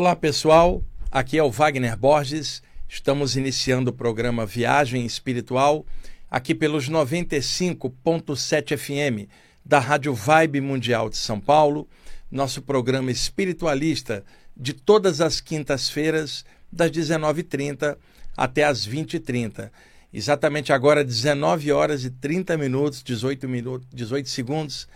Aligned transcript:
Olá 0.00 0.16
pessoal, 0.16 0.82
aqui 1.10 1.36
é 1.36 1.42
o 1.42 1.50
Wagner 1.50 1.94
Borges. 1.94 2.62
Estamos 2.88 3.36
iniciando 3.36 3.90
o 3.90 3.92
programa 3.92 4.46
Viagem 4.46 5.04
Espiritual 5.04 5.84
aqui 6.30 6.54
pelos 6.54 6.88
95.7 6.88 8.78
FM 8.78 9.28
da 9.62 9.78
Rádio 9.78 10.14
Vibe 10.14 10.62
Mundial 10.62 11.10
de 11.10 11.18
São 11.18 11.38
Paulo, 11.38 11.86
nosso 12.30 12.62
programa 12.62 13.10
espiritualista 13.10 14.24
de 14.56 14.72
todas 14.72 15.20
as 15.20 15.38
quintas-feiras, 15.38 16.46
das 16.72 16.90
19h30 16.90 17.98
até 18.34 18.64
as 18.64 18.88
20h30. 18.88 19.70
Exatamente 20.14 20.72
agora, 20.72 21.04
19 21.04 21.72
horas 21.72 22.06
e 22.06 22.10
30 22.10 22.56
minutos, 22.56 23.02
18, 23.02 23.46
minutos, 23.46 23.86
18 23.92 24.30
segundos. 24.30 24.88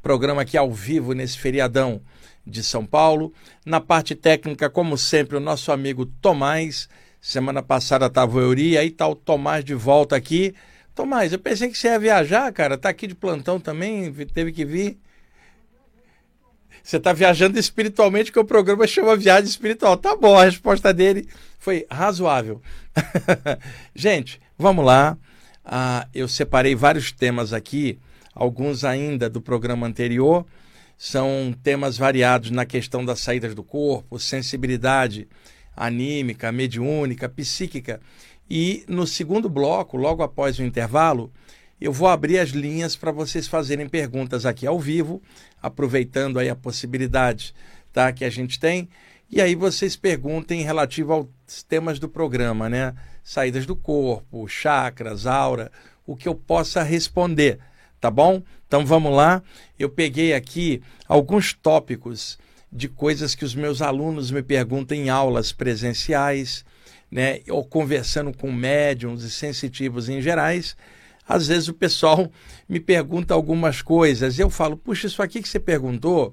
Programa 0.00 0.40
aqui 0.40 0.56
ao 0.56 0.72
vivo 0.72 1.12
nesse 1.12 1.36
feriadão 1.38 2.00
de 2.46 2.62
São 2.62 2.86
Paulo. 2.86 3.32
Na 3.64 3.80
parte 3.80 4.14
técnica, 4.14 4.70
como 4.70 4.96
sempre, 4.96 5.36
o 5.36 5.40
nosso 5.40 5.72
amigo 5.72 6.06
Tomás. 6.06 6.88
Semana 7.20 7.62
passada 7.62 8.06
estava 8.06 8.36
o 8.36 8.40
Euri, 8.40 8.78
aí 8.78 8.88
está 8.88 9.08
o 9.08 9.16
Tomás 9.16 9.64
de 9.64 9.74
volta 9.74 10.14
aqui. 10.14 10.54
Tomás, 10.94 11.32
eu 11.32 11.38
pensei 11.38 11.68
que 11.68 11.76
você 11.76 11.88
ia 11.88 11.98
viajar, 11.98 12.50
cara. 12.52 12.78
Tá 12.78 12.88
aqui 12.88 13.06
de 13.06 13.14
plantão 13.14 13.58
também, 13.58 14.12
teve 14.32 14.52
que 14.52 14.64
vir. 14.64 14.98
Você 16.82 16.98
está 16.98 17.12
viajando 17.12 17.58
espiritualmente, 17.58 18.30
que 18.30 18.38
o 18.38 18.44
programa 18.44 18.86
chama 18.86 19.16
Viagem 19.16 19.50
Espiritual. 19.50 19.96
Tá 19.96 20.14
bom, 20.14 20.38
a 20.38 20.44
resposta 20.44 20.94
dele 20.94 21.28
foi 21.58 21.84
razoável. 21.90 22.62
Gente, 23.92 24.40
vamos 24.56 24.84
lá. 24.84 25.18
Ah, 25.64 26.06
eu 26.14 26.28
separei 26.28 26.76
vários 26.76 27.10
temas 27.10 27.52
aqui, 27.52 27.98
alguns 28.32 28.84
ainda 28.84 29.28
do 29.28 29.40
programa 29.40 29.84
anterior. 29.84 30.46
São 30.96 31.54
temas 31.62 31.98
variados 31.98 32.50
na 32.50 32.64
questão 32.64 33.04
das 33.04 33.20
saídas 33.20 33.54
do 33.54 33.62
corpo, 33.62 34.18
sensibilidade 34.18 35.28
anímica, 35.76 36.50
mediúnica, 36.50 37.28
psíquica. 37.28 38.00
E 38.48 38.84
no 38.88 39.06
segundo 39.06 39.48
bloco, 39.48 39.96
logo 39.96 40.22
após 40.22 40.58
o 40.58 40.62
intervalo, 40.62 41.30
eu 41.78 41.92
vou 41.92 42.08
abrir 42.08 42.38
as 42.38 42.50
linhas 42.50 42.96
para 42.96 43.12
vocês 43.12 43.46
fazerem 43.46 43.88
perguntas 43.88 44.46
aqui 44.46 44.66
ao 44.66 44.80
vivo, 44.80 45.20
aproveitando 45.60 46.38
aí 46.38 46.48
a 46.48 46.56
possibilidade 46.56 47.54
tá, 47.92 48.10
que 48.12 48.24
a 48.24 48.30
gente 48.30 48.58
tem. 48.58 48.88
E 49.30 49.40
aí 49.40 49.54
vocês 49.54 49.96
perguntem 49.96 50.62
relativo 50.62 51.12
aos 51.12 51.62
temas 51.62 51.98
do 51.98 52.08
programa, 52.08 52.68
né? 52.68 52.94
Saídas 53.22 53.66
do 53.66 53.76
corpo, 53.76 54.48
chakras, 54.48 55.26
aura, 55.26 55.70
o 56.06 56.16
que 56.16 56.28
eu 56.28 56.34
possa 56.34 56.82
responder 56.82 57.58
tá 58.06 58.10
bom? 58.10 58.40
Então 58.68 58.86
vamos 58.86 59.12
lá. 59.12 59.42
Eu 59.76 59.88
peguei 59.88 60.32
aqui 60.32 60.80
alguns 61.08 61.52
tópicos 61.52 62.38
de 62.72 62.88
coisas 62.88 63.34
que 63.34 63.44
os 63.44 63.52
meus 63.52 63.82
alunos 63.82 64.30
me 64.30 64.42
perguntam 64.42 64.96
em 64.96 65.08
aulas 65.08 65.50
presenciais, 65.50 66.64
né, 67.10 67.40
ou 67.48 67.64
conversando 67.64 68.32
com 68.32 68.52
médiums 68.52 69.24
e 69.24 69.30
sensitivos 69.30 70.08
em 70.08 70.20
gerais. 70.20 70.76
Às 71.28 71.48
vezes 71.48 71.66
o 71.66 71.74
pessoal 71.74 72.30
me 72.68 72.78
pergunta 72.78 73.34
algumas 73.34 73.82
coisas, 73.82 74.38
eu 74.38 74.48
falo: 74.48 74.76
"Puxa, 74.76 75.08
isso 75.08 75.20
aqui 75.20 75.42
que 75.42 75.48
você 75.48 75.58
perguntou 75.58 76.32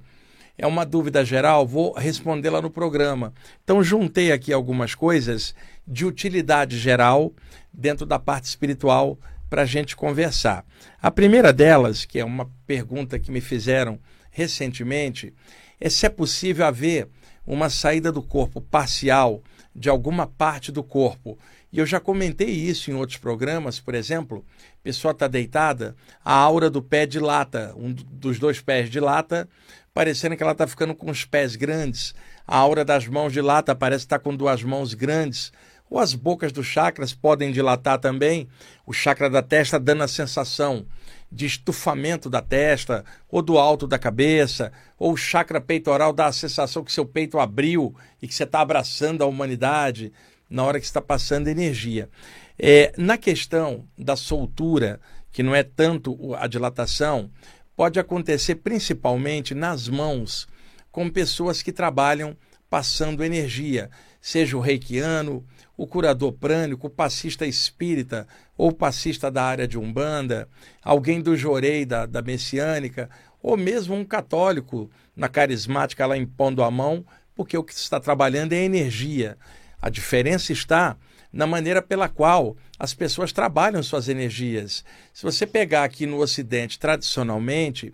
é 0.56 0.68
uma 0.68 0.86
dúvida 0.86 1.26
geral, 1.26 1.66
vou 1.66 1.94
responder 1.94 2.52
lá 2.52 2.62
no 2.62 2.70
programa". 2.70 3.34
Então 3.64 3.84
juntei 3.84 4.32
aqui 4.32 4.54
algumas 4.54 4.94
coisas 4.94 5.56
de 5.88 6.06
utilidade 6.06 6.78
geral 6.78 7.34
dentro 7.74 8.06
da 8.06 8.20
parte 8.20 8.46
espiritual 8.46 9.18
para 9.54 9.62
a 9.62 9.66
gente 9.68 9.96
conversar. 9.96 10.66
A 11.00 11.12
primeira 11.12 11.54
delas, 11.54 12.06
que 12.06 12.18
é 12.18 12.26
uma 12.26 12.50
pergunta 12.66 13.20
que 13.20 13.32
me 13.32 13.40
fizeram 13.40 14.00
recentemente, 14.32 15.32
é 15.80 15.92
se 15.92 16.08
é 16.08 16.10
possível 16.10 16.66
haver 16.66 17.08
uma 17.46 17.70
saída 17.70 18.12
do 18.12 18.24
corpo 18.24 18.60
parcial 18.60 19.44
de 19.76 19.90
alguma 19.90 20.26
parte 20.26 20.72
do 20.72 20.84
corpo. 20.84 21.38
E 21.72 21.78
eu 21.78 21.86
já 21.86 22.00
comentei 22.00 22.50
isso 22.50 22.90
em 22.90 22.96
outros 22.96 23.20
programas, 23.20 23.80
por 23.80 23.94
exemplo, 23.94 24.44
pessoa 24.82 25.12
está 25.12 25.28
deitada, 25.28 25.96
a 26.26 26.34
aura 26.34 26.68
do 26.68 26.82
pé 26.82 27.06
dilata, 27.06 27.76
um 27.78 27.94
dos 27.94 28.40
dois 28.40 28.60
pés 28.60 28.90
dilata, 28.90 29.48
parecendo 29.94 30.36
que 30.36 30.42
ela 30.42 30.54
está 30.54 30.66
ficando 30.66 30.96
com 30.96 31.12
os 31.12 31.26
pés 31.26 31.56
grandes. 31.56 32.16
A 32.48 32.58
aura 32.58 32.84
das 32.84 33.06
mãos 33.06 33.32
dilata, 33.32 33.76
parece 33.76 34.06
estar 34.06 34.18
tá 34.18 34.24
com 34.24 34.36
duas 34.36 34.64
mãos 34.64 34.96
grandes 34.96 35.52
ou 35.94 36.00
as 36.00 36.16
bocas 36.16 36.52
dos 36.52 36.66
chakras 36.66 37.14
podem 37.14 37.52
dilatar 37.52 38.00
também, 38.00 38.50
o 38.84 38.92
chakra 38.92 39.30
da 39.30 39.44
testa 39.44 39.80
dando 39.80 40.02
a 40.02 40.08
sensação 40.08 40.88
de 41.32 41.46
estufamento 41.46 42.32
da 42.32 42.42
testa 42.42 43.06
ou 43.30 43.44
do 43.44 43.60
alto 43.60 43.86
da 43.86 44.00
cabeça, 44.00 44.72
ou 44.98 45.14
o 45.14 45.18
chakra 45.18 45.62
peitoral 45.62 46.12
dá 46.12 46.26
a 46.26 46.34
sensação 46.34 46.84
que 46.84 46.92
seu 46.92 47.06
peito 47.06 47.38
abriu 47.38 47.96
e 48.20 48.28
que 48.28 48.34
você 48.34 48.44
está 48.44 48.62
abraçando 48.62 49.22
a 49.22 49.28
humanidade 49.28 50.12
na 50.50 50.64
hora 50.64 50.80
que 50.80 50.86
está 50.88 51.00
passando 51.00 51.48
energia. 51.48 52.10
É, 52.58 52.92
na 52.98 53.16
questão 53.16 53.86
da 53.96 54.16
soltura, 54.16 55.00
que 55.32 55.44
não 55.44 55.54
é 55.54 55.62
tanto 55.62 56.34
a 56.34 56.48
dilatação, 56.48 57.30
pode 57.76 58.00
acontecer 58.00 58.56
principalmente 58.56 59.54
nas 59.54 59.88
mãos, 59.88 60.48
com 60.92 61.08
pessoas 61.08 61.62
que 61.62 61.72
trabalham 61.72 62.36
passando 62.68 63.24
energia, 63.24 63.92
seja 64.20 64.58
o 64.58 64.60
reikiano, 64.60 65.46
o 65.84 65.88
curador 65.88 66.32
prânico, 66.32 66.88
o 66.88 66.90
passista 66.90 67.46
espírita 67.46 68.26
ou 68.58 68.72
passista 68.72 69.30
da 69.30 69.44
área 69.44 69.68
de 69.68 69.78
Umbanda, 69.78 70.48
alguém 70.82 71.20
do 71.22 71.36
Jorei 71.36 71.86
da, 71.86 72.06
da 72.06 72.22
Messiânica, 72.22 73.10
ou 73.42 73.58
mesmo 73.58 73.94
um 73.94 74.06
católico 74.06 74.90
na 75.14 75.28
carismática 75.28 76.06
lá 76.06 76.18
impondo 76.18 76.64
a 76.64 76.72
mão, 76.72 77.06
porque 77.36 77.58
o 77.58 77.64
que 77.64 77.74
está 77.74 78.00
trabalhando 78.00 78.54
é 78.54 78.64
energia. 78.64 79.38
A 79.82 79.90
diferença 79.90 80.54
está 80.54 80.96
na 81.34 81.46
maneira 81.46 81.82
pela 81.82 82.08
qual 82.08 82.56
as 82.80 82.94
pessoas 82.94 83.34
trabalham 83.34 83.84
suas 83.84 84.08
energias. 84.08 84.86
Se 85.12 85.24
você 85.24 85.46
pegar 85.46 85.84
aqui 85.84 86.06
no 86.06 86.20
Ocidente, 86.20 86.80
tradicionalmente, 86.80 87.94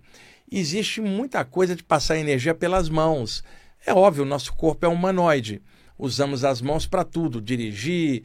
existe 0.52 1.02
muita 1.02 1.44
coisa 1.44 1.76
de 1.76 1.84
passar 1.84 2.20
energia 2.20 2.54
pelas 2.54 2.88
mãos. 2.88 3.44
É 3.84 3.92
óbvio, 3.92 4.26
nosso 4.26 4.54
corpo 4.54 4.86
é 4.86 4.90
humanoide 4.90 5.60
usamos 6.00 6.46
as 6.46 6.62
mãos 6.62 6.88
para 6.88 7.04
tudo, 7.04 7.42
dirigir, 7.42 8.24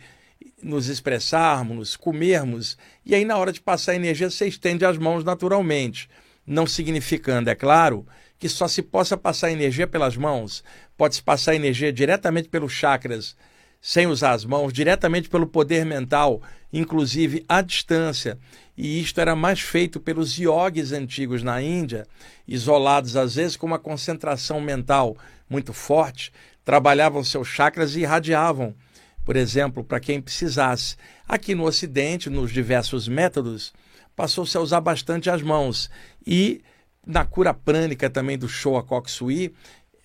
nos 0.63 0.89
expressarmos, 0.89 1.97
comermos, 1.97 2.79
e 3.05 3.15
aí 3.15 3.25
na 3.25 3.37
hora 3.37 3.53
de 3.53 3.61
passar 3.61 3.97
energia 3.97 4.31
você 4.31 4.47
estende 4.47 4.85
as 4.85 4.97
mãos 4.97 5.25
naturalmente, 5.25 6.09
não 6.47 6.67
significando, 6.67 7.51
é 7.51 7.55
claro, 7.55 8.07
que 8.39 8.49
só 8.49 8.69
se 8.69 8.81
possa 8.81 9.17
passar 9.17 9.51
energia 9.51 9.87
pelas 9.87 10.17
mãos, 10.17 10.63
pode-se 10.97 11.23
passar 11.23 11.55
energia 11.55 11.93
diretamente 11.93 12.49
pelos 12.49 12.73
chakras, 12.73 13.37
sem 13.81 14.07
usar 14.07 14.33
as 14.33 14.45
mãos, 14.45 14.73
diretamente 14.73 15.29
pelo 15.29 15.47
poder 15.47 15.85
mental, 15.85 16.41
inclusive 16.73 17.45
à 17.47 17.61
distância. 17.61 18.39
E 18.77 19.01
isto 19.01 19.21
era 19.21 19.37
mais 19.37 19.61
feito 19.61 20.01
pelos 20.01 20.39
iogues 20.39 20.91
antigos 20.91 21.43
na 21.43 21.61
Índia, 21.61 22.07
isolados 22.49 23.15
às 23.15 23.35
vezes 23.35 23.57
com 23.57 23.67
uma 23.67 23.79
concentração 23.79 24.59
mental 24.59 25.17
muito 25.51 25.75
forte, 25.75 26.33
trabalhavam 26.65 27.23
seus 27.23 27.49
chakras 27.49 27.95
e 27.95 28.01
irradiavam, 28.01 28.75
por 29.25 29.37
exemplo, 29.37 29.85
para 29.85 30.01
quem 30.01 30.21
precisasse. 30.21 30.97
Aqui 31.29 31.55
no 31.55 31.65
Ocidente, 31.65 32.31
nos 32.31 32.53
diversos 32.53 33.09
métodos, 33.09 33.73
passou-se 34.15 34.57
a 34.57 34.61
usar 34.61 34.81
bastante 34.81 35.31
as 35.31 35.43
mãos. 35.43 35.91
E 36.27 36.63
na 37.07 37.25
cura 37.25 37.53
prânica 37.53 38.09
também 38.09 38.39
do 38.39 38.49
Showa 38.49 38.83
Koksui, 38.83 39.55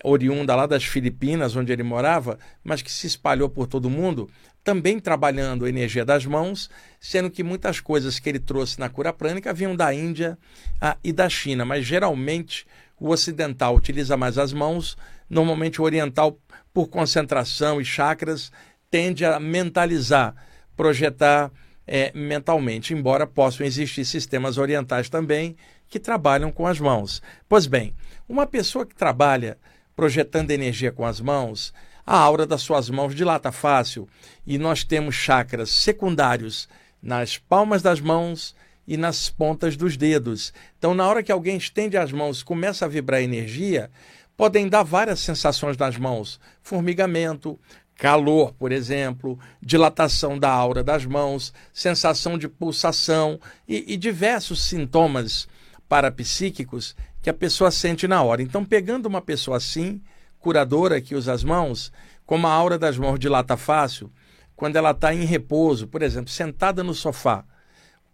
oriunda 0.03 0.55
lá 0.55 0.65
das 0.65 0.83
Filipinas, 0.83 1.55
onde 1.55 1.71
ele 1.71 1.83
morava, 1.83 2.39
mas 2.63 2.81
que 2.81 2.91
se 2.91 3.07
espalhou 3.07 3.49
por 3.49 3.67
todo 3.67 3.85
o 3.85 3.89
mundo, 3.89 4.29
também 4.63 4.99
trabalhando 4.99 5.65
a 5.65 5.69
energia 5.69 6.05
das 6.05 6.25
mãos, 6.25 6.69
sendo 6.99 7.29
que 7.29 7.43
muitas 7.43 7.79
coisas 7.79 8.19
que 8.19 8.29
ele 8.29 8.39
trouxe 8.39 8.79
na 8.79 8.89
cura 8.89 9.11
prânica 9.11 9.53
vinham 9.53 9.75
da 9.75 9.93
Índia 9.93 10.37
ah, 10.79 10.97
e 11.03 11.11
da 11.11 11.29
China, 11.29 11.65
mas 11.65 11.85
geralmente 11.85 12.65
o 12.99 13.09
ocidental 13.09 13.75
utiliza 13.75 14.17
mais 14.17 14.37
as 14.37 14.51
mãos, 14.51 14.97
normalmente 15.29 15.81
o 15.81 15.85
oriental 15.85 16.37
por 16.73 16.87
concentração 16.87 17.79
e 17.79 17.85
chakras, 17.85 18.51
tende 18.89 19.25
a 19.25 19.39
mentalizar, 19.39 20.35
projetar 20.75 21.51
é, 21.85 22.11
mentalmente, 22.13 22.93
embora 22.93 23.27
possam 23.27 23.65
existir 23.65 24.05
sistemas 24.05 24.57
orientais 24.57 25.09
também 25.09 25.55
que 25.87 25.99
trabalham 25.99 26.51
com 26.51 26.67
as 26.67 26.79
mãos. 26.79 27.21
Pois 27.47 27.65
bem, 27.65 27.93
uma 28.27 28.45
pessoa 28.45 28.85
que 28.85 28.95
trabalha 28.95 29.57
projetando 29.95 30.51
energia 30.51 30.91
com 30.91 31.05
as 31.05 31.19
mãos, 31.19 31.73
a 32.05 32.17
aura 32.17 32.45
das 32.45 32.61
suas 32.61 32.89
mãos 32.89 33.13
dilata 33.13 33.51
fácil 33.51 34.07
e 34.45 34.57
nós 34.57 34.83
temos 34.83 35.15
chakras 35.15 35.69
secundários 35.69 36.69
nas 37.01 37.37
palmas 37.37 37.81
das 37.81 37.99
mãos 37.99 38.55
e 38.87 38.97
nas 38.97 39.29
pontas 39.29 39.77
dos 39.77 39.95
dedos. 39.95 40.53
Então, 40.77 40.93
na 40.93 41.07
hora 41.07 41.21
que 41.21 41.31
alguém 41.31 41.57
estende 41.57 41.97
as 41.97 42.11
mãos, 42.11 42.41
começa 42.41 42.85
a 42.85 42.87
vibrar 42.87 43.21
energia, 43.21 43.91
podem 44.39 44.69
dar 44.69 44.83
várias 44.83 45.19
sensações 45.19 45.75
nas 45.75 45.97
mãos: 45.97 46.39
formigamento, 46.63 47.59
calor, 47.97 48.53
por 48.53 48.71
exemplo, 48.71 49.37
dilatação 49.61 50.39
da 50.39 50.49
aura 50.49 50.81
das 50.81 51.05
mãos, 51.05 51.53
sensação 51.73 52.37
de 52.37 52.47
pulsação 52.47 53.37
e, 53.67 53.93
e 53.93 53.97
diversos 53.97 54.63
sintomas 54.63 55.45
parapsíquicos 55.89 56.95
que 57.21 57.29
a 57.29 57.33
pessoa 57.33 57.69
sente 57.69 58.07
na 58.07 58.23
hora. 58.23 58.41
Então, 58.41 58.63
pegando 58.63 59.07
uma 59.07 59.21
pessoa 59.21 59.57
assim, 59.57 60.01
curadora 60.39 61.01
que 61.01 61.15
usa 61.15 61.33
as 61.33 61.43
mãos, 61.43 61.91
como 62.25 62.47
a 62.47 62.53
aura 62.53 62.79
das 62.79 62.97
mãos 62.97 63.19
dilata 63.19 63.57
fácil, 63.57 64.09
quando 64.55 64.77
ela 64.77 64.91
está 64.91 65.13
em 65.13 65.25
repouso, 65.25 65.85
por 65.85 66.01
exemplo, 66.01 66.29
sentada 66.29 66.81
no 66.81 66.93
sofá, 66.93 67.43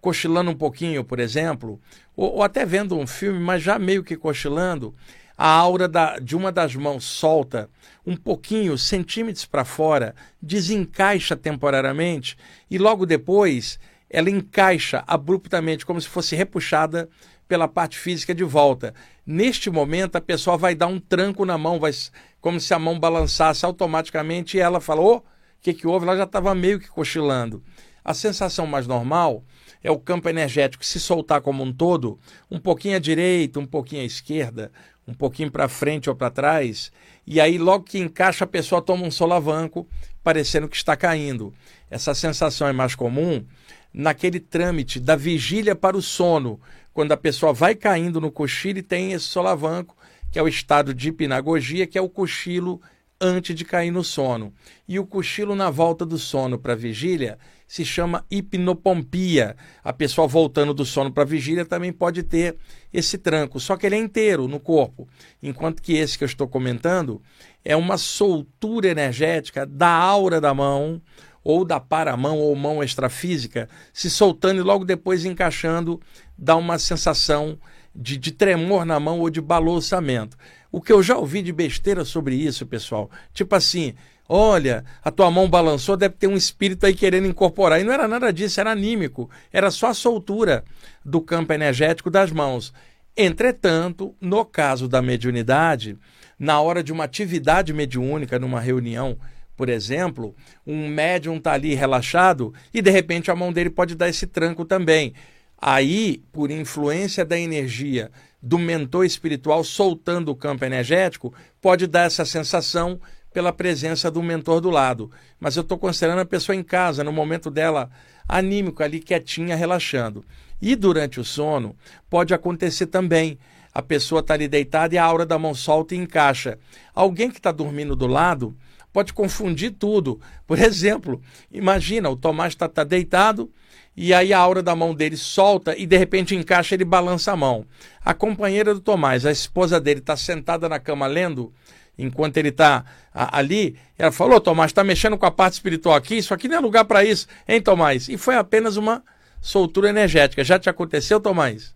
cochilando 0.01 0.50
um 0.50 0.56
pouquinho, 0.56 1.04
por 1.04 1.19
exemplo, 1.19 1.80
ou, 2.16 2.38
ou, 2.38 2.42
até 2.42 2.66
vendo 2.66 2.98
um 2.98 3.06
filme, 3.06 3.39
mas 3.39 3.62
já 3.62 3.77
meio 3.77 4.04
que 4.04 4.18
cochilando, 4.18 4.95
a 5.38 5.48
aura 5.48 5.88
da, 5.88 6.18
de 6.20 6.36
uma 6.36 6.52
das 6.52 6.76
mãos 6.76 7.04
solta 7.04 7.70
um 8.06 8.16
pouquinho, 8.16 8.78
centímetros 8.78 9.46
para 9.46 9.66
fora, 9.66 10.16
desencaixa 10.42 11.36
temporariamente 11.36 12.38
e 12.70 12.78
logo 12.78 13.06
depois 13.06 13.80
ela 14.10 14.30
encaixa 14.30 15.04
abruptamente, 15.08 15.86
como 15.86 16.00
se 16.00 16.08
fosse 16.08 16.36
repuxada 16.36 17.10
pela 17.48 17.68
parte 17.68 17.98
física 17.98 18.34
de 18.34 18.44
volta. 18.44 18.94
Neste 19.26 19.70
momento, 19.70 20.16
a 20.16 20.22
pessoa 20.22 20.58
vai 20.58 20.76
dar 20.76 20.88
um 20.88 21.00
tranco 21.00 21.46
na 21.46 21.58
mão, 21.58 21.80
vai, 21.80 21.92
como 22.40 22.60
se 22.60 22.74
a 22.74 22.80
mão 22.80 23.00
balançasse 23.00 23.66
automaticamente 23.66 24.58
e 24.58 24.60
ela 24.60 24.80
falou: 24.80 25.18
o 25.18 25.24
que, 25.62 25.74
que 25.74 25.88
houve? 25.88 26.06
Ela 26.06 26.18
já 26.18 26.24
estava 26.24 26.54
meio 26.56 26.80
que 26.80 26.88
cochilando. 26.88 27.64
A 28.04 28.14
sensação 28.14 28.68
mais 28.68 28.86
normal 28.86 29.44
é 29.84 29.90
o 29.90 30.00
campo 30.00 30.30
energético 30.30 30.86
se 30.86 31.00
soltar 31.00 31.42
como 31.42 31.64
um 31.64 31.74
todo, 31.74 32.20
um 32.50 32.60
pouquinho 32.60 32.96
à 32.96 33.00
direita, 33.00 33.60
um 33.60 33.66
pouquinho 33.66 34.04
à 34.04 34.06
esquerda, 34.06 34.72
um 35.07 35.13
pouquinho 35.13 35.52
para 35.52 35.68
frente 35.68 36.10
ou 36.10 36.16
para 36.16 36.30
trás, 36.30 36.92
e 37.25 37.40
aí 37.40 37.57
logo 37.57 37.86
que 37.86 38.00
encaixa 38.00 38.44
a 38.44 38.48
pessoa 38.48 38.81
toma 38.81 39.06
um 39.06 39.12
solavanco, 39.12 39.88
parecendo 40.24 40.68
que 40.68 40.75
está 40.75 40.96
caindo. 40.96 41.54
Essa 41.90 42.13
sensação 42.13 42.68
é 42.68 42.74
mais 42.74 42.96
comum 42.96 43.46
naquele 43.94 44.40
trâmite 44.40 45.00
da 45.00 45.16
vigília 45.16 45.75
para 45.75 45.96
o 45.96 46.02
sono, 46.02 46.60
quando 46.94 47.12
a 47.12 47.18
pessoa 47.18 47.54
vai 47.54 47.75
caindo 47.75 48.19
no 48.19 48.31
cochilo 48.31 48.80
e 48.80 48.84
tem 48.84 49.13
esse 49.13 49.25
solavanco, 49.25 49.96
que 50.31 50.40
é 50.40 50.42
o 50.42 50.48
estado 50.48 50.94
de 50.94 51.10
hipnagogia, 51.10 51.88
que 51.88 51.98
é 51.98 52.01
o 52.01 52.10
cochilo 52.10 52.81
antes 53.19 53.56
de 53.56 53.63
cair 53.63 53.92
no 53.92 54.04
sono. 54.04 54.54
E 54.88 55.00
o 55.00 55.06
cochilo 55.06 55.56
na 55.56 55.69
volta 55.69 56.06
do 56.06 56.18
sono 56.18 56.58
para 56.58 56.74
a 56.74 56.75
vigília 56.75 57.38
se 57.67 57.83
chama 57.83 58.25
hipnopompia. 58.29 59.56
A 59.83 59.91
pessoa 59.91 60.27
voltando 60.27 60.73
do 60.73 60.85
sono 60.85 61.12
para 61.12 61.23
a 61.23 61.27
vigília 61.27 61.65
também 61.65 61.91
pode 61.91 62.23
ter 62.23 62.56
esse 62.94 63.17
tranco, 63.17 63.59
só 63.59 63.75
que 63.75 63.85
ele 63.85 63.95
é 63.95 64.00
inteiro 64.00 64.47
no 64.47 64.59
corpo, 64.59 65.07
enquanto 65.41 65.81
que 65.81 65.94
esse 65.94 66.17
que 66.17 66.23
eu 66.23 66.27
estou 66.27 66.47
comentando 66.47 67.21
é 67.63 67.75
uma 67.75 67.97
soltura 67.97 68.88
energética 68.88 69.65
da 69.65 69.89
aura 69.89 70.39
da 70.39 70.53
mão 70.53 71.01
ou 71.44 71.63
da 71.65 71.79
paramão 71.79 72.39
ou 72.39 72.56
mão 72.56 72.83
extrafísica 72.83 73.69
se 73.94 74.09
soltando 74.09 74.59
e 74.59 74.63
logo 74.63 74.85
depois 74.85 75.25
encaixando, 75.25 76.01
dá 76.38 76.56
uma 76.56 76.79
sensação 76.79 77.57
de, 77.95 78.17
de 78.17 78.31
tremor 78.31 78.85
na 78.85 79.00
mão 79.00 79.19
ou 79.19 79.29
de 79.29 79.39
balançamento. 79.39 80.38
O 80.71 80.81
que 80.81 80.91
eu 80.91 81.01
já 81.01 81.17
ouvi 81.17 81.41
de 81.41 81.53
besteira 81.53 82.03
sobre 82.03 82.35
isso, 82.35 82.65
pessoal, 82.65 83.09
tipo 83.33 83.56
assim, 83.56 83.94
olha, 84.27 84.83
a 85.04 85.12
tua 85.12 85.30
mão 85.30 85.50
balançou, 85.50 85.95
deve 85.95 86.16
ter 86.16 86.27
um 86.27 86.36
espírito 86.36 86.86
aí 86.86 86.94
querendo 86.94 87.27
incorporar. 87.27 87.80
E 87.80 87.83
não 87.83 87.94
era 87.94 88.07
nada 88.07 88.31
disso, 88.31 88.60
era 88.60 88.72
anímico, 88.72 89.30
era 89.51 89.72
só 89.72 89.88
a 89.88 89.94
soltura 89.94 90.63
do 91.04 91.22
campo 91.22 91.54
energético 91.54 92.10
das 92.10 92.31
mãos. 92.31 92.74
Entretanto, 93.16 94.13
no 94.19 94.44
caso 94.44 94.88
da 94.88 95.01
mediunidade, 95.01 95.98
na 96.38 96.60
hora 96.60 96.83
de 96.83 96.92
uma 96.92 97.06
atividade 97.06 97.72
mediúnica, 97.72 98.38
numa 98.38 98.60
reunião, 98.60 99.18
por 99.56 99.69
exemplo, 99.69 100.36
um 100.68 100.88
médium 100.89 101.38
está 101.38 101.54
ali 101.54 101.74
relaxado 101.75 102.54
e 102.74 102.81
de 102.81 102.92
repente 102.92 103.31
a 103.31 103.36
mão 103.36 103.54
dele 103.54 103.69
pode 103.69 103.95
dar 103.95 104.10
esse 104.10 104.27
tranco 104.27 104.66
também. 104.66 105.13
Aí, 105.57 106.22
por 106.33 106.51
influência 106.51 107.24
da 107.24 107.39
energia 107.39 108.12
do 108.42 108.60
mentor 108.60 109.06
espiritual 109.06 109.63
soltando 109.63 110.30
o 110.30 110.36
campo 110.36 110.66
energético, 110.66 111.33
pode 111.62 111.88
dar 111.88 112.04
essa 112.04 112.25
sensação 112.25 113.00
pela 113.36 113.52
presença 113.52 114.10
do 114.10 114.24
mentor 114.24 114.62
do 114.62 114.70
lado. 114.70 115.12
Mas 115.38 115.58
eu 115.58 115.62
estou 115.62 115.78
considerando 115.78 116.22
a 116.22 116.26
pessoa 116.26 116.56
em 116.56 116.64
casa, 116.64 117.04
no 117.04 117.12
momento 117.12 117.52
dela 117.52 117.92
anímico, 118.30 118.82
ali 118.82 119.02
quietinha, 119.02 119.58
relaxando. 119.58 120.24
E 120.62 120.74
durante 120.74 121.20
o 121.20 121.24
sono, 121.26 121.76
pode 122.10 122.34
acontecer 122.34 122.86
também. 122.86 123.38
A 123.74 123.82
pessoa 123.82 124.22
está 124.22 124.36
ali 124.36 124.48
deitada 124.48 124.96
e 124.96 124.98
a 124.98 125.04
aura 125.04 125.26
da 125.26 125.38
mão 125.38 125.54
solta 125.54 125.94
e 125.94 125.98
encaixa. 125.98 126.58
Alguém 126.94 127.30
que 127.30 127.36
está 127.36 127.52
dormindo 127.52 127.94
do 127.94 128.08
lado 128.08 128.56
pode 128.94 129.12
confundir 129.12 129.72
tudo. 129.72 130.18
Por 130.48 130.58
exemplo, 130.64 131.22
imagina, 131.52 132.10
o 132.10 132.16
Tomás 132.16 132.54
está 132.54 132.70
tá 132.70 132.86
deitado 132.86 133.52
e 133.98 134.14
aí 134.14 134.32
a 134.32 134.40
aura 134.40 134.64
da 134.64 134.74
mão 134.78 134.96
dele 134.96 135.18
solta 135.18 135.78
e 135.78 135.86
de 135.86 135.98
repente 135.98 136.34
encaixa 136.34 136.74
ele 136.74 136.86
balança 136.86 137.34
a 137.34 137.36
mão. 137.36 137.66
A 138.00 138.14
companheira 138.14 138.74
do 138.74 138.80
Tomás, 138.80 139.26
a 139.26 139.32
esposa 139.32 139.78
dele, 139.78 140.00
está 140.00 140.16
sentada 140.16 140.70
na 140.70 140.80
cama 140.80 141.06
lendo, 141.06 141.54
enquanto 141.97 142.38
ele 142.38 142.50
está 142.50 142.86
ali, 143.13 143.77
ela 143.97 144.12
falou: 144.12 144.39
Tomás, 144.39 144.71
está 144.71 144.83
mexendo 144.83 145.18
com 145.18 145.25
a 145.25 145.31
parte 145.31 145.53
espiritual 145.53 145.95
aqui, 145.95 146.18
isso 146.18 146.33
aqui 146.33 146.47
não 146.47 146.57
é 146.57 146.59
lugar 146.59 146.86
para 146.86 147.03
isso, 147.03 147.27
hein, 147.47 147.62
Tomás? 147.62 148.09
E 148.09 148.18
foi 148.18 148.36
apenas 148.36 148.77
uma 148.77 149.03
soltura 149.42 149.89
energética. 149.89 150.44
Já 150.44 150.57
te 150.59 150.69
aconteceu, 150.69 151.19
Tomás? 151.19 151.75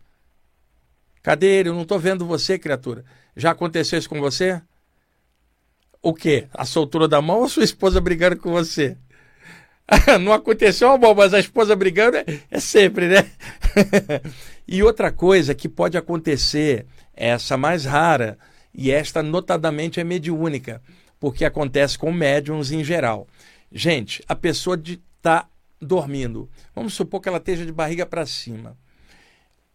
Cadê 1.22 1.48
ele? 1.48 1.70
Eu 1.70 1.74
não 1.74 1.84
estou 1.84 2.00
vendo 2.00 2.26
você, 2.26 2.58
criatura. 2.58 3.04
Já 3.36 3.52
aconteceu 3.52 4.00
isso 4.00 4.10
com 4.10 4.20
você? 4.20 4.62
O 6.02 6.14
quê? 6.14 6.48
A 6.54 6.66
soltura 6.66 7.08
da 7.08 7.22
mão 7.22 7.40
ou 7.40 7.50
sua 7.50 7.64
esposa 7.64 8.00
brigando 8.00 8.38
com 8.38 8.52
você? 8.52 8.98
não 10.22 10.34
aconteceu, 10.34 10.98
bom, 10.98 11.14
mas 11.14 11.34
a 11.34 11.40
esposa 11.40 11.76
brigando 11.76 12.18
é, 12.18 12.26
é 12.50 12.60
sempre, 12.60 13.08
né? 13.08 13.30
e 14.68 14.84
outra 14.84 15.12
coisa 15.12 15.56
que 15.56 15.68
pode 15.68 15.98
acontecer, 15.98 16.86
essa 17.14 17.58
mais 17.58 17.86
rara, 17.86 18.38
e 18.74 18.92
esta 18.92 19.22
notadamente 19.24 20.00
é 20.00 20.04
mediúnica, 20.04 20.82
porque 21.20 21.44
acontece 21.44 21.98
com 21.98 22.12
médiums 22.12 22.72
em 22.72 22.84
geral. 22.84 23.28
Gente, 23.72 24.24
a 24.28 24.36
pessoa 24.36 24.82
está 24.86 25.48
dormindo, 25.82 26.50
vamos 26.76 26.94
supor 26.94 27.22
que 27.22 27.30
ela 27.30 27.38
esteja 27.38 27.66
de 27.66 27.72
barriga 27.72 28.06
para 28.06 28.26
cima. 28.26 28.78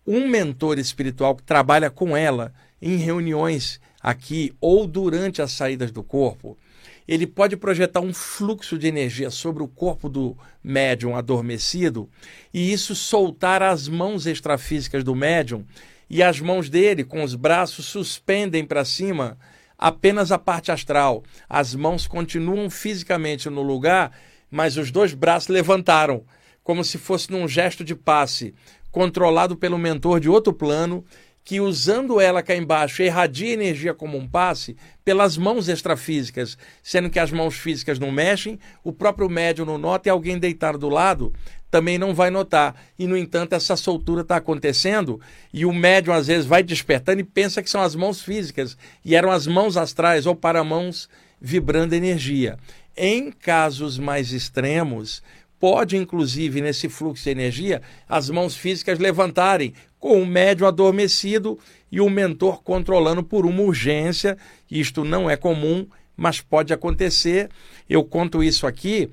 Um 0.07 0.29
mentor 0.29 0.79
espiritual 0.79 1.35
que 1.35 1.43
trabalha 1.43 1.91
com 1.91 2.17
ela 2.17 2.53
em 2.81 2.97
reuniões 2.97 3.81
aqui 4.01 4.55
ou 4.61 4.87
durante 4.87 5.41
as 5.41 5.53
saídas 5.53 5.91
do 5.91 6.03
corpo, 6.03 6.59
ele 7.07 7.27
pode 7.27 7.57
projetar 7.57 8.01
um 8.01 8.13
fluxo 8.13 8.79
de 8.79 8.87
energia 8.87 9.31
sobre 9.31 9.63
o 9.63 9.69
corpo 9.69 10.09
do 10.09 10.37
médium 10.63 11.17
adormecido 11.17 12.09
e 12.53 12.73
isso 12.73 12.95
soltar 12.95 13.63
as 13.63 13.89
mãos 13.89 14.27
extrafísicas 14.27 15.05
do 15.05 15.15
médium 15.15 15.65
e 16.09 16.23
as 16.23 16.41
mãos 16.41 16.69
dele 16.69 17.05
com 17.05 17.23
os 17.23 17.35
braços 17.35 17.87
suspendem 17.87 18.65
para 18.65 18.85
cima 18.85 19.39
apenas 19.79 20.33
a 20.33 20.39
parte 20.39 20.71
astral. 20.71 21.23
As 21.49 21.75
mãos 21.75 22.07
continuam 22.07 22.71
fisicamente 22.71 23.51
no 23.51 23.63
lugar, 23.63 24.13
mas 24.51 24.77
os 24.77 24.91
dois 24.91 25.15
braços 25.15 25.49
levantaram, 25.49 26.25
como 26.63 26.85
se 26.85 26.99
fosse 26.99 27.31
num 27.31 27.47
gesto 27.47 27.85
de 27.85 27.95
passe, 27.95 28.55
controlado 28.91 29.57
pelo 29.57 29.77
mentor 29.77 30.21
de 30.21 30.29
outro 30.29 30.53
plano 30.53 31.05
que 31.45 31.61
usando 31.61 32.19
ela 32.19 32.43
cá 32.43 32.57
embaixo 32.57 33.03
irradia 33.03 33.53
energia 33.53 33.93
como 33.93 34.17
um 34.17 34.27
passe 34.27 34.77
pelas 35.05 35.37
mãos 35.37 35.69
extrafísicas, 35.69 36.57
sendo 36.83 37.11
que 37.11 37.19
as 37.19 37.31
mãos 37.31 37.55
físicas 37.55 37.99
não 37.99 38.11
mexem, 38.11 38.59
o 38.83 38.93
próprio 38.93 39.29
médium 39.29 39.67
não 39.67 39.77
nota 39.77 40.09
e 40.09 40.11
alguém 40.11 40.39
deitar 40.39 40.79
do 40.79 40.89
lado 40.89 41.35
também 41.75 41.99
não 41.99 42.15
vai 42.15 42.31
notar. 42.31 42.77
E, 42.97 43.05
no 43.05 43.17
entanto, 43.17 43.53
essa 43.53 43.75
soltura 43.75 44.21
está 44.21 44.37
acontecendo 44.37 45.21
e 45.53 45.67
o 45.67 45.73
médium 45.73 46.15
às 46.15 46.29
vezes 46.29 46.47
vai 46.47 46.63
despertando 46.63 47.21
e 47.21 47.25
pensa 47.25 47.65
que 47.65 47.69
são 47.69 47.83
as 47.83 47.97
mãos 47.97 48.23
físicas 48.23 48.79
e 49.05 49.17
eram 49.17 49.29
as 49.29 49.45
mãos 49.45 49.77
astrais 49.77 50.25
ou 50.25 50.37
para-mãos 50.37 51.09
vibrando 51.41 51.93
energia. 51.93 52.57
Em 52.97 53.33
casos 53.33 53.99
mais 53.99 54.33
extremos, 54.33 55.21
pode, 55.59 55.97
inclusive, 55.97 56.61
nesse 56.61 56.89
fluxo 56.89 57.25
de 57.25 57.31
energia, 57.31 57.83
as 58.09 58.31
mãos 58.31 58.55
físicas 58.55 59.01
levantarem, 59.01 59.75
com 59.99 60.23
o 60.23 60.27
médium 60.27 60.69
adormecido 60.69 61.59
e 61.91 62.01
o 62.01 62.09
mentor 62.09 62.63
controlando 62.63 63.25
por 63.25 63.45
uma 63.45 63.63
urgência. 63.63 64.39
Isto 64.71 65.03
não 65.03 65.29
é 65.29 65.37
comum, 65.37 65.89
mas 66.17 66.41
pode 66.41 66.73
acontecer. 66.73 67.51
Eu 67.91 68.05
conto 68.05 68.45
isso 68.45 68.65
aqui 68.65 69.11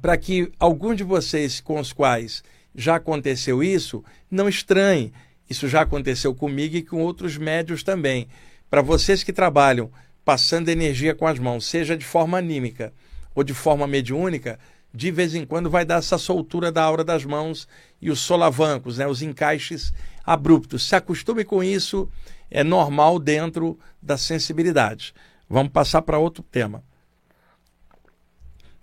para 0.00 0.16
que 0.16 0.50
alguns 0.58 0.96
de 0.96 1.04
vocês 1.04 1.60
com 1.60 1.78
os 1.78 1.92
quais 1.92 2.42
já 2.74 2.96
aconteceu 2.96 3.62
isso 3.62 4.02
não 4.30 4.48
estranhem. 4.48 5.12
Isso 5.48 5.68
já 5.68 5.82
aconteceu 5.82 6.34
comigo 6.34 6.76
e 6.76 6.82
com 6.82 7.02
outros 7.02 7.36
médios 7.36 7.82
também. 7.82 8.28
Para 8.70 8.80
vocês 8.80 9.22
que 9.22 9.32
trabalham 9.32 9.90
passando 10.24 10.68
energia 10.68 11.14
com 11.14 11.26
as 11.26 11.38
mãos, 11.38 11.66
seja 11.66 11.96
de 11.96 12.04
forma 12.04 12.38
anímica 12.38 12.92
ou 13.34 13.44
de 13.44 13.52
forma 13.52 13.86
mediúnica, 13.86 14.58
de 14.94 15.10
vez 15.10 15.34
em 15.34 15.44
quando 15.44 15.70
vai 15.70 15.84
dar 15.84 15.98
essa 15.98 16.18
soltura 16.18 16.70
da 16.70 16.82
aura 16.82 17.02
das 17.04 17.24
mãos 17.24 17.66
e 18.00 18.10
os 18.10 18.20
solavancos, 18.20 18.98
né, 18.98 19.06
os 19.06 19.22
encaixes 19.22 19.92
abruptos. 20.24 20.88
Se 20.88 20.94
acostume 20.94 21.44
com 21.44 21.62
isso, 21.62 22.08
é 22.50 22.62
normal 22.62 23.18
dentro 23.18 23.78
da 24.00 24.16
sensibilidade. 24.16 25.14
Vamos 25.48 25.72
passar 25.72 26.02
para 26.02 26.18
outro 26.18 26.42
tema. 26.42 26.82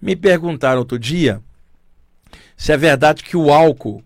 Me 0.01 0.15
perguntaram 0.15 0.79
outro 0.79 0.97
dia 0.97 1.41
se 2.55 2.71
é 2.71 2.77
verdade 2.77 3.23
que 3.23 3.37
o 3.37 3.51
álcool 3.51 4.03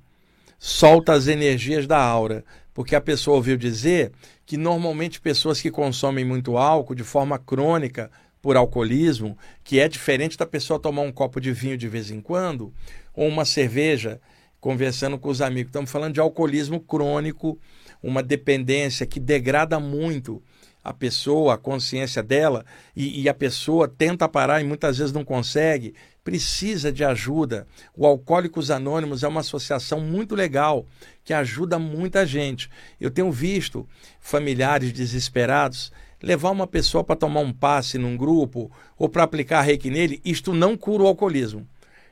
solta 0.59 1.13
as 1.13 1.27
energias 1.27 1.87
da 1.87 1.97
aura. 1.97 2.43
porque 2.73 2.95
a 2.95 3.01
pessoa 3.01 3.37
ouviu 3.37 3.55
dizer 3.55 4.11
que 4.45 4.57
normalmente 4.57 5.21
pessoas 5.21 5.61
que 5.61 5.69
consomem 5.69 6.25
muito 6.25 6.57
álcool 6.57 6.95
de 6.95 7.03
forma 7.03 7.37
crônica 7.37 8.09
por 8.41 8.57
alcoolismo, 8.57 9.37
que 9.63 9.79
é 9.79 9.87
diferente 9.87 10.37
da 10.37 10.45
pessoa 10.45 10.79
tomar 10.79 11.03
um 11.03 11.11
copo 11.11 11.39
de 11.39 11.53
vinho 11.53 11.77
de 11.77 11.87
vez 11.87 12.11
em 12.11 12.19
quando, 12.19 12.73
ou 13.13 13.27
uma 13.27 13.45
cerveja, 13.45 14.19
conversando 14.59 15.17
com 15.17 15.29
os 15.29 15.41
amigos. 15.41 15.69
Estamos 15.69 15.91
falando 15.91 16.13
de 16.13 16.19
alcoolismo 16.19 16.79
crônico, 16.79 17.57
uma 18.01 18.21
dependência 18.21 19.05
que 19.05 19.19
degrada 19.19 19.79
muito 19.79 20.41
a 20.83 20.93
pessoa, 20.93 21.53
a 21.53 21.57
consciência 21.57 22.21
dela, 22.21 22.65
e, 22.95 23.21
e, 23.21 23.29
a 23.29 23.33
pessoa 23.33 23.87
tenta 23.87 24.27
parar 24.27 24.59
e 24.59 24.65
muitas 24.65 24.97
vezes 24.97 25.13
não 25.13 25.23
consegue, 25.23 25.95
precisa 26.23 26.91
de 26.91 27.03
ajuda. 27.03 27.65
O 27.95 28.05
Alcoólicos 28.05 28.69
Anônimos 28.69 29.23
é 29.23 29.27
uma 29.27 29.39
associação 29.39 30.01
muito 30.01 30.35
legal 30.35 30.85
que 31.23 31.33
ajuda 31.33 31.79
muita 31.79 32.25
gente. 32.25 32.69
Eu 32.99 33.09
tenho 33.09 33.31
visto 33.31 33.87
familiares 34.19 34.91
desesperados 34.91 35.91
levar 36.21 36.51
uma 36.51 36.67
pessoa 36.67 37.03
para 37.03 37.17
tomar 37.17 37.41
um 37.41 37.51
passe 37.51 37.97
num 37.97 38.15
grupo 38.15 38.71
ou 38.97 39.09
para 39.09 39.23
aplicar 39.23 39.61
reiki 39.61 39.89
nele, 39.89 40.21
isto 40.23 40.53
não 40.53 40.77
cura 40.77 41.03
o 41.03 41.07
alcoolismo. 41.07 41.67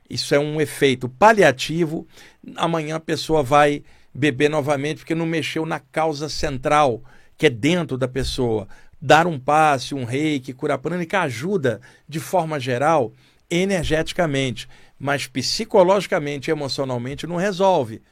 Isso 0.10 0.36
é 0.36 0.40
um 0.40 0.60
efeito 0.60 1.08
paliativo. 1.08 2.06
Amanhã 2.58 2.98
a 2.98 3.00
pessoa 3.00 3.42
vai 3.42 3.82
beber 4.14 4.50
novamente 4.50 4.98
porque 4.98 5.16
não 5.16 5.26
mexeu 5.26 5.66
na 5.66 5.80
causa 5.80 6.28
central 6.28 7.02
que 7.42 7.48
é 7.48 7.50
dentro 7.50 7.98
da 7.98 8.08
pessoa. 8.08 8.68
Dar 9.02 9.26
um 9.26 9.40
passe, 9.40 9.96
um 9.96 10.04
reiki, 10.04 10.54
cura 10.54 10.78
prânica 10.78 11.22
ajuda, 11.22 11.82
de 12.08 12.20
forma 12.20 12.60
geral, 12.60 13.14
energeticamente, 13.50 14.70
mas 15.00 15.26
psicologicamente 15.26 16.50
e 16.50 16.52
emocionalmente 16.52 17.26
não 17.26 17.38
resolve, 17.38 18.04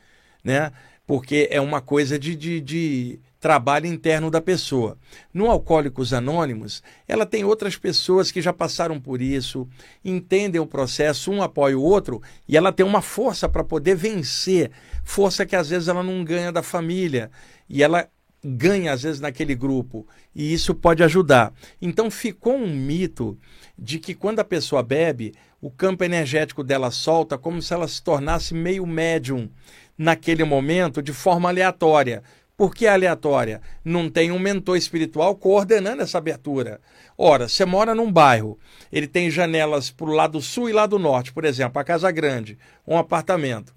né? 0.44 0.72
Porque 1.06 1.48
é 1.52 1.62
uma 1.62 1.80
coisa 1.80 2.18
de, 2.18 2.36
de, 2.36 2.60
de 2.60 3.20
trabalho 3.40 3.86
interno 3.86 4.32
da 4.32 4.42
pessoa. 4.42 4.98
No 5.32 5.52
Alcoólicos 5.52 6.12
Anônimos, 6.12 6.82
ela 7.08 7.24
tem 7.24 7.44
outras 7.44 7.78
pessoas 7.78 8.32
que 8.32 8.42
já 8.42 8.52
passaram 8.52 9.00
por 9.00 9.22
isso, 9.22 9.68
entendem 10.04 10.60
o 10.60 10.66
processo, 10.66 11.32
um 11.32 11.44
apoia 11.44 11.78
o 11.78 11.84
outro, 11.84 12.20
e 12.48 12.58
ela 12.58 12.74
tem 12.74 12.84
uma 12.84 13.04
força 13.04 13.48
para 13.48 13.64
poder 13.64 13.94
vencer, 13.94 14.72
força 15.04 15.46
que 15.46 15.56
às 15.56 15.70
vezes 15.70 15.88
ela 15.88 16.02
não 16.02 16.24
ganha 16.24 16.52
da 16.52 16.64
família, 16.64 17.30
e 17.70 17.84
ela 17.84 18.10
ganha 18.44 18.94
às 18.94 19.04
vezes 19.04 19.20
naquele 19.20 19.54
grupo 19.54 20.08
e 20.34 20.54
isso 20.54 20.74
pode 20.74 21.04
ajudar. 21.04 21.54
Então 21.82 22.10
ficou 22.10 22.56
um 22.56 22.74
mito 22.74 23.38
de 23.78 24.00
que 24.00 24.14
quando 24.14 24.40
a 24.40 24.46
pessoa 24.46 24.82
bebe, 24.82 25.34
o 25.62 25.70
campo 25.70 26.04
energético 26.04 26.64
dela 26.64 26.92
solta 26.92 27.38
como 27.38 27.62
se 27.62 27.74
ela 27.74 27.88
se 27.88 28.02
tornasse 28.02 28.54
meio 28.54 28.86
médium 28.86 29.50
naquele 29.98 30.44
momento 30.44 31.02
de 31.02 31.12
forma 31.12 31.50
aleatória. 31.50 32.24
Por 32.56 32.76
que 32.76 32.88
aleatória? 32.88 33.62
Não 33.86 34.10
tem 34.10 34.32
um 34.32 34.40
mentor 34.40 34.78
espiritual 34.78 35.36
coordenando 35.36 36.02
essa 36.02 36.18
abertura. 36.18 36.82
Ora, 37.18 37.48
você 37.48 37.64
mora 37.64 37.96
num 37.96 38.12
bairro, 38.12 38.58
ele 38.92 39.08
tem 39.08 39.30
janelas 39.30 39.90
para 39.90 40.10
o 40.10 40.14
lado 40.14 40.42
sul 40.42 40.70
e 40.70 40.74
lado 40.74 41.00
norte, 41.00 41.32
por 41.32 41.46
exemplo, 41.46 41.80
a 41.80 41.86
casa 41.86 42.12
grande, 42.12 42.58
um 42.86 42.98
apartamento 42.98 43.74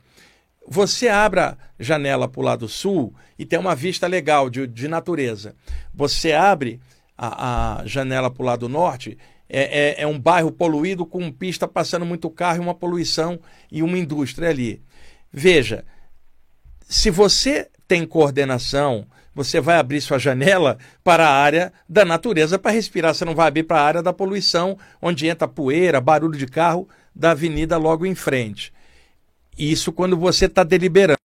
você 0.66 1.08
abre 1.08 1.40
a 1.40 1.56
janela 1.78 2.28
para 2.28 2.40
o 2.40 2.44
lado 2.44 2.68
sul 2.68 3.14
e 3.38 3.44
tem 3.44 3.58
uma 3.58 3.74
vista 3.74 4.06
legal 4.06 4.48
de, 4.48 4.66
de 4.66 4.88
natureza. 4.88 5.54
Você 5.92 6.32
abre 6.32 6.80
a, 7.16 7.80
a 7.80 7.86
janela 7.86 8.30
para 8.30 8.42
o 8.42 8.46
lado 8.46 8.68
norte, 8.68 9.18
é, 9.48 10.00
é, 10.00 10.02
é, 10.02 10.06
um 10.06 10.18
bairro 10.18 10.50
poluído 10.50 11.04
com 11.04 11.30
pista 11.30 11.68
passando 11.68 12.06
muito 12.06 12.30
carro 12.30 12.58
e 12.58 12.60
uma 12.60 12.74
poluição 12.74 13.38
e 13.70 13.82
uma 13.82 13.98
indústria 13.98 14.48
ali. 14.48 14.82
Veja, 15.30 15.84
se 16.88 17.10
você 17.10 17.68
tem 17.86 18.06
coordenação, 18.06 19.06
você 19.34 19.60
vai 19.60 19.76
abrir 19.76 20.00
sua 20.00 20.18
janela 20.18 20.78
para 21.02 21.26
a 21.26 21.32
área 21.34 21.72
da 21.88 22.04
natureza 22.04 22.58
para 22.58 22.70
respirar. 22.70 23.14
Você 23.14 23.24
não 23.24 23.34
vai 23.34 23.48
abrir 23.48 23.64
para 23.64 23.80
a 23.80 23.84
área 23.84 24.02
da 24.02 24.12
poluição, 24.12 24.78
onde 25.00 25.26
entra 25.26 25.48
poeira, 25.48 26.00
barulho 26.00 26.38
de 26.38 26.46
carro 26.46 26.88
da 27.14 27.32
avenida 27.32 27.76
logo 27.76 28.06
em 28.06 28.14
frente. 28.14 28.72
Isso 29.56 29.92
quando 29.92 30.16
você 30.16 30.46
está 30.46 30.64
deliberando. 30.64 31.18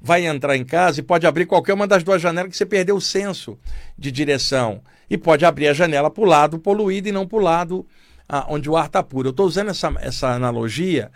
Vai 0.00 0.26
entrar 0.26 0.56
em 0.56 0.64
casa 0.64 1.00
e 1.00 1.02
pode 1.02 1.26
abrir 1.26 1.46
qualquer 1.46 1.74
uma 1.74 1.86
das 1.86 2.02
duas 2.02 2.20
janelas 2.20 2.50
que 2.50 2.56
você 2.56 2.66
perdeu 2.66 2.96
o 2.96 3.00
senso 3.00 3.58
de 3.96 4.10
direção. 4.10 4.82
E 5.08 5.16
pode 5.16 5.44
abrir 5.44 5.68
a 5.68 5.72
janela 5.72 6.10
para 6.10 6.22
o 6.22 6.26
lado 6.26 6.58
poluído 6.58 7.08
e 7.08 7.12
não 7.12 7.26
para 7.26 7.38
o 7.38 7.42
lado 7.42 7.86
ah, 8.28 8.46
onde 8.48 8.68
o 8.68 8.76
ar 8.76 8.86
está 8.86 9.02
puro. 9.02 9.28
Eu 9.28 9.30
estou 9.30 9.46
usando 9.46 9.70
essa, 9.70 9.94
essa 10.00 10.28
analogia. 10.30 11.10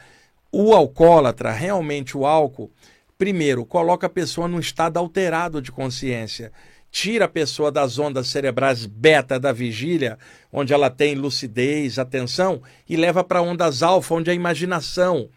O 0.52 0.72
alcoólatra, 0.72 1.50
realmente 1.50 2.16
o 2.16 2.24
álcool, 2.24 2.70
primeiro, 3.18 3.66
coloca 3.66 4.06
a 4.06 4.10
pessoa 4.10 4.46
num 4.46 4.60
estado 4.60 4.98
alterado 4.98 5.60
de 5.60 5.72
consciência 5.72 6.52
tira 6.90 7.26
a 7.26 7.28
pessoa 7.28 7.70
das 7.70 7.98
ondas 7.98 8.28
cerebrais 8.28 8.86
beta 8.86 9.38
da 9.38 9.52
vigília, 9.52 10.18
onde 10.52 10.72
ela 10.72 10.90
tem 10.90 11.14
lucidez, 11.14 11.98
atenção, 11.98 12.62
e 12.88 12.96
leva 12.96 13.22
para 13.22 13.42
ondas 13.42 13.82
alfa, 13.82 14.14
onde 14.14 14.30
a 14.30 14.34
imaginação 14.34 15.28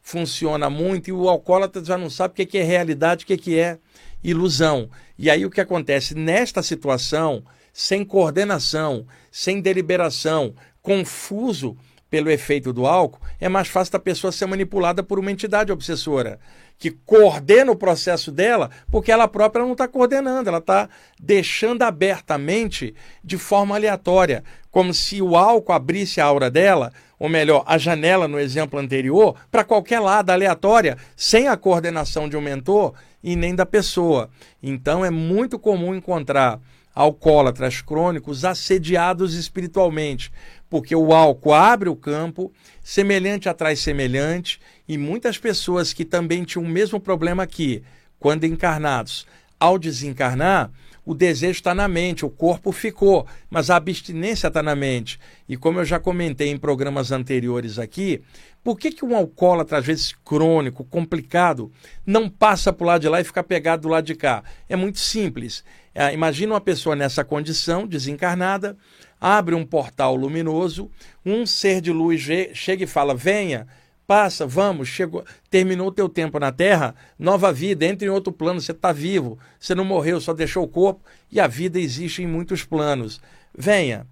funciona 0.00 0.70
muito 0.70 1.08
e 1.08 1.12
o 1.12 1.28
alcoólatra 1.28 1.84
já 1.84 1.98
não 1.98 2.08
sabe 2.08 2.42
o 2.42 2.46
que 2.46 2.58
é 2.58 2.62
realidade, 2.62 3.24
o 3.24 3.26
que 3.26 3.58
é 3.58 3.78
ilusão. 4.22 4.88
E 5.18 5.28
aí 5.28 5.44
o 5.44 5.50
que 5.50 5.60
acontece? 5.60 6.14
Nesta 6.14 6.62
situação, 6.62 7.44
sem 7.72 8.04
coordenação, 8.04 9.06
sem 9.30 9.60
deliberação, 9.60 10.54
confuso 10.80 11.76
pelo 12.10 12.30
efeito 12.30 12.72
do 12.72 12.86
álcool, 12.86 13.20
é 13.40 13.48
mais 13.48 13.68
fácil 13.68 13.92
da 13.92 13.98
pessoa 13.98 14.32
ser 14.32 14.46
manipulada 14.46 15.02
por 15.02 15.18
uma 15.18 15.30
entidade 15.30 15.72
obsessora 15.72 16.38
que 16.78 16.92
coordena 16.92 17.72
o 17.72 17.76
processo 17.76 18.30
dela, 18.30 18.70
porque 18.90 19.10
ela 19.10 19.26
própria 19.26 19.64
não 19.64 19.72
está 19.72 19.88
coordenando, 19.88 20.48
ela 20.48 20.58
está 20.58 20.88
deixando 21.20 21.82
abertamente 21.82 22.94
de 23.22 23.36
forma 23.36 23.74
aleatória, 23.74 24.44
como 24.70 24.94
se 24.94 25.20
o 25.20 25.36
álcool 25.36 25.72
abrisse 25.72 26.20
a 26.20 26.24
aura 26.24 26.48
dela, 26.48 26.92
ou 27.18 27.28
melhor, 27.28 27.64
a 27.66 27.76
janela 27.76 28.28
no 28.28 28.38
exemplo 28.38 28.78
anterior, 28.78 29.34
para 29.50 29.64
qualquer 29.64 29.98
lado, 29.98 30.30
aleatória, 30.30 30.96
sem 31.16 31.48
a 31.48 31.56
coordenação 31.56 32.28
de 32.28 32.36
um 32.36 32.40
mentor 32.40 32.94
e 33.24 33.34
nem 33.34 33.56
da 33.56 33.66
pessoa. 33.66 34.30
Então 34.62 35.04
é 35.04 35.10
muito 35.10 35.58
comum 35.58 35.96
encontrar 35.96 36.60
alcoólatras 36.94 37.80
crônicos 37.80 38.44
assediados 38.44 39.34
espiritualmente, 39.34 40.32
porque 40.68 40.94
o 40.94 41.12
álcool 41.12 41.54
abre 41.54 41.88
o 41.88 41.96
campo, 41.96 42.52
semelhante 42.82 43.48
atrai 43.48 43.76
semelhante, 43.76 44.60
e 44.88 44.98
muitas 44.98 45.38
pessoas 45.38 45.92
que 45.92 46.04
também 46.04 46.44
tinham 46.44 46.64
o 46.64 46.68
mesmo 46.68 47.00
problema 47.00 47.42
aqui, 47.42 47.82
quando 48.18 48.44
encarnados, 48.44 49.26
ao 49.58 49.78
desencarnar, 49.78 50.70
o 51.08 51.14
desejo 51.14 51.52
está 51.52 51.74
na 51.74 51.88
mente, 51.88 52.26
o 52.26 52.28
corpo 52.28 52.70
ficou, 52.70 53.26
mas 53.48 53.70
a 53.70 53.76
abstinência 53.76 54.48
está 54.48 54.62
na 54.62 54.76
mente. 54.76 55.18
E 55.48 55.56
como 55.56 55.80
eu 55.80 55.84
já 55.86 55.98
comentei 55.98 56.50
em 56.50 56.58
programas 56.58 57.10
anteriores 57.10 57.78
aqui, 57.78 58.20
por 58.62 58.78
que, 58.78 58.90
que 58.90 59.06
um 59.06 59.16
alcoólatra, 59.16 59.78
às 59.78 59.86
vezes 59.86 60.14
crônico, 60.22 60.84
complicado, 60.84 61.72
não 62.04 62.28
passa 62.28 62.74
para 62.74 62.84
o 62.84 62.86
lado 62.86 63.00
de 63.00 63.08
lá 63.08 63.22
e 63.22 63.24
fica 63.24 63.42
pegado 63.42 63.82
do 63.82 63.88
lado 63.88 64.04
de 64.04 64.14
cá? 64.14 64.44
É 64.68 64.76
muito 64.76 64.98
simples. 64.98 65.64
É, 65.94 66.12
imagina 66.12 66.52
uma 66.52 66.60
pessoa 66.60 66.94
nessa 66.94 67.24
condição, 67.24 67.86
desencarnada, 67.86 68.76
abre 69.20 69.54
um 69.54 69.64
portal 69.64 70.14
luminoso, 70.14 70.90
um 71.24 71.44
ser 71.44 71.80
de 71.80 71.92
luz 71.92 72.26
chega 72.54 72.84
e 72.84 72.86
fala: 72.86 73.14
venha, 73.14 73.66
passa, 74.06 74.46
vamos, 74.46 74.88
chegou, 74.88 75.24
terminou 75.50 75.88
o 75.88 75.92
teu 75.92 76.08
tempo 76.08 76.38
na 76.38 76.50
Terra, 76.50 76.94
nova 77.18 77.52
vida, 77.52 77.84
entre 77.84 78.06
em 78.06 78.10
outro 78.10 78.32
plano, 78.32 78.60
você 78.60 78.72
está 78.72 78.90
vivo, 78.92 79.38
você 79.60 79.74
não 79.74 79.84
morreu, 79.84 80.20
só 80.20 80.32
deixou 80.32 80.64
o 80.64 80.68
corpo, 80.68 81.04
e 81.30 81.38
a 81.38 81.46
vida 81.46 81.78
existe 81.78 82.22
em 82.22 82.26
muitos 82.26 82.64
planos. 82.64 83.20
Venha. 83.56 84.06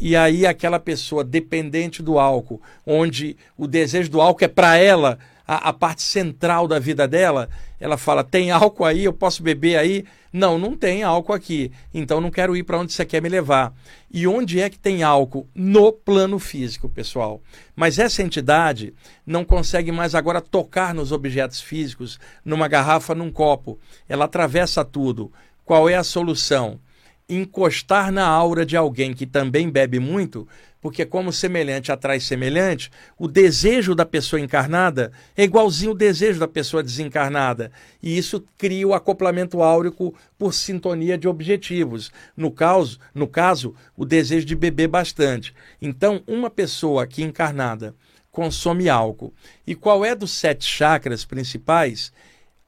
E 0.00 0.16
aí 0.16 0.46
aquela 0.46 0.80
pessoa 0.80 1.22
dependente 1.22 2.02
do 2.02 2.18
álcool, 2.18 2.60
onde 2.84 3.36
o 3.56 3.66
desejo 3.66 4.10
do 4.10 4.20
álcool 4.20 4.44
é 4.44 4.48
para 4.48 4.76
ela 4.76 5.18
a, 5.52 5.68
a 5.68 5.72
parte 5.72 6.02
central 6.02 6.66
da 6.66 6.78
vida 6.78 7.06
dela, 7.06 7.48
ela 7.78 7.98
fala: 7.98 8.24
tem 8.24 8.50
álcool 8.50 8.84
aí, 8.84 9.04
eu 9.04 9.12
posso 9.12 9.42
beber 9.42 9.76
aí? 9.76 10.04
Não, 10.32 10.58
não 10.58 10.74
tem 10.74 11.02
álcool 11.02 11.34
aqui. 11.34 11.70
Então 11.92 12.20
não 12.20 12.30
quero 12.30 12.56
ir 12.56 12.62
para 12.62 12.78
onde 12.78 12.92
você 12.92 13.04
quer 13.04 13.20
me 13.20 13.28
levar. 13.28 13.74
E 14.10 14.26
onde 14.26 14.60
é 14.60 14.70
que 14.70 14.78
tem 14.78 15.02
álcool? 15.02 15.46
No 15.54 15.92
plano 15.92 16.38
físico, 16.38 16.88
pessoal. 16.88 17.42
Mas 17.76 17.98
essa 17.98 18.22
entidade 18.22 18.94
não 19.26 19.44
consegue 19.44 19.92
mais 19.92 20.14
agora 20.14 20.40
tocar 20.40 20.94
nos 20.94 21.12
objetos 21.12 21.60
físicos, 21.60 22.18
numa 22.42 22.66
garrafa, 22.66 23.14
num 23.14 23.30
copo. 23.30 23.78
Ela 24.08 24.24
atravessa 24.24 24.84
tudo. 24.84 25.30
Qual 25.64 25.88
é 25.88 25.94
a 25.94 26.04
solução? 26.04 26.80
Encostar 27.28 28.10
na 28.10 28.26
aura 28.26 28.64
de 28.64 28.76
alguém 28.76 29.12
que 29.12 29.26
também 29.26 29.70
bebe 29.70 29.98
muito 29.98 30.48
porque 30.82 31.06
como 31.06 31.32
semelhante 31.32 31.92
atrai 31.92 32.18
semelhante, 32.18 32.90
o 33.16 33.28
desejo 33.28 33.94
da 33.94 34.04
pessoa 34.04 34.40
encarnada 34.40 35.12
é 35.36 35.44
igualzinho 35.44 35.92
o 35.92 35.94
desejo 35.94 36.40
da 36.40 36.48
pessoa 36.48 36.82
desencarnada, 36.82 37.70
e 38.02 38.18
isso 38.18 38.44
cria 38.58 38.86
o 38.86 38.92
acoplamento 38.92 39.62
áurico 39.62 40.12
por 40.36 40.52
sintonia 40.52 41.16
de 41.16 41.28
objetivos. 41.28 42.10
No 42.36 42.50
caso, 42.50 42.98
no 43.14 43.28
caso, 43.28 43.76
o 43.96 44.04
desejo 44.04 44.44
de 44.44 44.56
beber 44.56 44.88
bastante. 44.88 45.54
Então, 45.80 46.20
uma 46.26 46.50
pessoa 46.50 47.06
que 47.06 47.22
encarnada 47.22 47.94
consome 48.32 48.88
álcool. 48.88 49.32
E 49.64 49.76
qual 49.76 50.04
é 50.04 50.16
dos 50.16 50.32
sete 50.32 50.64
chakras 50.64 51.24
principais? 51.24 52.12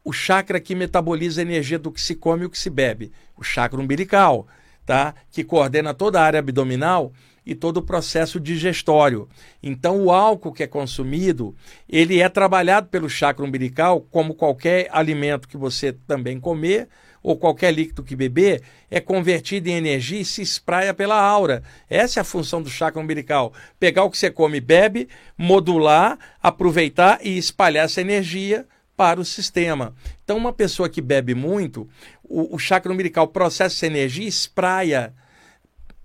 o 0.04 0.12
chakra 0.12 0.60
que 0.60 0.74
metaboliza 0.74 1.40
a 1.40 1.42
energia 1.42 1.78
do 1.78 1.90
que 1.90 1.98
se 1.98 2.14
come 2.14 2.42
e 2.42 2.44
o 2.44 2.50
que 2.50 2.58
se 2.58 2.68
bebe, 2.68 3.10
o 3.38 3.42
chakra 3.42 3.80
umbilical, 3.80 4.46
tá? 4.84 5.14
Que 5.30 5.42
coordena 5.42 5.94
toda 5.94 6.20
a 6.20 6.24
área 6.24 6.40
abdominal 6.40 7.10
e 7.46 7.54
todo 7.54 7.78
o 7.78 7.82
processo 7.82 8.40
digestório. 8.40 9.28
Então, 9.62 10.02
o 10.02 10.10
álcool 10.10 10.52
que 10.52 10.62
é 10.62 10.66
consumido, 10.66 11.54
ele 11.88 12.20
é 12.20 12.28
trabalhado 12.28 12.88
pelo 12.88 13.08
chakra 13.08 13.44
umbilical, 13.44 14.00
como 14.10 14.34
qualquer 14.34 14.88
alimento 14.90 15.48
que 15.48 15.56
você 15.56 15.92
também 15.92 16.40
comer 16.40 16.88
ou 17.22 17.38
qualquer 17.38 17.72
líquido 17.72 18.02
que 18.02 18.14
beber, 18.14 18.62
é 18.90 19.00
convertido 19.00 19.68
em 19.68 19.72
energia 19.72 20.20
e 20.20 20.24
se 20.26 20.42
espraia 20.42 20.92
pela 20.92 21.18
aura. 21.18 21.62
Essa 21.88 22.20
é 22.20 22.22
a 22.22 22.24
função 22.24 22.62
do 22.62 22.68
chakra 22.68 23.00
umbilical: 23.00 23.52
pegar 23.80 24.04
o 24.04 24.10
que 24.10 24.18
você 24.18 24.30
come 24.30 24.58
e 24.58 24.60
bebe, 24.60 25.08
modular, 25.36 26.18
aproveitar 26.42 27.18
e 27.22 27.38
espalhar 27.38 27.86
essa 27.86 28.02
energia 28.02 28.66
para 28.94 29.20
o 29.20 29.24
sistema. 29.24 29.94
Então, 30.22 30.36
uma 30.36 30.52
pessoa 30.52 30.88
que 30.88 31.00
bebe 31.00 31.34
muito, 31.34 31.88
o, 32.22 32.54
o 32.54 32.58
chakra 32.58 32.92
umbilical 32.92 33.26
processa 33.28 33.74
essa 33.74 33.86
energia 33.86 34.24
e 34.24 34.28
espraia 34.28 35.14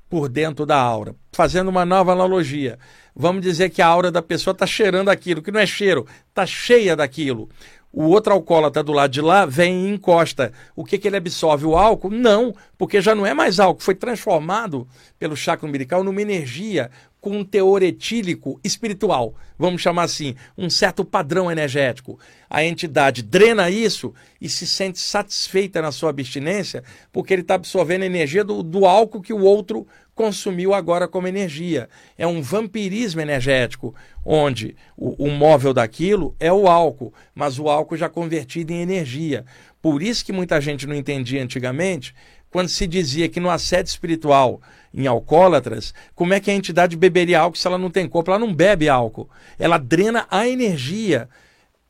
por 0.09 0.27
dentro 0.27 0.65
da 0.65 0.77
aura. 0.77 1.15
Fazendo 1.31 1.67
uma 1.69 1.85
nova 1.85 2.13
analogia, 2.13 2.79
vamos 3.15 3.41
dizer 3.41 3.69
que 3.69 3.81
a 3.81 3.87
aura 3.87 4.11
da 4.11 4.21
pessoa 4.21 4.51
está 4.51 4.65
cheirando 4.65 5.09
aquilo, 5.09 5.41
que 5.41 5.51
não 5.51 5.59
é 5.59 5.65
cheiro, 5.65 6.05
está 6.29 6.45
cheia 6.45 6.95
daquilo. 6.95 7.49
O 7.91 8.03
outro 8.03 8.33
alcoólatra 8.33 8.83
do 8.83 8.91
lado 8.91 9.11
de 9.11 9.21
lá 9.21 9.47
vem 9.47 9.85
e 9.85 9.89
encosta. 9.89 10.51
O 10.75 10.85
que, 10.85 10.97
que 10.97 11.07
ele 11.07 11.17
absorve? 11.17 11.65
O 11.65 11.75
álcool? 11.75 12.11
Não, 12.11 12.53
porque 12.77 13.01
já 13.01 13.15
não 13.15 13.25
é 13.25 13.33
mais 13.33 13.59
álcool, 13.59 13.81
foi 13.81 13.95
transformado 13.95 14.87
pelo 15.17 15.35
chakra 15.35 15.67
umbilical 15.67 16.03
numa 16.03 16.21
energia 16.21 16.91
com 17.19 17.37
um 17.37 17.43
teor 17.43 17.83
etílico 17.83 18.59
espiritual, 18.63 19.35
vamos 19.57 19.81
chamar 19.81 20.03
assim, 20.03 20.35
um 20.57 20.69
certo 20.69 21.03
padrão 21.03 21.51
energético. 21.51 22.17
A 22.49 22.63
entidade 22.63 23.21
drena 23.21 23.69
isso 23.69 24.13
e 24.41 24.49
se 24.49 24.65
sente 24.65 24.97
satisfeita 24.99 25.81
na 25.81 25.91
sua 25.91 26.09
abstinência 26.09 26.83
porque 27.11 27.33
ele 27.33 27.43
está 27.43 27.55
absorvendo 27.55 28.03
a 28.03 28.07
energia 28.07 28.43
do, 28.43 28.63
do 28.63 28.85
álcool 28.85 29.21
que 29.21 29.33
o 29.33 29.41
outro 29.41 29.85
consumiu 30.15 30.73
agora 30.73 31.07
como 31.07 31.27
energia. 31.27 31.87
É 32.17 32.25
um 32.27 32.41
vampirismo 32.41 33.21
energético, 33.21 33.95
onde 34.25 34.75
o, 34.97 35.27
o 35.27 35.31
móvel 35.31 35.73
daquilo 35.73 36.35
é 36.39 36.51
o 36.51 36.67
álcool, 36.67 37.13
mas 37.33 37.59
o 37.59 37.69
álcool 37.69 37.95
já 37.95 38.09
convertido 38.09 38.73
em 38.73 38.81
energia. 38.81 39.45
Por 39.81 40.01
isso 40.01 40.25
que 40.25 40.33
muita 40.33 40.59
gente 40.59 40.85
não 40.85 40.95
entendia 40.95 41.41
antigamente 41.41 42.13
quando 42.49 42.67
se 42.67 42.87
dizia 42.87 43.29
que 43.29 43.39
no 43.39 43.49
assédio 43.49 43.91
espiritual 43.91 44.59
em 44.93 45.05
alcoólatras, 45.05 45.93
como 46.15 46.33
é 46.33 46.39
que 46.39 46.49
a 46.49 46.55
entidade 46.55 46.97
beberia 46.97 47.39
álcool 47.39 47.57
se 47.57 47.67
ela 47.67 47.77
não 47.77 47.91
tem 47.91 48.07
corpo? 48.07 48.31
Ela 48.31 48.39
não 48.39 48.53
bebe 48.53 48.89
álcool. 48.89 49.29
Ela 49.57 49.77
drena 49.77 50.25
a 50.29 50.47
energia 50.47 51.29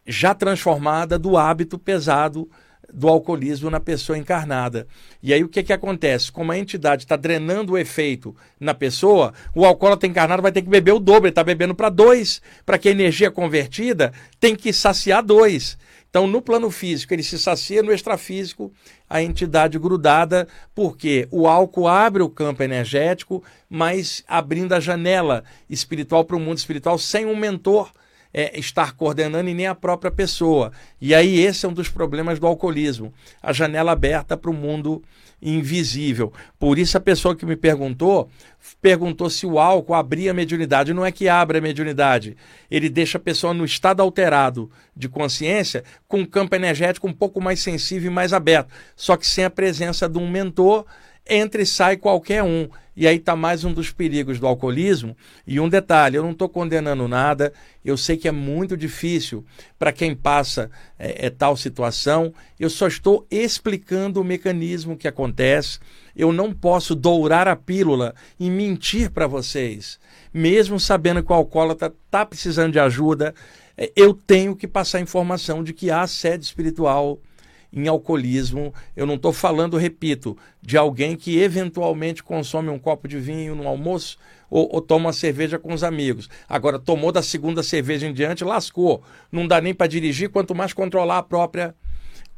já 0.10 0.34
transformada 0.34 1.20
do 1.20 1.38
hábito 1.38 1.78
pesado 1.78 2.50
do 2.92 3.08
alcoolismo 3.08 3.70
na 3.70 3.80
pessoa 3.80 4.18
encarnada. 4.18 4.88
E 5.22 5.32
aí 5.32 5.44
o 5.44 5.48
que, 5.48 5.62
que 5.62 5.72
acontece? 5.72 6.32
Como 6.32 6.52
a 6.52 6.58
entidade 6.58 7.04
está 7.04 7.16
drenando 7.16 7.74
o 7.74 7.78
efeito 7.78 8.36
na 8.60 8.74
pessoa, 8.74 9.32
o 9.54 9.64
alcoólatra 9.64 10.10
encarnado 10.10 10.42
vai 10.42 10.52
ter 10.52 10.64
que 10.64 10.70
beber 10.70 10.94
o 10.94 11.00
dobro, 11.00 11.26
ele 11.26 11.30
está 11.30 11.44
bebendo 11.44 11.76
para 11.76 11.90
dois, 11.90 12.42
para 12.66 12.80
que 12.80 12.90
a 12.90 12.92
energia 12.92 13.30
convertida 13.30 14.12
tem 14.40 14.56
que 14.56 14.74
saciar 14.74 15.24
dois. 15.24 15.78
Então, 16.10 16.26
no 16.26 16.42
plano 16.42 16.72
físico, 16.72 17.14
ele 17.14 17.22
se 17.22 17.38
sacia, 17.38 17.84
no 17.84 17.94
extrafísico, 17.94 18.74
a 19.08 19.22
entidade 19.22 19.78
grudada, 19.78 20.48
porque 20.74 21.28
o 21.30 21.48
álcool 21.48 21.88
abre 21.88 22.24
o 22.24 22.30
campo 22.30 22.64
energético, 22.64 23.44
mas 23.70 24.24
abrindo 24.28 24.74
a 24.74 24.80
janela 24.80 25.44
espiritual 25.70 26.26
para 26.26 26.36
o 26.36 26.40
mundo 26.40 26.58
espiritual 26.58 26.98
sem 26.98 27.28
um 27.28 27.36
mentor 27.36 27.92
é, 28.34 28.58
estar 28.60 28.94
coordenando 28.94 29.50
e 29.50 29.54
nem 29.54 29.68
a 29.68 29.76
própria 29.76 30.12
pessoa. 30.12 30.72
E 31.02 31.14
aí 31.14 31.40
esse 31.40 31.66
é 31.66 31.70
um 31.70 31.74
dos 31.74 31.90
problemas 31.90 32.40
do 32.40 32.48
alcoolismo, 32.48 33.14
a 33.42 33.52
janela 33.52 33.92
aberta 33.92 34.38
para 34.38 34.52
o 34.52 34.54
mundo 34.54 35.02
invisível. 35.42 36.34
Por 36.58 36.78
isso 36.78 36.98
a 36.98 37.02
pessoa 37.02 37.36
que 37.36 37.46
me 37.46 37.56
perguntou, 37.56 38.30
perguntou 38.82 39.30
se 39.30 39.46
o 39.46 39.58
álcool 39.58 39.94
abria 39.94 40.32
a 40.32 40.34
mediunidade. 40.34 40.94
Não 40.94 41.06
é 41.06 41.12
que 41.12 41.30
abre 41.30 41.60
a 41.60 41.62
mediunidade, 41.62 42.36
ele 42.70 42.90
deixa 42.90 43.18
a 43.18 43.22
pessoa 43.22 43.54
no 43.54 43.66
estado 43.66 44.02
alterado 44.02 44.70
de 44.96 45.08
consciência, 45.08 45.84
com 46.08 46.20
um 46.20 46.26
campo 46.26 46.56
energético 46.56 47.08
um 47.08 47.14
pouco 47.14 47.42
mais 47.42 47.62
sensível 47.62 48.12
e 48.12 48.14
mais 48.14 48.34
aberto, 48.34 48.70
só 48.96 49.16
que 49.16 49.26
sem 49.26 49.46
a 49.46 49.50
presença 49.50 50.10
de 50.10 50.18
um 50.18 50.30
mentor 50.30 50.86
entra 51.30 51.62
e 51.62 51.66
sai 51.66 51.96
qualquer 51.96 52.44
um. 52.44 52.68
E 52.96 53.08
aí 53.08 53.16
está 53.16 53.34
mais 53.34 53.64
um 53.64 53.72
dos 53.72 53.92
perigos 53.92 54.40
do 54.40 54.48
alcoolismo. 54.48 55.16
E 55.48 55.60
um 55.60 55.70
detalhe: 55.70 56.18
eu 56.18 56.24
não 56.24 56.32
estou 56.32 56.50
condenando 56.50 57.08
nada, 57.08 57.54
eu 57.86 57.96
sei 57.96 58.18
que 58.18 58.28
é 58.28 58.32
muito 58.32 58.76
difícil 58.76 59.46
para 59.78 59.94
quem 59.94 60.14
passa 60.14 60.70
é, 60.98 61.28
é, 61.28 61.30
tal 61.30 61.56
situação, 61.56 62.34
eu 62.60 62.70
só 62.70 62.88
estou 62.88 63.26
explicando 63.32 64.20
o 64.20 64.24
mecanismo 64.24 64.98
que 64.98 65.08
acontece. 65.08 65.80
Eu 66.14 66.34
não 66.34 66.52
posso 66.52 66.94
dourar 66.94 67.48
a 67.48 67.56
pílula 67.56 68.14
e 68.38 68.50
mentir 68.50 69.10
para 69.12 69.28
vocês. 69.28 69.98
Mesmo 70.34 70.78
sabendo 70.78 71.24
que 71.24 71.32
o 71.32 71.36
alcoólatra 71.36 71.94
está 72.06 72.26
precisando 72.26 72.74
de 72.74 72.80
ajuda, 72.80 73.34
é, 73.78 73.90
eu 73.96 74.14
tenho 74.14 74.58
que 74.58 74.68
passar 74.68 75.00
informação 75.00 75.64
de 75.64 75.72
que 75.72 75.90
há 75.90 76.06
sede 76.06 76.44
espiritual 76.44 77.18
em 77.72 77.88
alcoolismo. 77.88 78.74
Eu 78.96 79.06
não 79.06 79.16
estou 79.16 79.32
falando, 79.32 79.78
repito, 79.78 80.38
de 80.62 80.78
alguém 80.78 81.16
que 81.16 81.40
eventualmente 81.40 82.24
consome 82.24 82.70
um 82.70 82.80
copo 82.80 83.08
de 83.08 83.20
vinho 83.20 83.56
no 83.56 83.68
almoço 83.68 84.18
ou, 84.50 84.68
ou 84.74 84.82
toma 84.82 85.08
uma 85.08 85.14
cerveja 85.14 85.60
com 85.60 85.74
os 85.74 85.84
amigos. 85.84 86.30
Agora, 86.48 86.80
tomou 86.80 87.12
da 87.12 87.22
segunda 87.22 87.62
cerveja 87.62 88.08
em 88.08 88.14
diante, 88.14 88.44
lascou. 88.44 89.04
Não 89.32 89.48
dá 89.48 89.62
nem 89.62 89.74
para 89.74 89.88
dirigir, 89.88 90.30
quanto 90.30 90.56
mais 90.56 90.74
controlar 90.74 91.20
a 91.20 91.24
própria 91.24 91.76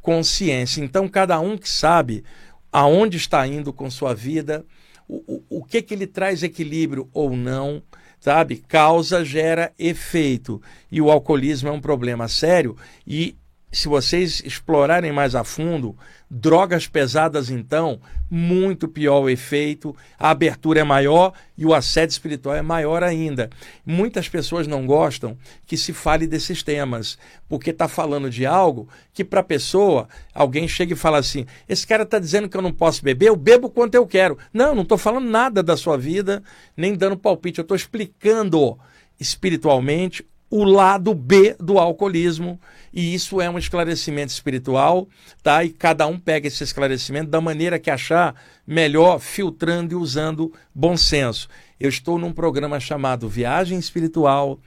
consciência. 0.00 0.82
Então, 0.82 1.08
cada 1.08 1.40
um 1.40 1.56
que 1.56 1.68
sabe 1.68 2.24
aonde 2.70 3.16
está 3.16 3.46
indo 3.46 3.72
com 3.72 3.90
sua 3.90 4.14
vida, 4.14 4.64
o, 5.08 5.16
o, 5.26 5.58
o 5.58 5.64
que, 5.64 5.82
que 5.82 5.94
ele 5.94 6.06
traz 6.06 6.42
equilíbrio 6.42 7.08
ou 7.12 7.36
não 7.36 7.82
sabe? 8.22 8.62
Causa 8.68 9.24
gera 9.24 9.72
efeito. 9.76 10.62
E 10.92 11.00
o 11.00 11.10
alcoolismo 11.10 11.68
é 11.68 11.72
um 11.72 11.80
problema 11.80 12.28
sério 12.28 12.76
e 13.04 13.36
se 13.72 13.88
vocês 13.88 14.42
explorarem 14.44 15.10
mais 15.10 15.34
a 15.34 15.42
fundo, 15.42 15.96
drogas 16.30 16.86
pesadas, 16.86 17.48
então, 17.48 17.98
muito 18.30 18.86
pior 18.86 19.20
o 19.20 19.30
efeito, 19.30 19.96
a 20.18 20.28
abertura 20.28 20.80
é 20.80 20.84
maior 20.84 21.32
e 21.56 21.64
o 21.64 21.74
assédio 21.74 22.12
espiritual 22.12 22.54
é 22.54 22.60
maior 22.60 23.02
ainda. 23.02 23.48
Muitas 23.84 24.28
pessoas 24.28 24.66
não 24.66 24.86
gostam 24.86 25.38
que 25.66 25.78
se 25.78 25.94
fale 25.94 26.26
desses 26.26 26.62
temas, 26.62 27.16
porque 27.48 27.70
está 27.70 27.88
falando 27.88 28.28
de 28.28 28.44
algo 28.44 28.88
que, 29.10 29.24
para 29.24 29.40
a 29.40 29.44
pessoa, 29.44 30.06
alguém 30.34 30.68
chega 30.68 30.92
e 30.92 30.96
fala 30.96 31.16
assim: 31.16 31.46
esse 31.66 31.86
cara 31.86 32.02
está 32.02 32.18
dizendo 32.18 32.50
que 32.50 32.56
eu 32.56 32.62
não 32.62 32.72
posso 32.72 33.02
beber, 33.02 33.28
eu 33.28 33.36
bebo 33.36 33.70
quanto 33.70 33.94
eu 33.94 34.06
quero. 34.06 34.36
Não, 34.52 34.74
não 34.74 34.82
estou 34.82 34.98
falando 34.98 35.28
nada 35.28 35.62
da 35.62 35.78
sua 35.78 35.96
vida, 35.96 36.42
nem 36.76 36.94
dando 36.94 37.16
palpite, 37.16 37.58
eu 37.58 37.62
estou 37.62 37.76
explicando 37.76 38.78
espiritualmente 39.18 40.26
o 40.52 40.64
lado 40.64 41.14
B 41.14 41.56
do 41.58 41.78
alcoolismo, 41.78 42.60
e 42.92 43.14
isso 43.14 43.40
é 43.40 43.48
um 43.48 43.56
esclarecimento 43.56 44.30
espiritual, 44.34 45.08
tá? 45.42 45.64
E 45.64 45.70
cada 45.70 46.06
um 46.06 46.18
pega 46.18 46.46
esse 46.46 46.62
esclarecimento 46.62 47.30
da 47.30 47.40
maneira 47.40 47.78
que 47.78 47.90
achar 47.90 48.34
melhor, 48.66 49.18
filtrando 49.18 49.94
e 49.94 49.96
usando 49.96 50.52
bom 50.74 50.94
senso. 50.94 51.48
Eu 51.80 51.88
estou 51.88 52.18
num 52.18 52.34
programa 52.34 52.78
chamado 52.78 53.30
Viagem 53.30 53.78
Espiritual, 53.78 54.60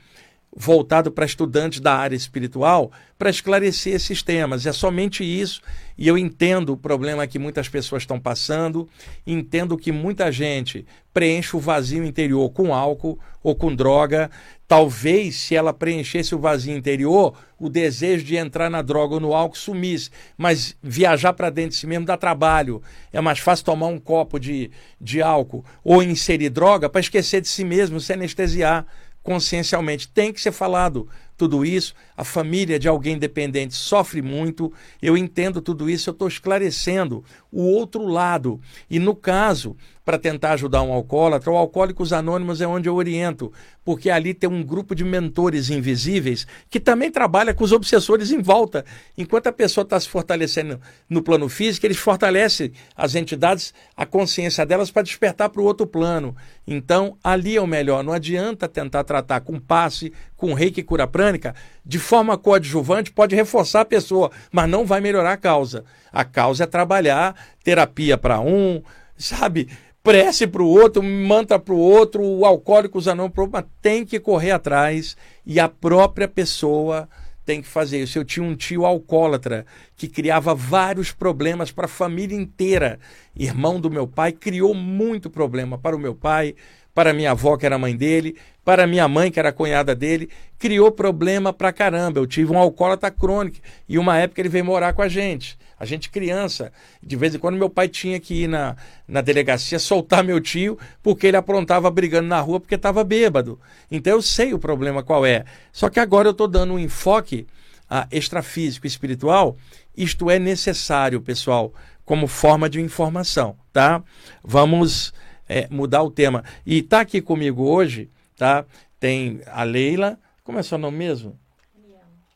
voltado 0.56 1.12
para 1.12 1.26
estudantes 1.26 1.82
da 1.82 1.94
área 1.94 2.16
espiritual, 2.16 2.92
para 3.18 3.30
esclarecer 3.30 3.94
esses 3.94 4.24
temas. 4.24 4.66
É 4.66 4.72
somente 4.72 5.24
isso, 5.24 5.62
e 5.98 6.08
eu 6.08 6.18
entendo 6.18 6.74
o 6.74 6.78
problema 6.78 7.28
que 7.28 7.38
muitas 7.38 7.68
pessoas 7.68 8.04
estão 8.04 8.20
passando, 8.20 8.88
entendo 9.28 9.78
que 9.78 9.92
muita 9.92 10.32
gente 10.32 10.86
preenche 11.14 11.56
o 11.56 11.60
vazio 11.60 12.04
interior 12.04 12.50
com 12.50 12.74
álcool 12.74 13.20
ou 13.42 13.56
com 13.56 13.74
droga. 13.74 14.30
Talvez, 14.68 15.36
se 15.36 15.56
ela 15.56 15.74
preenchesse 15.74 16.36
o 16.36 16.40
vazio 16.40 16.76
interior, 16.76 17.38
o 17.58 17.70
desejo 17.70 18.26
de 18.26 18.36
entrar 18.36 18.70
na 18.70 18.82
droga 18.82 19.14
ou 19.14 19.20
no 19.20 19.34
álcool 19.34 19.56
sumisse. 19.56 20.10
Mas 20.38 20.76
viajar 20.84 21.32
para 21.32 21.50
dentro 21.50 21.72
de 21.72 21.78
si 21.78 21.88
mesmo 21.88 22.06
dá 22.06 22.18
trabalho. 22.18 22.82
É 23.14 23.22
mais 23.22 23.40
fácil 23.40 23.64
tomar 23.64 23.88
um 23.88 24.00
copo 24.00 24.38
de, 24.38 24.72
de 25.00 25.22
álcool 25.22 25.64
ou 25.84 26.04
inserir 26.04 26.50
droga 26.50 26.90
para 26.90 27.00
esquecer 27.00 27.40
de 27.40 27.48
si 27.48 27.64
mesmo, 27.64 28.02
se 28.02 28.12
anestesiar 28.12 28.86
consciencialmente. 29.26 30.08
Tem 30.08 30.32
que 30.32 30.40
ser 30.40 30.52
falado 30.52 31.10
tudo 31.36 31.66
isso. 31.66 31.96
A 32.16 32.24
família 32.24 32.78
de 32.78 32.88
alguém 32.88 33.18
dependente 33.18 33.74
sofre 33.74 34.22
muito. 34.22 34.72
Eu 35.02 35.18
entendo 35.18 35.62
tudo 35.62 35.90
isso, 35.90 36.10
eu 36.10 36.14
estou 36.14 36.28
esclarecendo 36.28 37.26
o 37.56 37.64
outro 37.72 38.06
lado. 38.06 38.60
E 38.90 39.00
no 39.00 39.16
caso, 39.16 39.78
para 40.04 40.20
tentar 40.20 40.52
ajudar 40.52 40.84
um 40.84 40.92
alcoólatra, 40.92 41.50
o 41.50 41.56
Alcoólicos 41.56 42.12
Anônimos 42.12 42.60
é 42.60 42.68
onde 42.68 42.88
eu 42.88 42.94
oriento, 42.94 43.52
porque 43.84 44.10
ali 44.10 44.34
tem 44.34 44.48
um 44.48 44.62
grupo 44.62 44.94
de 44.94 45.04
mentores 45.04 45.70
invisíveis 45.70 46.46
que 46.70 46.80
também 46.80 47.10
trabalha 47.10 47.54
com 47.54 47.64
os 47.64 47.72
obsessores 47.72 48.30
em 48.30 48.42
volta. 48.42 48.86
Enquanto 49.18 49.48
a 49.48 49.54
pessoa 49.54 49.84
está 49.84 50.00
se 50.00 50.10
fortalecendo 50.10 50.80
no 51.10 51.24
plano 51.24 51.48
físico, 51.48 51.88
eles 51.88 51.98
fortalecem 51.98 52.74
as 52.96 53.16
entidades, 53.16 53.74
a 53.96 54.06
consciência 54.06 54.66
delas 54.66 54.92
para 54.92 55.02
despertar 55.02 55.50
para 55.50 55.62
o 55.62 55.66
outro 55.66 55.88
plano. 55.88 56.36
Então, 56.68 57.18
ali 57.24 57.56
é 57.56 57.62
o 57.62 57.68
melhor. 57.68 58.04
Não 58.04 58.14
adianta 58.14 58.68
tentar 58.68 59.04
tratar 59.06 59.42
com 59.42 59.60
passe, 59.60 60.12
com 60.36 60.54
reiki 60.54 60.84
cura 60.84 61.08
prânica, 61.08 61.56
de 61.86 61.98
forma 61.98 62.38
coadjuvante, 62.38 63.12
pode 63.12 63.36
reforçar 63.36 63.82
a 63.82 63.86
pessoa, 63.86 64.32
mas 64.52 64.70
não 64.70 64.86
vai 64.86 65.00
melhorar 65.00 65.34
a 65.34 65.38
causa. 65.38 65.86
A 66.16 66.24
causa 66.24 66.64
é 66.64 66.68
trabalhar 66.68 67.36
terapia 67.62 68.18
para 68.18 68.40
um, 68.40 68.82
sabe? 69.18 69.68
Prece 70.02 70.48
para 70.48 70.64
o 70.64 70.70
outro, 70.70 71.04
manta 71.04 71.60
para 71.60 71.74
o 71.74 71.78
outro, 71.78 72.24
o 72.24 72.46
alcoólico 72.46 72.98
usa 72.98 73.14
não 73.14 73.30
para 73.30 73.46
mas 73.48 73.66
tem 73.82 74.06
que 74.06 74.18
correr 74.18 74.52
atrás 74.52 75.18
e 75.46 75.60
a 75.60 75.68
própria 75.68 76.26
pessoa 76.26 77.10
tem 77.46 77.62
que 77.62 77.68
fazer 77.68 78.02
isso. 78.02 78.18
Eu 78.18 78.24
tinha 78.24 78.46
um 78.46 78.56
tio 78.56 78.86
alcoólatra 78.86 79.66
que 79.98 80.08
criava 80.08 80.56
vários 80.56 81.12
problemas 81.12 81.70
para 81.70 81.84
a 81.84 81.90
família 81.90 82.38
inteira. 82.38 82.98
Irmão 83.36 83.78
do 83.78 83.92
meu 83.92 84.08
pai, 84.08 84.32
criou 84.32 84.74
muito 84.74 85.30
problema 85.30 85.78
para 85.78 85.98
o 85.98 86.00
meu 86.00 86.16
pai, 86.16 86.56
para 86.94 87.12
minha 87.12 87.32
avó, 87.32 87.58
que 87.58 87.66
era 87.66 87.78
mãe 87.78 87.94
dele, 87.94 88.38
para 88.64 88.88
minha 88.88 89.06
mãe, 89.06 89.30
que 89.30 89.38
era 89.38 89.52
cunhada 89.52 89.94
dele, 89.94 90.30
criou 90.58 90.94
problema 90.94 91.52
pra 91.52 91.74
caramba. 91.74 92.22
Eu 92.22 92.26
tive 92.26 92.54
um 92.54 92.58
alcoólatra 92.58 93.12
crônico 93.12 93.58
e 93.90 94.00
uma 94.00 94.18
época 94.18 94.42
ele 94.42 94.48
veio 94.48 94.64
morar 94.64 94.94
com 94.94 95.02
a 95.02 95.10
gente. 95.10 95.58
A 95.80 95.86
gente 95.86 96.10
criança, 96.10 96.72
de 97.04 97.16
vez 97.16 97.36
em 97.36 97.40
quando 97.40 97.58
meu 97.58 97.70
pai 97.70 97.88
tinha 97.88 98.20
que 98.20 98.44
ir 98.44 98.48
na, 98.48 98.78
na 99.08 99.22
delegacia 99.22 99.78
soltar 99.78 100.24
meu 100.24 100.40
tio 100.40 100.78
porque 101.04 101.28
ele 101.28 101.38
aprontava 101.38 101.92
brigando 101.92 102.28
na 102.28 102.40
rua 102.40 102.60
porque 102.60 102.76
estava 102.76 103.04
bêbado. 103.04 103.60
Então 103.92 104.14
eu 104.14 104.22
sei 104.22 104.54
o 104.54 104.60
problema 104.60 105.04
qual 105.04 105.26
é. 105.26 105.44
Só 105.74 105.90
que 105.90 106.00
agora 106.00 106.28
eu 106.28 106.32
estou 106.32 106.48
dando 106.48 106.74
um 106.74 106.80
enfoque 106.80 107.46
ah, 107.90 108.08
extrafísico 108.12 108.88
espiritual. 108.88 109.58
Isto 109.96 110.30
é 110.30 110.40
necessário, 110.40 111.22
pessoal, 111.22 111.74
como 112.06 112.28
forma 112.28 112.70
de 112.70 112.80
informação, 112.80 113.58
tá? 113.74 114.02
Vamos 114.44 115.14
é, 115.48 115.68
mudar 115.70 116.04
o 116.04 116.12
tema. 116.12 116.44
E 116.66 116.80
está 116.80 117.02
aqui 117.02 117.22
comigo 117.22 117.64
hoje, 117.64 118.10
tá? 118.38 118.66
Tem 119.00 119.42
a 119.48 119.64
Leila, 119.64 120.18
como 120.44 120.60
é 120.60 120.64
seu 120.64 120.78
nome 120.78 120.98
mesmo? 120.98 121.38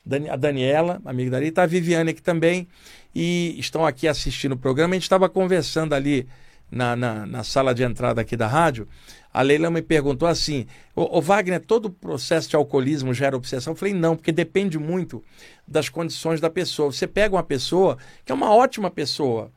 Daniela. 0.06 0.34
A 0.34 0.36
Daniela, 0.36 1.02
amiga 1.06 1.32
dali, 1.32 1.48
está 1.48 1.64
a 1.64 1.68
Viviane 1.68 2.12
aqui 2.12 2.22
também, 2.22 2.68
e 3.14 3.56
estão 3.60 3.86
aqui 3.86 4.08
assistindo 4.08 4.54
o 4.54 4.58
programa. 4.58 4.94
A 4.94 4.96
gente 4.96 5.04
estava 5.04 5.28
conversando 5.30 5.94
ali 5.94 6.28
na, 6.72 6.96
na, 6.96 7.26
na, 7.26 7.44
sala 7.44 7.74
de 7.74 7.84
entrada 7.84 8.22
aqui 8.22 8.38
da 8.38 8.48
rádio. 8.48 8.88
A 9.34 9.42
Leila 9.42 9.70
me 9.70 9.82
perguntou 9.82 10.28
assim: 10.28 10.66
o 10.96 11.22
Wagner, 11.22 11.60
todo 11.60 11.90
processo 11.90 12.50
de 12.50 12.56
alcoolismo 12.56 13.14
gera 13.14 13.36
obsessão? 13.36 13.74
Eu 13.74 13.78
falei: 13.78 13.94
não, 13.94 14.16
porque 14.16 14.32
depende 14.32 14.78
muito 14.78 15.24
das 15.68 15.90
condições 15.90 16.40
da 16.40 16.50
pessoa. 16.50 16.92
Você 16.92 17.08
pega 17.08 17.36
uma 17.36 17.44
pessoa 17.44 17.98
que 18.26 18.32
é 18.32 18.36
uma 18.36 18.54
ótima 18.54 18.90
pessoa, 18.90 19.52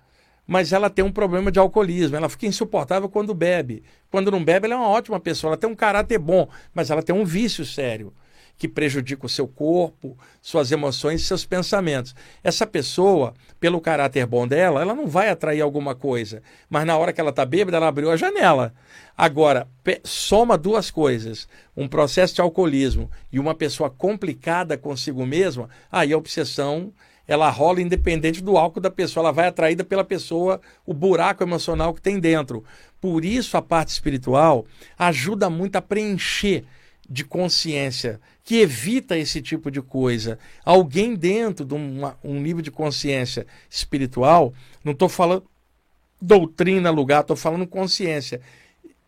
mas 0.46 0.72
ela 0.72 0.90
tem 0.90 1.04
um 1.04 1.12
problema 1.12 1.50
de 1.50 1.58
alcoolismo. 1.58 2.16
Ela 2.16 2.28
fica 2.28 2.46
insuportável 2.46 3.08
quando 3.08 3.34
bebe. 3.34 3.82
Quando 4.10 4.30
não 4.30 4.42
bebe, 4.42 4.66
ela 4.66 4.74
é 4.74 4.78
uma 4.78 4.88
ótima 4.88 5.20
pessoa. 5.20 5.50
Ela 5.50 5.56
tem 5.56 5.68
um 5.68 5.74
caráter 5.74 6.18
bom, 6.18 6.48
mas 6.74 6.90
ela 6.90 7.02
tem 7.02 7.14
um 7.14 7.24
vício 7.24 7.64
sério 7.64 8.12
que 8.62 8.68
prejudica 8.68 9.26
o 9.26 9.28
seu 9.28 9.48
corpo, 9.48 10.16
suas 10.40 10.70
emoções 10.70 11.20
e 11.20 11.24
seus 11.24 11.44
pensamentos. 11.44 12.14
Essa 12.44 12.64
pessoa, 12.64 13.34
pelo 13.58 13.80
caráter 13.80 14.24
bom 14.24 14.46
dela, 14.46 14.80
ela 14.80 14.94
não 14.94 15.08
vai 15.08 15.30
atrair 15.30 15.60
alguma 15.60 15.96
coisa, 15.96 16.44
mas 16.70 16.86
na 16.86 16.96
hora 16.96 17.12
que 17.12 17.20
ela 17.20 17.30
está 17.30 17.44
bêbada, 17.44 17.76
ela 17.76 17.88
abriu 17.88 18.08
a 18.08 18.16
janela. 18.16 18.72
Agora, 19.18 19.66
soma 20.04 20.56
duas 20.56 20.92
coisas: 20.92 21.48
um 21.76 21.88
processo 21.88 22.36
de 22.36 22.40
alcoolismo 22.40 23.10
e 23.32 23.40
uma 23.40 23.52
pessoa 23.52 23.90
complicada 23.90 24.78
consigo 24.78 25.26
mesma, 25.26 25.68
aí 25.90 26.12
a 26.12 26.16
obsessão 26.16 26.92
ela 27.26 27.50
rola 27.50 27.80
independente 27.80 28.40
do 28.44 28.56
álcool 28.56 28.80
da 28.80 28.90
pessoa, 28.90 29.24
ela 29.24 29.32
vai 29.32 29.48
atraída 29.48 29.82
pela 29.82 30.04
pessoa, 30.04 30.60
o 30.86 30.94
buraco 30.94 31.42
emocional 31.42 31.92
que 31.92 32.02
tem 32.02 32.20
dentro. 32.20 32.64
Por 33.00 33.24
isso 33.24 33.56
a 33.56 33.62
parte 33.62 33.88
espiritual 33.88 34.64
ajuda 34.96 35.50
muito 35.50 35.74
a 35.74 35.82
preencher 35.82 36.64
de 37.08 37.24
consciência 37.24 38.20
que 38.44 38.60
evita 38.60 39.16
esse 39.16 39.40
tipo 39.40 39.70
de 39.70 39.80
coisa. 39.80 40.38
Alguém 40.64 41.14
dentro 41.14 41.64
de 41.64 41.74
uma, 41.74 42.18
um 42.22 42.40
nível 42.40 42.62
de 42.62 42.70
consciência 42.70 43.46
espiritual, 43.70 44.52
não 44.84 44.92
estou 44.92 45.08
falando 45.08 45.44
doutrina, 46.20 46.90
lugar, 46.90 47.22
estou 47.22 47.36
falando 47.36 47.66
consciência. 47.66 48.40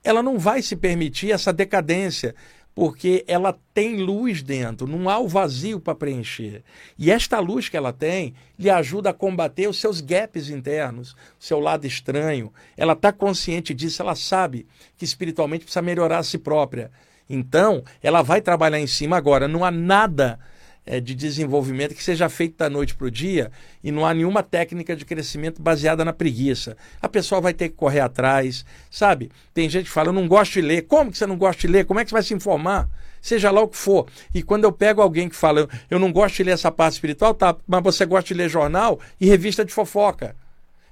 Ela 0.03 0.23
não 0.23 0.39
vai 0.39 0.61
se 0.61 0.77
permitir 0.77 1.31
essa 1.31 1.53
decadência 1.53 2.35
porque 2.75 3.25
ela 3.29 3.57
tem 3.73 3.99
luz 3.99 4.43
dentro, 4.43 4.87
não 4.87 5.09
há 5.09 5.19
o 5.19 5.29
vazio 5.29 5.79
para 5.79 5.95
preencher. 5.95 6.65
E 6.99 7.09
esta 7.09 7.39
luz 7.39 7.69
que 7.69 7.77
ela 7.77 7.93
tem 7.93 8.35
lhe 8.59 8.69
ajuda 8.69 9.11
a 9.11 9.15
combater 9.15 9.69
os 9.69 9.79
seus 9.79 10.01
gaps 10.01 10.49
internos, 10.49 11.15
seu 11.39 11.61
lado 11.61 11.87
estranho. 11.87 12.53
Ela 12.77 12.95
está 12.95 13.13
consciente 13.13 13.73
disso, 13.73 14.03
ela 14.03 14.17
sabe 14.17 14.67
que 14.97 15.05
espiritualmente 15.05 15.65
precisa 15.65 15.83
melhorar 15.83 16.19
a 16.19 16.25
si 16.25 16.37
própria. 16.37 16.91
Então, 17.29 17.83
ela 18.03 18.23
vai 18.23 18.41
trabalhar 18.41 18.79
em 18.79 18.87
cima 18.87 19.17
agora. 19.17 19.49
Não 19.49 19.65
há 19.65 19.71
nada 19.71 20.39
é, 20.87 21.01
de 21.01 21.15
desenvolvimento 21.15 21.95
que 21.95 22.05
seja 22.05 22.29
feito 22.29 22.59
da 22.59 22.69
noite 22.69 22.95
para 22.95 23.07
o 23.07 23.11
dia 23.11 23.51
e 23.83 23.91
não 23.91 24.05
há 24.05 24.13
nenhuma 24.13 24.43
técnica 24.43 24.95
de 24.95 25.05
crescimento 25.05 25.63
baseada 25.63 26.05
na 26.05 26.13
preguiça. 26.13 26.77
A 27.01 27.09
pessoa 27.09 27.41
vai 27.41 27.55
ter 27.55 27.71
que 27.71 27.75
correr 27.75 28.01
atrás, 28.01 28.65
sabe? 28.91 29.31
Tem 29.53 29.69
gente 29.69 29.87
que 29.87 29.91
fala, 29.91 30.09
eu 30.09 30.13
não 30.13 30.29
gosto 30.29 30.53
de 30.53 30.61
ler. 30.61 30.83
Como 30.83 31.11
que 31.11 31.19
você 31.19 31.27
não 31.27 31.37
gosta 31.37 31.63
de 31.63 31.69
ler? 31.69 31.85
Como 31.87 32.01
é 32.01 32.05
que 32.05 32.11
você 32.11 32.15
vai 32.15 32.23
se 32.23 32.35
informar? 32.35 32.89
Seja 33.21 33.51
lá 33.51 33.63
o 33.63 33.69
que 33.69 33.79
for. 33.79 34.07
E 34.35 34.43
quando 34.43 34.65
eu 34.65 34.73
pego 34.73 35.01
alguém 35.01 35.29
que 35.31 35.37
fala, 35.37 35.67
eu 35.91 35.99
não 35.99 36.13
gosto 36.13 36.37
de 36.37 36.45
ler 36.45 36.53
essa 36.53 36.71
parte 36.71 36.95
espiritual, 36.95 37.33
tá, 37.33 37.57
mas 37.67 37.83
você 37.83 38.05
gosta 38.05 38.29
de 38.29 38.35
ler 38.35 38.51
jornal 38.51 39.01
e 39.19 39.27
revista 39.27 39.65
de 39.65 39.73
fofoca. 39.73 40.37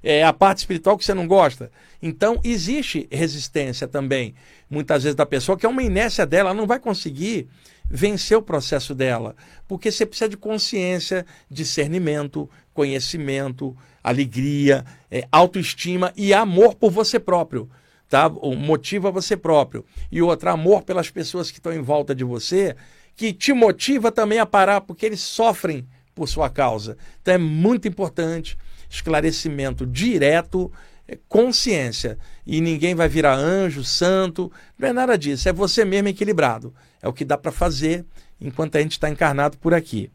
É 0.03 0.25
a 0.25 0.33
parte 0.33 0.59
espiritual 0.59 0.99
que 0.99 1.05
você 1.05 1.15
não 1.15 1.27
gosta. 1.27 1.71
Então, 2.03 2.41
existe 2.43 3.09
resistência 3.11 3.87
também, 3.87 4.35
muitas 4.69 5.05
vezes, 5.05 5.15
da 5.15 5.25
pessoa, 5.25 5.57
que 5.57 5.65
é 5.65 5.69
uma 5.69 5.83
inércia 5.83 6.27
dela, 6.27 6.51
ela 6.51 6.59
não 6.59 6.67
vai 6.67 6.81
conseguir 6.81 7.49
vencer 7.89 8.37
o 8.37 8.43
processo 8.43 8.95
dela. 8.95 9.37
Porque 9.69 9.93
você 9.93 10.05
precisa 10.05 10.29
de 10.29 10.37
consciência, 10.37 11.25
discernimento, 11.51 12.49
conhecimento, 12.73 13.77
alegria, 14.03 14.85
é, 15.11 15.27
autoestima 15.31 16.13
e 16.17 16.33
amor 16.33 16.75
por 16.75 16.91
você 16.91 17.21
próprio. 17.21 17.71
Tá? 18.09 18.29
Motiva 18.29 19.11
você 19.11 19.37
próprio. 19.37 19.85
E 20.11 20.21
outro, 20.21 20.51
amor 20.51 20.83
pelas 20.83 21.11
pessoas 21.11 21.51
que 21.51 21.59
estão 21.59 21.73
em 21.73 21.83
volta 21.83 22.15
de 22.15 22.25
você, 22.25 22.77
que 23.15 23.33
te 23.33 23.53
motiva 23.53 24.11
também 24.11 24.39
a 24.39 24.47
parar, 24.47 24.81
porque 24.81 25.07
eles 25.07 25.21
sofrem 25.21 25.87
por 26.15 26.29
sua 26.29 26.51
causa. 26.51 26.97
Então 27.21 27.35
é 27.35 27.39
muito 27.39 27.89
importante 27.89 28.57
esclarecimento 28.89 29.87
direto, 29.87 30.71
é, 31.09 31.19
consciência. 31.29 32.19
E 32.47 32.61
ninguém 32.61 32.95
vai 32.95 33.09
virar 33.09 33.35
anjo, 33.35 33.83
santo, 33.83 34.53
não 34.79 34.89
é 34.89 34.93
nada 34.93 35.17
disso. 35.17 35.49
É 35.49 35.53
você 35.53 35.85
mesmo 35.85 36.09
equilibrado. 36.09 36.75
É 37.01 37.09
o 37.09 37.13
que 37.13 37.25
dá 37.25 37.39
para 37.39 37.51
fazer 37.51 38.05
enquanto 38.41 38.77
a 38.77 38.81
gente 38.81 38.93
está 38.93 39.09
encarnado 39.09 39.57
por 39.59 39.73
aqui. 39.75 40.11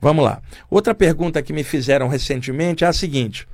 Vamos 0.00 0.24
lá. 0.24 0.42
Outra 0.68 0.94
pergunta 0.94 1.42
que 1.42 1.52
me 1.52 1.62
fizeram 1.62 2.08
recentemente 2.08 2.84
é 2.84 2.88
a 2.88 2.92
seguinte: 2.92 3.46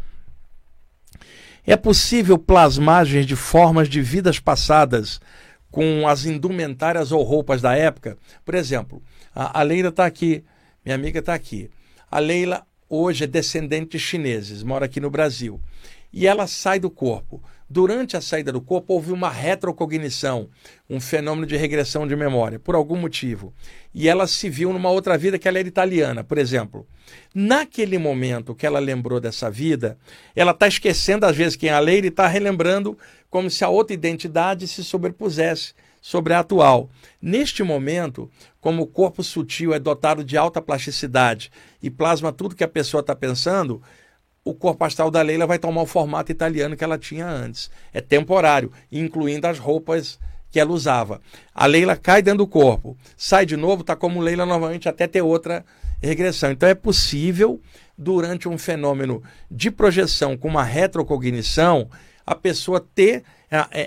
É 1.66 1.76
possível 1.76 2.38
plasmagens 2.38 3.26
de 3.26 3.36
formas 3.36 3.88
de 3.88 4.00
vidas 4.00 4.38
passadas 4.38 5.20
com 5.70 6.08
as 6.08 6.24
indumentárias 6.24 7.12
ou 7.12 7.22
roupas 7.22 7.60
da 7.60 7.74
época? 7.76 8.16
Por 8.44 8.54
exemplo, 8.54 9.02
a, 9.34 9.62
Leila 9.62 9.90
está 9.90 10.06
aqui, 10.06 10.42
minha 10.84 10.94
amiga 10.94 11.18
está 11.18 11.34
aqui. 11.34 11.70
A 12.10 12.18
Leila 12.20 12.66
hoje 12.88 13.24
é 13.24 13.26
descendente 13.26 13.90
de 13.90 13.98
chineses, 13.98 14.62
mora 14.62 14.86
aqui 14.86 14.98
no 14.98 15.10
Brasil. 15.10 15.60
E 16.10 16.26
ela 16.26 16.46
sai 16.46 16.80
do 16.80 16.88
corpo. 16.88 17.42
Durante 17.68 18.16
a 18.16 18.20
saída 18.22 18.50
do 18.50 18.62
corpo, 18.62 18.94
houve 18.94 19.12
uma 19.12 19.28
retrocognição, 19.28 20.48
um 20.88 20.98
fenômeno 20.98 21.46
de 21.46 21.54
regressão 21.54 22.08
de 22.08 22.16
memória, 22.16 22.58
por 22.58 22.74
algum 22.74 22.96
motivo. 22.96 23.52
E 23.94 24.08
ela 24.08 24.26
se 24.26 24.48
viu 24.48 24.72
numa 24.72 24.88
outra 24.88 25.18
vida 25.18 25.38
que 25.38 25.46
ela 25.46 25.58
era 25.58 25.68
italiana, 25.68 26.24
por 26.24 26.38
exemplo. 26.38 26.86
Naquele 27.34 27.98
momento 27.98 28.54
que 28.54 28.64
ela 28.64 28.78
lembrou 28.78 29.20
dessa 29.20 29.50
vida, 29.50 29.98
ela 30.34 30.52
está 30.52 30.66
esquecendo, 30.66 31.26
às 31.26 31.36
vezes, 31.36 31.56
quem 31.56 31.68
é 31.68 31.74
a 31.74 31.78
Leila 31.78 32.06
e 32.06 32.08
está 32.08 32.26
relembrando 32.26 32.96
como 33.28 33.50
se 33.50 33.62
a 33.62 33.68
outra 33.68 33.92
identidade 33.92 34.66
se 34.66 34.82
sobrepusesse 34.82 35.74
sobre 36.08 36.32
a 36.32 36.38
atual. 36.38 36.88
Neste 37.20 37.62
momento, 37.62 38.30
como 38.62 38.82
o 38.82 38.86
corpo 38.86 39.22
sutil 39.22 39.74
é 39.74 39.78
dotado 39.78 40.24
de 40.24 40.38
alta 40.38 40.58
plasticidade 40.62 41.52
e 41.82 41.90
plasma 41.90 42.32
tudo 42.32 42.54
que 42.54 42.64
a 42.64 42.68
pessoa 42.68 43.02
está 43.02 43.14
pensando, 43.14 43.82
o 44.42 44.54
corpo 44.54 44.86
astral 44.86 45.10
da 45.10 45.20
Leila 45.20 45.46
vai 45.46 45.58
tomar 45.58 45.82
o 45.82 45.86
formato 45.86 46.32
italiano 46.32 46.74
que 46.78 46.82
ela 46.82 46.96
tinha 46.96 47.26
antes. 47.26 47.70
É 47.92 48.00
temporário, 48.00 48.72
incluindo 48.90 49.46
as 49.46 49.58
roupas 49.58 50.18
que 50.50 50.58
ela 50.58 50.70
usava. 50.70 51.20
A 51.54 51.66
Leila 51.66 51.94
cai 51.94 52.22
dentro 52.22 52.38
do 52.38 52.46
corpo, 52.46 52.96
sai 53.14 53.44
de 53.44 53.54
novo, 53.58 53.82
está 53.82 53.94
como 53.94 54.22
Leila 54.22 54.46
novamente 54.46 54.88
até 54.88 55.06
ter 55.06 55.20
outra 55.20 55.62
regressão. 56.02 56.50
Então 56.50 56.66
é 56.66 56.74
possível, 56.74 57.60
durante 57.98 58.48
um 58.48 58.56
fenômeno 58.56 59.22
de 59.50 59.70
projeção 59.70 60.38
com 60.38 60.48
uma 60.48 60.64
retrocognição, 60.64 61.90
a 62.24 62.34
pessoa 62.34 62.80
ter 62.94 63.24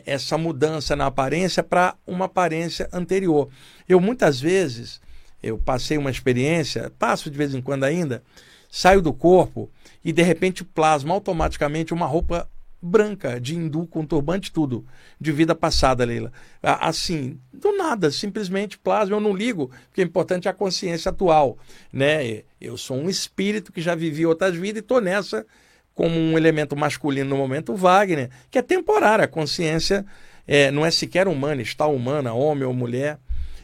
essa 0.05 0.37
mudança 0.37 0.95
na 0.95 1.05
aparência 1.05 1.61
para 1.61 1.95
uma 2.05 2.25
aparência 2.25 2.89
anterior. 2.91 3.49
Eu 3.87 3.99
muitas 3.99 4.39
vezes, 4.39 4.99
eu 5.41 5.57
passei 5.57 5.97
uma 5.97 6.11
experiência, 6.11 6.91
passo 6.97 7.29
de 7.29 7.37
vez 7.37 7.53
em 7.53 7.61
quando 7.61 7.83
ainda, 7.83 8.23
saio 8.69 9.01
do 9.01 9.13
corpo 9.13 9.69
e 10.03 10.11
de 10.11 10.21
repente 10.21 10.63
plasma 10.63 11.13
automaticamente 11.13 11.93
uma 11.93 12.05
roupa 12.05 12.49
branca, 12.81 13.39
de 13.39 13.55
hindu 13.55 13.85
com 13.85 14.03
turbante, 14.03 14.51
tudo, 14.51 14.83
de 15.19 15.31
vida 15.31 15.53
passada, 15.53 16.03
Leila. 16.03 16.33
Assim, 16.63 17.39
do 17.53 17.77
nada, 17.77 18.09
simplesmente 18.09 18.79
plasma, 18.79 19.15
eu 19.15 19.19
não 19.19 19.35
ligo, 19.35 19.69
porque 19.87 20.01
o 20.01 20.03
importante 20.03 20.47
é 20.47 20.51
a 20.51 20.53
consciência 20.53 21.09
atual, 21.09 21.59
né? 21.93 22.41
Eu 22.59 22.77
sou 22.77 22.97
um 22.97 23.07
espírito 23.07 23.71
que 23.71 23.81
já 23.81 23.93
vivi 23.93 24.25
outras 24.25 24.55
vidas 24.55 24.77
e 24.77 24.79
estou 24.79 24.99
nessa 24.99 25.45
como 25.93 26.17
um 26.17 26.37
elemento 26.37 26.75
masculino 26.75 27.29
no 27.29 27.37
momento, 27.37 27.75
Wagner, 27.75 28.29
que 28.49 28.57
é 28.57 28.61
temporário, 28.61 29.25
a 29.25 29.27
consciência 29.27 30.05
é, 30.47 30.71
não 30.71 30.85
é 30.85 30.91
sequer 30.91 31.27
humana, 31.27 31.61
está 31.61 31.85
humana, 31.85 32.33
homem 32.33 32.63
ou 32.63 32.73
mulher, 32.73 33.19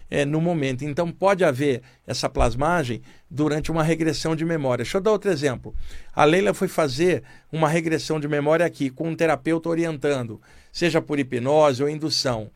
é, 0.09 0.25
no 0.25 0.39
momento. 0.39 0.83
Então 0.83 1.11
pode 1.11 1.43
haver 1.43 1.81
essa 2.05 2.29
plasmagem 2.29 3.01
durante 3.29 3.71
uma 3.71 3.83
regressão 3.83 4.35
de 4.35 4.45
memória. 4.45 4.83
Deixa 4.83 4.97
eu 4.97 5.01
dar 5.01 5.11
outro 5.11 5.31
exemplo. 5.31 5.75
A 6.13 6.23
Leila 6.23 6.53
foi 6.53 6.67
fazer 6.67 7.23
uma 7.51 7.67
regressão 7.67 8.19
de 8.19 8.27
memória 8.27 8.65
aqui, 8.65 8.89
com 8.89 9.09
um 9.09 9.15
terapeuta 9.15 9.69
orientando, 9.69 10.41
seja 10.71 11.01
por 11.01 11.19
hipnose 11.19 11.83
ou 11.83 11.89
indução. 11.89 12.49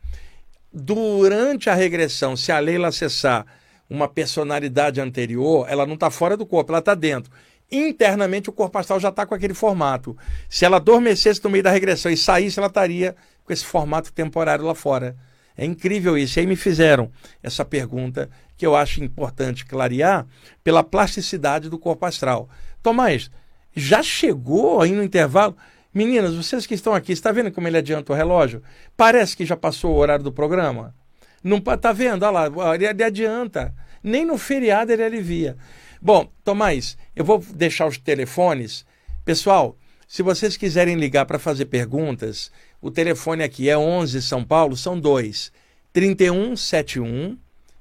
Durante 0.72 1.68
a 1.68 1.74
regressão, 1.74 2.36
se 2.36 2.50
a 2.50 2.58
Leila 2.58 2.88
acessar 2.88 3.44
uma 3.88 4.08
personalidade 4.08 5.00
anterior, 5.00 5.66
ela 5.68 5.84
não 5.84 5.94
está 5.94 6.10
fora 6.10 6.34
do 6.34 6.46
corpo, 6.46 6.72
ela 6.72 6.78
está 6.78 6.94
dentro. 6.94 7.30
Internamente, 7.72 8.50
o 8.50 8.52
corpo 8.52 8.78
astral 8.78 9.00
já 9.00 9.08
está 9.08 9.24
com 9.24 9.34
aquele 9.34 9.54
formato. 9.54 10.14
Se 10.46 10.66
ela 10.66 10.76
adormecesse 10.76 11.42
no 11.42 11.48
meio 11.48 11.64
da 11.64 11.70
regressão 11.70 12.12
e 12.12 12.16
saísse, 12.18 12.58
ela 12.58 12.68
estaria 12.68 13.16
com 13.42 13.52
esse 13.52 13.64
formato 13.64 14.12
temporário 14.12 14.64
lá 14.64 14.74
fora. 14.74 15.16
É 15.56 15.64
incrível 15.64 16.16
isso. 16.18 16.38
E 16.38 16.40
aí 16.40 16.46
me 16.46 16.54
fizeram 16.54 17.10
essa 17.42 17.64
pergunta 17.64 18.28
que 18.58 18.66
eu 18.66 18.76
acho 18.76 19.02
importante 19.02 19.64
clarear 19.64 20.26
pela 20.62 20.84
plasticidade 20.84 21.70
do 21.70 21.78
corpo 21.78 22.04
astral. 22.04 22.48
Tomás, 22.82 23.30
já 23.74 24.02
chegou 24.02 24.82
aí 24.82 24.92
no 24.92 25.02
intervalo? 25.02 25.56
Meninas, 25.94 26.34
vocês 26.34 26.66
que 26.66 26.74
estão 26.74 26.94
aqui, 26.94 27.12
está 27.12 27.32
vendo 27.32 27.50
como 27.50 27.68
ele 27.68 27.78
adianta 27.78 28.12
o 28.12 28.16
relógio? 28.16 28.62
Parece 28.96 29.36
que 29.36 29.46
já 29.46 29.56
passou 29.56 29.94
o 29.94 29.98
horário 29.98 30.24
do 30.24 30.32
programa. 30.32 30.94
Não 31.42 31.56
está 31.58 31.92
vendo? 31.92 32.24
Olha 32.24 32.48
lá, 32.50 32.74
ele 32.74 32.86
adianta. 33.02 33.74
Nem 34.02 34.24
no 34.24 34.36
feriado 34.36 34.92
ele 34.92 35.04
alivia. 35.04 35.56
Bom, 36.04 36.28
Tomás, 36.42 36.98
eu 37.14 37.24
vou 37.24 37.38
deixar 37.38 37.86
os 37.86 37.96
telefones. 37.96 38.84
Pessoal, 39.24 39.78
se 40.08 40.20
vocês 40.20 40.56
quiserem 40.56 40.96
ligar 40.96 41.26
para 41.26 41.38
fazer 41.38 41.66
perguntas, 41.66 42.50
o 42.80 42.90
telefone 42.90 43.44
aqui 43.44 43.68
é 43.68 43.78
11 43.78 44.20
São 44.20 44.42
Paulo, 44.42 44.76
são 44.76 44.98
dois. 44.98 45.52
3171 45.92 47.38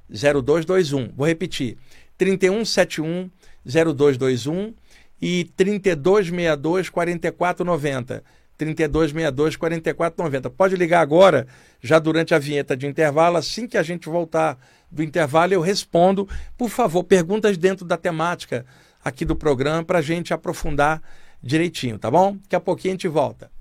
0221. 0.07 1.11
Vou 1.17 1.25
repetir. 1.25 1.79
3171 2.15 3.31
0221 3.65 4.75
e 5.19 5.45
3262 5.57 6.89
4490. 6.89 8.23
3262 8.65 9.55
4490. 9.55 10.49
Pode 10.51 10.75
ligar 10.75 11.01
agora, 11.01 11.47
já 11.81 11.97
durante 11.97 12.35
a 12.35 12.39
vinheta 12.39 12.77
de 12.77 12.85
intervalo. 12.85 13.37
Assim 13.37 13.67
que 13.67 13.75
a 13.75 13.81
gente 13.81 14.07
voltar 14.07 14.55
do 14.91 15.01
intervalo, 15.01 15.53
eu 15.53 15.61
respondo. 15.61 16.29
Por 16.55 16.69
favor, 16.69 17.03
perguntas 17.03 17.57
dentro 17.57 17.83
da 17.83 17.97
temática 17.97 18.63
aqui 19.03 19.25
do 19.25 19.35
programa 19.35 19.83
para 19.83 19.97
a 19.97 20.01
gente 20.01 20.31
aprofundar 20.31 21.01
direitinho, 21.41 21.97
tá 21.97 22.11
bom? 22.11 22.37
Daqui 22.43 22.55
a 22.55 22.59
pouquinho 22.59 22.91
a 22.91 22.95
gente 22.95 23.07
volta. 23.07 23.51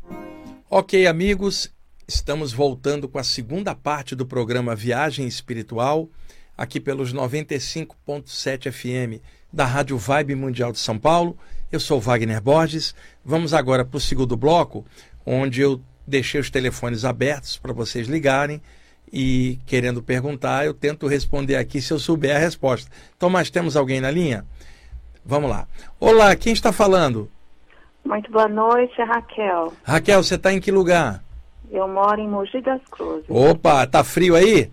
Ok, 0.69 1.07
amigos, 1.07 1.73
estamos 2.07 2.53
voltando 2.53 3.09
com 3.09 3.19
a 3.19 3.25
segunda 3.25 3.75
parte 3.75 4.15
do 4.15 4.27
programa 4.27 4.77
Viagem 4.77 5.27
Espiritual, 5.27 6.11
aqui 6.59 6.79
pelos 6.79 7.15
95.7 7.15 8.71
FM 8.71 9.25
da 9.51 9.65
Rádio 9.65 9.97
Vibe 9.97 10.35
Mundial 10.35 10.73
de 10.73 10.79
São 10.79 10.99
Paulo. 10.99 11.39
Eu 11.71 11.79
sou 11.79 12.01
Wagner 12.01 12.41
Borges. 12.41 12.95
Vamos 13.25 13.55
agora 13.55 13.85
para 13.85 13.97
o 13.97 14.01
segundo 14.01 14.37
bloco, 14.37 14.85
onde 15.25 15.61
eu 15.61 15.81
deixei 16.05 16.41
os 16.41 16.51
telefones 16.51 17.05
abertos 17.05 17.57
para 17.57 17.73
vocês 17.73 18.09
ligarem 18.09 18.61
e 19.13 19.59
querendo 19.67 20.03
perguntar, 20.03 20.67
eu 20.67 20.75
tento 20.75 21.07
responder 21.07 21.57
aqui 21.57 21.81
se 21.81 21.93
eu 21.93 21.99
souber 21.99 22.35
a 22.35 22.39
resposta. 22.39 22.91
Então, 23.17 23.31
mas 23.31 23.51
temos 23.51 23.77
alguém 23.77 24.01
na 24.01 24.11
linha? 24.11 24.45
Vamos 25.25 25.49
lá. 25.49 25.69
Olá, 25.99 26.35
quem 26.35 26.53
está 26.53 26.73
falando? 26.73 27.31
Muito 28.05 28.31
boa 28.33 28.49
noite, 28.49 29.01
Raquel. 29.03 29.73
Raquel, 29.85 30.23
você 30.23 30.35
está 30.35 30.53
em 30.53 30.61
que 30.61 30.73
lugar? 30.73 31.23
Eu 31.71 31.87
moro 31.87 32.21
em 32.21 32.29
Mogi 32.29 32.61
das 32.63 32.81
Cruzes. 32.91 33.27
Opa, 33.29 33.87
tá 33.87 34.03
frio 34.03 34.35
aí? 34.35 34.71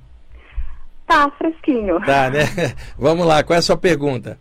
Tá, 1.05 1.29
fresquinho. 1.37 1.99
Tá, 2.03 2.29
né? 2.29 2.43
Vamos 2.97 3.25
lá, 3.27 3.43
qual 3.43 3.55
é 3.55 3.59
a 3.59 3.61
sua 3.61 3.77
pergunta? 3.77 4.39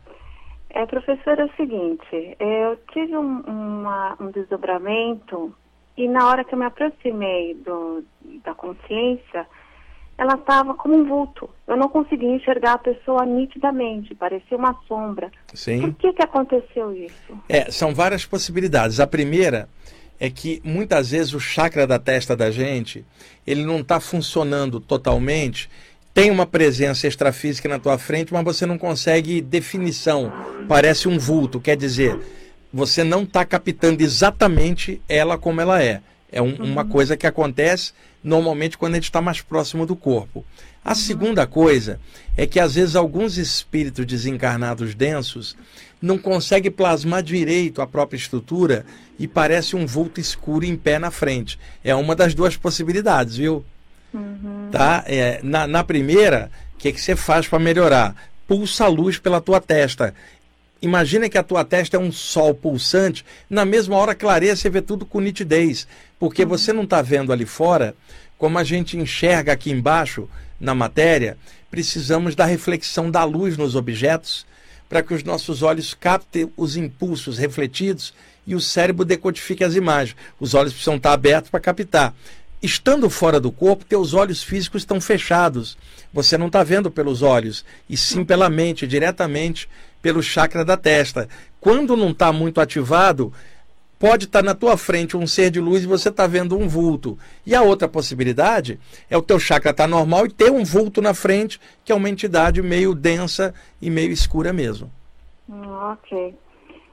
É, 0.76 0.84
professora, 0.84 1.40
é 1.40 1.44
o 1.46 1.56
seguinte, 1.56 2.36
eu 2.38 2.76
tive 2.92 3.16
um, 3.16 3.40
uma, 3.40 4.14
um 4.20 4.30
desdobramento 4.30 5.54
e 5.96 6.06
na 6.06 6.28
hora 6.28 6.44
que 6.44 6.54
eu 6.54 6.58
me 6.58 6.66
aproximei 6.66 7.54
do, 7.54 8.04
da 8.44 8.54
consciência, 8.54 9.46
ela 10.18 10.34
estava 10.34 10.74
como 10.74 10.94
um 10.94 11.04
vulto. 11.08 11.48
Eu 11.66 11.78
não 11.78 11.88
conseguia 11.88 12.28
enxergar 12.28 12.74
a 12.74 12.78
pessoa 12.78 13.24
nitidamente, 13.24 14.14
parecia 14.14 14.54
uma 14.54 14.78
sombra. 14.86 15.32
Sim. 15.54 15.80
Por 15.80 15.94
que, 15.94 16.12
que 16.12 16.22
aconteceu 16.22 16.92
isso? 16.92 17.40
É, 17.48 17.70
são 17.70 17.94
várias 17.94 18.26
possibilidades. 18.26 19.00
A 19.00 19.06
primeira 19.06 19.70
é 20.20 20.28
que 20.28 20.60
muitas 20.62 21.10
vezes 21.10 21.32
o 21.32 21.40
chakra 21.40 21.86
da 21.86 21.98
testa 21.98 22.36
da 22.36 22.50
gente, 22.50 23.02
ele 23.46 23.64
não 23.64 23.78
está 23.80 23.98
funcionando 23.98 24.78
totalmente. 24.78 25.70
Tem 26.16 26.30
uma 26.30 26.46
presença 26.46 27.06
extrafísica 27.06 27.68
na 27.68 27.78
tua 27.78 27.98
frente, 27.98 28.32
mas 28.32 28.42
você 28.42 28.64
não 28.64 28.78
consegue 28.78 29.42
definição. 29.42 30.32
Parece 30.66 31.08
um 31.08 31.18
vulto, 31.18 31.60
quer 31.60 31.76
dizer, 31.76 32.18
você 32.72 33.04
não 33.04 33.24
está 33.24 33.44
captando 33.44 34.02
exatamente 34.02 34.98
ela 35.06 35.36
como 35.36 35.60
ela 35.60 35.82
é. 35.82 36.00
É 36.32 36.40
um, 36.40 36.56
uhum. 36.58 36.72
uma 36.72 36.86
coisa 36.86 37.18
que 37.18 37.26
acontece 37.26 37.92
normalmente 38.24 38.78
quando 38.78 38.94
a 38.94 38.96
gente 38.96 39.04
está 39.04 39.20
mais 39.20 39.42
próximo 39.42 39.84
do 39.84 39.94
corpo. 39.94 40.42
A 40.82 40.88
uhum. 40.88 40.94
segunda 40.94 41.46
coisa 41.46 42.00
é 42.34 42.46
que 42.46 42.58
às 42.58 42.76
vezes 42.76 42.96
alguns 42.96 43.36
espíritos 43.36 44.06
desencarnados 44.06 44.94
densos 44.94 45.54
não 46.00 46.16
conseguem 46.16 46.70
plasmar 46.70 47.22
direito 47.22 47.82
a 47.82 47.86
própria 47.86 48.16
estrutura 48.16 48.86
e 49.18 49.28
parece 49.28 49.76
um 49.76 49.84
vulto 49.84 50.18
escuro 50.18 50.64
em 50.64 50.78
pé 50.78 50.98
na 50.98 51.10
frente. 51.10 51.58
É 51.84 51.94
uma 51.94 52.16
das 52.16 52.34
duas 52.34 52.56
possibilidades, 52.56 53.36
viu? 53.36 53.62
Uhum. 54.14 54.55
Tá? 54.76 55.04
É, 55.06 55.40
na, 55.42 55.66
na 55.66 55.84
primeira, 55.84 56.50
o 56.74 56.78
que, 56.78 56.92
que 56.92 57.00
você 57.00 57.16
faz 57.16 57.46
para 57.46 57.58
melhorar? 57.58 58.14
Pulsa 58.46 58.84
a 58.84 58.88
luz 58.88 59.18
pela 59.18 59.40
tua 59.40 59.60
testa. 59.60 60.14
Imagina 60.80 61.28
que 61.28 61.38
a 61.38 61.42
tua 61.42 61.64
testa 61.64 61.96
é 61.96 62.00
um 62.00 62.12
sol 62.12 62.54
pulsante, 62.54 63.24
na 63.48 63.64
mesma 63.64 63.96
hora 63.96 64.14
clareia, 64.14 64.54
você 64.54 64.68
vê 64.68 64.82
tudo 64.82 65.06
com 65.06 65.20
nitidez, 65.20 65.88
porque 66.18 66.42
uhum. 66.42 66.48
você 66.48 66.72
não 66.72 66.84
está 66.84 67.00
vendo 67.00 67.32
ali 67.32 67.46
fora, 67.46 67.94
como 68.36 68.58
a 68.58 68.64
gente 68.64 68.96
enxerga 68.96 69.52
aqui 69.52 69.70
embaixo 69.70 70.28
na 70.60 70.74
matéria, 70.74 71.38
precisamos 71.70 72.34
da 72.34 72.44
reflexão 72.44 73.10
da 73.10 73.24
luz 73.24 73.56
nos 73.56 73.74
objetos 73.74 74.46
para 74.88 75.02
que 75.02 75.14
os 75.14 75.24
nossos 75.24 75.62
olhos 75.62 75.94
captem 75.94 76.50
os 76.56 76.76
impulsos 76.76 77.38
refletidos 77.38 78.14
e 78.46 78.54
o 78.54 78.60
cérebro 78.60 79.04
decodifique 79.04 79.64
as 79.64 79.74
imagens. 79.74 80.16
Os 80.38 80.54
olhos 80.54 80.72
precisam 80.72 80.96
estar 80.96 81.12
abertos 81.12 81.50
para 81.50 81.60
captar. 81.60 82.14
Estando 82.66 83.08
fora 83.08 83.38
do 83.38 83.52
corpo, 83.52 83.84
teus 83.84 84.12
olhos 84.12 84.42
físicos 84.42 84.82
estão 84.82 85.00
fechados. 85.00 85.78
Você 86.12 86.36
não 86.36 86.48
está 86.48 86.64
vendo 86.64 86.90
pelos 86.90 87.22
olhos, 87.22 87.64
e 87.88 87.96
sim 87.96 88.24
pela 88.24 88.50
mente, 88.50 88.88
diretamente 88.88 89.68
pelo 90.02 90.20
chakra 90.20 90.64
da 90.64 90.76
testa. 90.76 91.28
Quando 91.60 91.96
não 91.96 92.10
está 92.10 92.32
muito 92.32 92.60
ativado, 92.60 93.32
pode 94.00 94.24
estar 94.24 94.40
tá 94.40 94.44
na 94.44 94.52
tua 94.52 94.76
frente 94.76 95.16
um 95.16 95.28
ser 95.28 95.48
de 95.48 95.60
luz 95.60 95.84
e 95.84 95.86
você 95.86 96.08
está 96.08 96.26
vendo 96.26 96.58
um 96.58 96.66
vulto. 96.66 97.16
E 97.46 97.54
a 97.54 97.62
outra 97.62 97.86
possibilidade 97.86 98.80
é 99.08 99.16
o 99.16 99.22
teu 99.22 99.38
chakra 99.38 99.70
estar 99.70 99.84
tá 99.84 99.88
normal 99.88 100.26
e 100.26 100.32
ter 100.32 100.50
um 100.50 100.64
vulto 100.64 101.00
na 101.00 101.14
frente, 101.14 101.60
que 101.84 101.92
é 101.92 101.94
uma 101.94 102.10
entidade 102.10 102.60
meio 102.62 102.96
densa 102.96 103.54
e 103.80 103.88
meio 103.88 104.10
escura 104.10 104.52
mesmo. 104.52 104.90
Hum, 105.48 105.68
ok. 105.92 106.34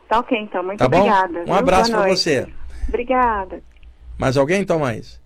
Tá 0.07 0.19
ok, 0.19 0.37
então. 0.37 0.63
Muito 0.63 0.77
tá 0.77 0.85
obrigada. 0.85 1.43
Um 1.47 1.53
abraço 1.55 1.89
para 1.89 2.07
você. 2.09 2.47
Obrigada. 2.87 3.63
Mais 4.19 4.37
alguém, 4.37 4.61
então, 4.61 4.77
mais? 4.77 5.22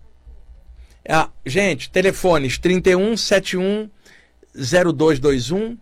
Ah, 1.08 1.30
gente, 1.46 1.90
telefones 1.90 2.58
31 2.58 3.16
71 3.16 3.88
0221 4.54 5.78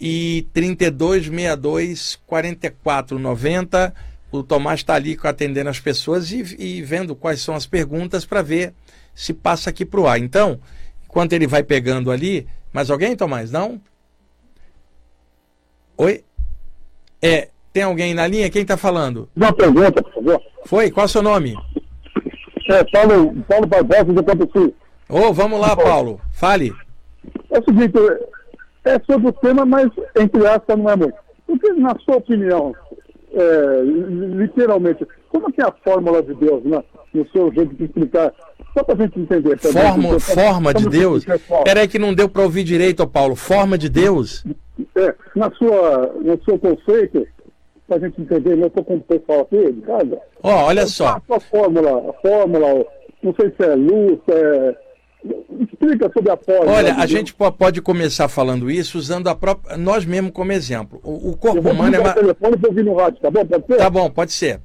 e 0.00 0.46
3262 0.52 2.20
4490. 2.24 3.92
O 4.30 4.44
Tomás 4.44 4.80
está 4.80 4.94
ali 4.94 5.18
atendendo 5.24 5.68
as 5.68 5.80
pessoas 5.80 6.30
e, 6.30 6.40
e 6.56 6.82
vendo 6.82 7.16
quais 7.16 7.40
são 7.40 7.54
as 7.56 7.66
perguntas 7.66 8.24
para 8.24 8.42
ver 8.42 8.72
se 9.12 9.34
passa 9.34 9.70
aqui 9.70 9.84
para 9.84 10.00
o 10.00 10.06
ar. 10.06 10.20
Então, 10.20 10.60
enquanto 11.04 11.32
ele 11.32 11.48
vai 11.48 11.64
pegando 11.64 12.10
ali, 12.10 12.46
mais 12.72 12.90
alguém, 12.90 13.16
Tomás? 13.16 13.50
Não? 13.50 13.80
Oi? 15.96 16.24
É, 17.20 17.48
tem 17.72 17.82
alguém 17.82 18.14
na 18.14 18.26
linha? 18.26 18.48
Quem 18.50 18.62
está 18.62 18.76
falando? 18.76 19.28
Uma 19.34 19.52
pergunta, 19.52 20.00
por 20.00 20.14
favor. 20.14 20.42
Foi? 20.64 20.90
Qual 20.90 21.04
é 21.04 21.06
o 21.06 21.08
seu 21.08 21.22
nome? 21.22 21.56
É 22.72 22.84
Paulo, 22.84 23.34
Paulo 23.48 23.66
Barbosa 23.66 24.04
do 24.04 24.24
Campo 24.24 24.74
Ô, 25.08 25.28
oh, 25.28 25.32
vamos 25.32 25.60
lá, 25.60 25.76
Paulo. 25.76 26.20
Fale. 26.32 26.72
É 27.50 27.58
o 27.58 27.64
seguinte, 27.64 27.98
é 28.84 28.98
sobre 29.00 29.28
o 29.28 29.32
tema, 29.32 29.66
mas 29.66 29.90
entre 30.18 30.46
aspas 30.46 30.78
não 30.78 30.90
é 30.90 30.96
muito. 30.96 31.14
Porque, 31.46 31.72
na 31.74 31.94
sua 32.04 32.16
opinião, 32.16 32.74
é, 33.34 33.82
literalmente, 33.82 35.06
como 35.28 35.48
é 35.48 35.52
que 35.52 35.60
é 35.60 35.66
a 35.66 35.74
fórmula 35.84 36.22
de 36.22 36.34
Deus, 36.34 36.64
né? 36.64 36.82
no 37.12 37.28
seu 37.30 37.52
jeito 37.52 37.74
de 37.74 37.84
explicar. 37.84 38.32
Só 38.72 38.82
para 38.82 38.94
a 38.94 38.98
gente 39.06 39.20
entender. 39.20 39.58
Também, 39.58 39.82
forma, 39.82 40.20
forma 40.20 40.74
de 40.74 40.88
Deus? 40.88 41.26
Peraí 41.64 41.86
que 41.86 41.98
não 41.98 42.14
deu 42.14 42.28
para 42.28 42.42
ouvir 42.42 42.64
direito, 42.64 43.06
Paulo. 43.06 43.36
Forma 43.36 43.76
de 43.76 43.88
Deus? 43.88 44.44
É, 44.96 45.14
na 45.36 45.50
sua, 45.52 46.14
no 46.22 46.42
seu 46.42 46.58
conceito, 46.58 47.26
para 47.86 47.96
a 47.96 48.00
gente 48.00 48.20
entender, 48.20 48.58
eu 48.58 48.66
estou 48.66 48.84
com 48.84 48.96
o 48.96 49.00
pessoal 49.00 49.40
aqui 49.40 49.72
de 49.72 49.80
casa. 49.82 50.18
Ó, 50.42 50.50
oh, 50.50 50.66
olha 50.66 50.86
só. 50.86 51.20
A 51.28 51.40
fórmula, 51.40 52.10
a 52.10 52.12
fórmula, 52.20 52.86
não 53.22 53.34
sei 53.34 53.52
se 53.56 53.64
é 53.64 53.74
luz, 53.74 54.18
é 54.28 54.76
Explica 55.60 56.10
sobre 56.12 56.32
a 56.32 56.36
fórmula. 56.36 56.72
Olha, 56.72 56.96
a 56.96 57.06
gente 57.06 57.32
pode 57.32 57.80
começar 57.80 58.28
falando 58.28 58.70
isso 58.70 58.98
usando 58.98 59.28
a 59.28 59.34
própria, 59.34 59.76
nós 59.76 60.04
mesmo 60.04 60.32
como 60.32 60.50
exemplo. 60.50 61.00
O, 61.02 61.30
o 61.30 61.36
corpo 61.36 61.70
humano 61.70 61.94
é 61.94 62.00
uma... 62.00 62.12
telefone 62.12 62.56
ouvir 62.66 62.84
no 62.84 62.94
rádio, 62.96 63.20
tá 63.20 63.30
bom? 63.30 63.46
Pode 63.46 63.66
ser? 63.66 63.76
Tá 63.76 63.90
bom, 63.90 64.10
pode 64.10 64.32
ser. 64.32 64.60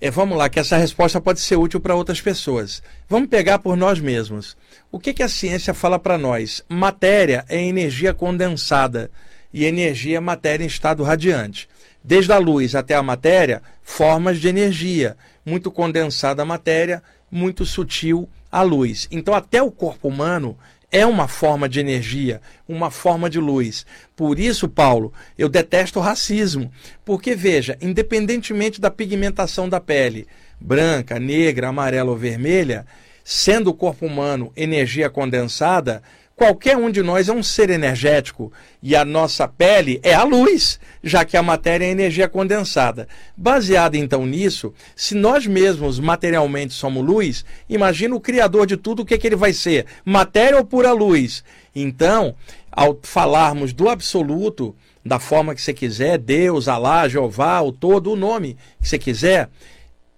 É, 0.00 0.10
vamos 0.10 0.36
lá, 0.36 0.48
que 0.48 0.58
essa 0.58 0.76
resposta 0.76 1.20
pode 1.20 1.40
ser 1.40 1.56
útil 1.56 1.80
para 1.80 1.94
outras 1.94 2.20
pessoas. 2.20 2.82
Vamos 3.08 3.28
pegar 3.28 3.60
por 3.60 3.76
nós 3.76 4.00
mesmos. 4.00 4.56
O 4.90 4.98
que, 4.98 5.14
que 5.14 5.22
a 5.22 5.28
ciência 5.28 5.72
fala 5.72 5.98
para 5.98 6.18
nós? 6.18 6.62
Matéria 6.68 7.44
é 7.48 7.62
energia 7.62 8.12
condensada 8.12 9.10
e 9.54 9.64
energia 9.64 10.16
é 10.18 10.20
matéria 10.20 10.64
em 10.64 10.66
estado 10.66 11.02
radiante. 11.02 11.68
Desde 12.04 12.32
a 12.32 12.38
luz 12.38 12.74
até 12.74 12.94
a 12.94 13.02
matéria, 13.02 13.62
formas 13.82 14.40
de 14.40 14.48
energia. 14.48 15.16
Muito 15.44 15.70
condensada 15.70 16.42
a 16.42 16.46
matéria, 16.46 17.02
muito 17.30 17.64
sutil 17.64 18.28
a 18.50 18.62
luz. 18.62 19.08
Então, 19.10 19.34
até 19.34 19.62
o 19.62 19.70
corpo 19.70 20.08
humano 20.08 20.56
é 20.92 21.06
uma 21.06 21.26
forma 21.26 21.66
de 21.68 21.80
energia, 21.80 22.42
uma 22.68 22.90
forma 22.90 23.30
de 23.30 23.40
luz. 23.40 23.86
Por 24.14 24.38
isso, 24.38 24.68
Paulo, 24.68 25.12
eu 25.38 25.48
detesto 25.48 25.98
o 25.98 26.02
racismo. 26.02 26.70
Porque, 27.02 27.34
veja, 27.34 27.78
independentemente 27.80 28.78
da 28.78 28.90
pigmentação 28.90 29.68
da 29.68 29.80
pele, 29.80 30.26
branca, 30.60 31.18
negra, 31.18 31.68
amarela 31.68 32.10
ou 32.10 32.16
vermelha, 32.16 32.86
sendo 33.24 33.70
o 33.70 33.74
corpo 33.74 34.04
humano 34.04 34.52
energia 34.54 35.08
condensada, 35.08 36.02
Qualquer 36.34 36.76
um 36.76 36.90
de 36.90 37.02
nós 37.02 37.28
é 37.28 37.32
um 37.32 37.42
ser 37.42 37.70
energético 37.70 38.52
e 38.82 38.96
a 38.96 39.04
nossa 39.04 39.46
pele 39.46 40.00
é 40.02 40.14
a 40.14 40.24
luz, 40.24 40.80
já 41.02 41.24
que 41.24 41.36
a 41.36 41.42
matéria 41.42 41.84
é 41.84 41.90
energia 41.90 42.28
condensada. 42.28 43.06
Baseado 43.36 43.94
então 43.94 44.26
nisso, 44.26 44.72
se 44.96 45.14
nós 45.14 45.46
mesmos 45.46 46.00
materialmente 46.00 46.72
somos 46.72 47.04
luz, 47.04 47.44
imagina 47.68 48.14
o 48.14 48.20
Criador 48.20 48.66
de 48.66 48.76
tudo 48.76 49.02
o 49.02 49.04
que, 49.04 49.14
é 49.14 49.18
que 49.18 49.26
ele 49.26 49.36
vai 49.36 49.52
ser: 49.52 49.86
matéria 50.04 50.58
ou 50.58 50.64
pura 50.64 50.92
luz? 50.92 51.44
Então, 51.74 52.34
ao 52.70 52.98
falarmos 53.02 53.72
do 53.72 53.88
absoluto, 53.88 54.74
da 55.04 55.18
forma 55.18 55.54
que 55.54 55.60
você 55.60 55.74
quiser, 55.74 56.16
Deus, 56.18 56.68
Alá, 56.68 57.08
Jeová, 57.08 57.60
o 57.60 57.72
todo, 57.72 58.12
o 58.12 58.16
nome 58.16 58.56
que 58.80 58.88
você 58.88 58.98
quiser, 58.98 59.50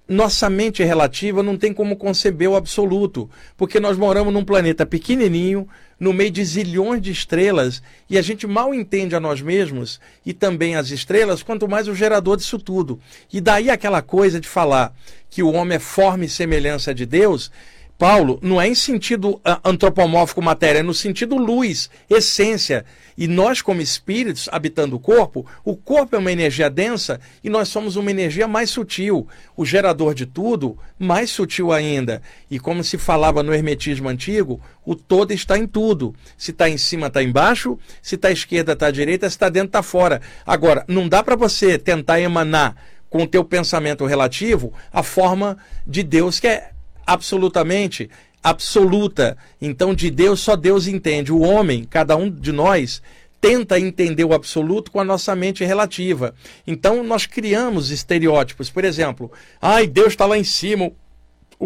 nossa 0.07 0.51
mente 0.51 0.85
relativa 0.85 1.43
não 1.43 1.57
tem 1.57 1.73
como 1.73 1.97
conceber 1.97 2.49
o 2.49 2.57
absoluto, 2.57 3.29
porque 3.57 3.81
nós 3.81 3.97
moramos 3.97 4.33
num 4.33 4.45
planeta 4.45 4.85
pequenininho, 4.85 5.67
no 5.99 6.13
meio 6.13 6.31
de 6.31 6.45
zilhões 6.45 7.01
de 7.01 7.11
estrelas, 7.11 7.83
e 8.11 8.19
a 8.19 8.23
gente 8.23 8.47
mal 8.47 8.75
entende 8.75 9.17
a 9.17 9.21
nós 9.21 9.41
mesmos 9.41 9.99
e 10.27 10.35
também 10.35 10.77
as 10.77 10.91
estrelas, 10.91 11.43
quanto 11.43 11.67
mais 11.67 11.89
o 11.89 11.95
gerador 11.95 12.37
disso 12.37 12.59
tudo. 12.59 13.01
E 13.33 13.41
daí 13.41 13.71
aquela 13.71 14.03
coisa 14.03 14.39
de 14.39 14.47
falar 14.47 14.95
que 15.31 15.43
o 15.43 15.53
homem 15.53 15.77
é 15.77 15.81
forma 15.81 16.25
e 16.25 16.29
semelhança 16.29 16.95
de 16.95 17.07
Deus, 17.07 17.51
Paulo, 17.97 18.41
não 18.43 18.61
é 18.61 18.67
em 18.67 18.75
sentido 18.75 19.41
ah, 19.45 19.61
antropomórfico 19.65 20.43
matéria, 20.43 20.81
é 20.81 20.83
no 20.83 20.93
sentido 20.93 21.37
luz, 21.37 21.89
essência. 22.11 22.85
E 23.17 23.29
nós, 23.29 23.63
como 23.63 23.81
espíritos 23.81 24.49
habitando 24.51 24.97
o 24.97 25.01
corpo, 25.01 25.47
o 25.65 25.77
corpo 25.77 26.17
é 26.17 26.19
uma 26.19 26.33
energia 26.33 26.69
densa 26.69 27.21
e 27.45 27.49
nós 27.49 27.69
somos 27.69 27.95
uma 27.95 28.11
energia 28.11 28.49
mais 28.49 28.71
sutil. 28.71 29.29
O 29.57 29.65
gerador 29.65 30.13
de 30.15 30.27
tudo, 30.27 30.77
mais 30.99 31.31
sutil 31.31 31.73
ainda. 31.73 32.21
E 32.51 32.59
como 32.59 32.83
se 32.83 32.99
falava 32.99 33.43
no 33.45 33.55
hermetismo 33.55 34.09
antigo, 34.09 34.61
o 34.85 34.97
todo 34.97 35.33
está 35.33 35.57
em 35.57 35.67
tudo. 35.67 36.13
Se 36.37 36.51
está 36.51 36.69
em 36.69 36.77
cima, 36.77 37.07
está 37.07 37.23
embaixo. 37.23 37.79
Se 38.03 38.17
está 38.17 38.29
à 38.29 38.33
esquerda, 38.33 38.73
está 38.73 38.89
à 38.89 38.91
direita. 38.91 39.31
Se 39.31 39.37
está 39.37 39.49
dentro, 39.49 39.69
está 39.69 39.83
fora. 39.83 40.21
Agora, 40.45 40.85
não 40.89 41.09
dá 41.09 41.23
para 41.23 41.37
você 41.37 41.79
tentar 41.79 42.21
emanar 42.21 42.75
com 43.09 43.23
o 43.23 43.29
teu 43.29 43.45
pensamento 43.45 44.05
relativo 44.05 44.73
a 44.93 45.01
forma 45.05 45.57
de 45.87 46.03
Deus 46.03 46.41
que 46.41 46.49
é 46.49 46.74
absolutamente 47.07 48.11
absoluta. 48.43 49.37
Então, 49.61 49.95
de 49.95 50.11
Deus, 50.11 50.41
só 50.41 50.55
Deus 50.55 50.87
entende. 50.87 51.33
O 51.33 51.41
homem, 51.41 51.85
cada 51.85 52.17
um 52.17 52.31
de 52.31 52.53
nós, 52.53 53.03
tenta 53.41 53.79
entender 53.79 54.25
o 54.25 54.35
absoluto 54.35 54.91
com 54.91 55.01
a 55.01 55.05
nossa 55.05 55.35
mente 55.35 55.65
relativa. 55.65 56.35
Então, 56.67 57.03
nós 57.03 57.27
criamos 57.27 57.91
estereótipos. 57.91 58.71
Por 58.71 58.85
exemplo, 58.85 59.31
ai, 59.61 59.87
Deus 59.87 60.09
está 60.09 60.27
lá 60.27 60.39
em 60.39 60.45
cima, 60.45 60.91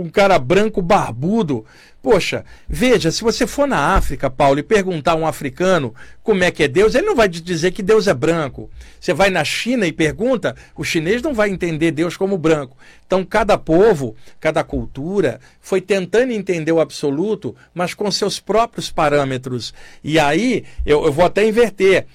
um 0.01 0.09
cara 0.09 0.39
branco 0.39 0.81
barbudo. 0.81 1.65
Poxa, 2.01 2.45
veja, 2.69 3.11
se 3.11 3.23
você 3.23 3.47
for 3.47 3.67
na 3.67 3.97
África, 3.97 4.31
Paulo, 4.31 4.61
e 4.61 4.63
perguntar 4.63 5.13
a 5.13 5.17
um 5.17 5.27
africano 5.27 5.93
como 6.23 6.45
é 6.45 6.51
que 6.51 6.63
é 6.63 6.69
Deus, 6.69 6.95
ele 6.95 7.07
não 7.07 7.17
vai 7.17 7.29
te 7.29 7.41
dizer 7.41 7.73
que 7.73 7.83
Deus 7.83 8.07
é 8.07 8.15
branco. 8.15 8.71
Você 9.01 9.13
vai 9.13 9.31
na 9.31 9.45
China 9.45 9.87
e 9.87 9.93
pergunta, 9.93 10.55
o 10.77 10.85
chinês 10.85 11.21
não 11.21 11.35
vai 11.35 11.51
entender 11.51 11.91
Deus 11.91 12.17
como 12.17 12.39
branco. 12.39 12.77
Então, 13.07 13.25
cada 13.25 13.59
povo, 13.59 14.15
cada 14.39 14.63
cultura 14.63 15.41
foi 15.61 15.81
tentando 15.81 16.33
entender 16.33 16.73
o 16.73 16.81
absoluto, 16.81 17.55
mas 17.75 17.95
com 17.95 18.11
seus 18.11 18.39
próprios 18.39 18.91
parâmetros. 18.91 19.75
E 20.03 20.19
aí, 20.19 20.65
eu, 20.87 21.05
eu 21.05 21.13
vou 21.13 21.25
até 21.25 21.47
inverter. 21.47 22.07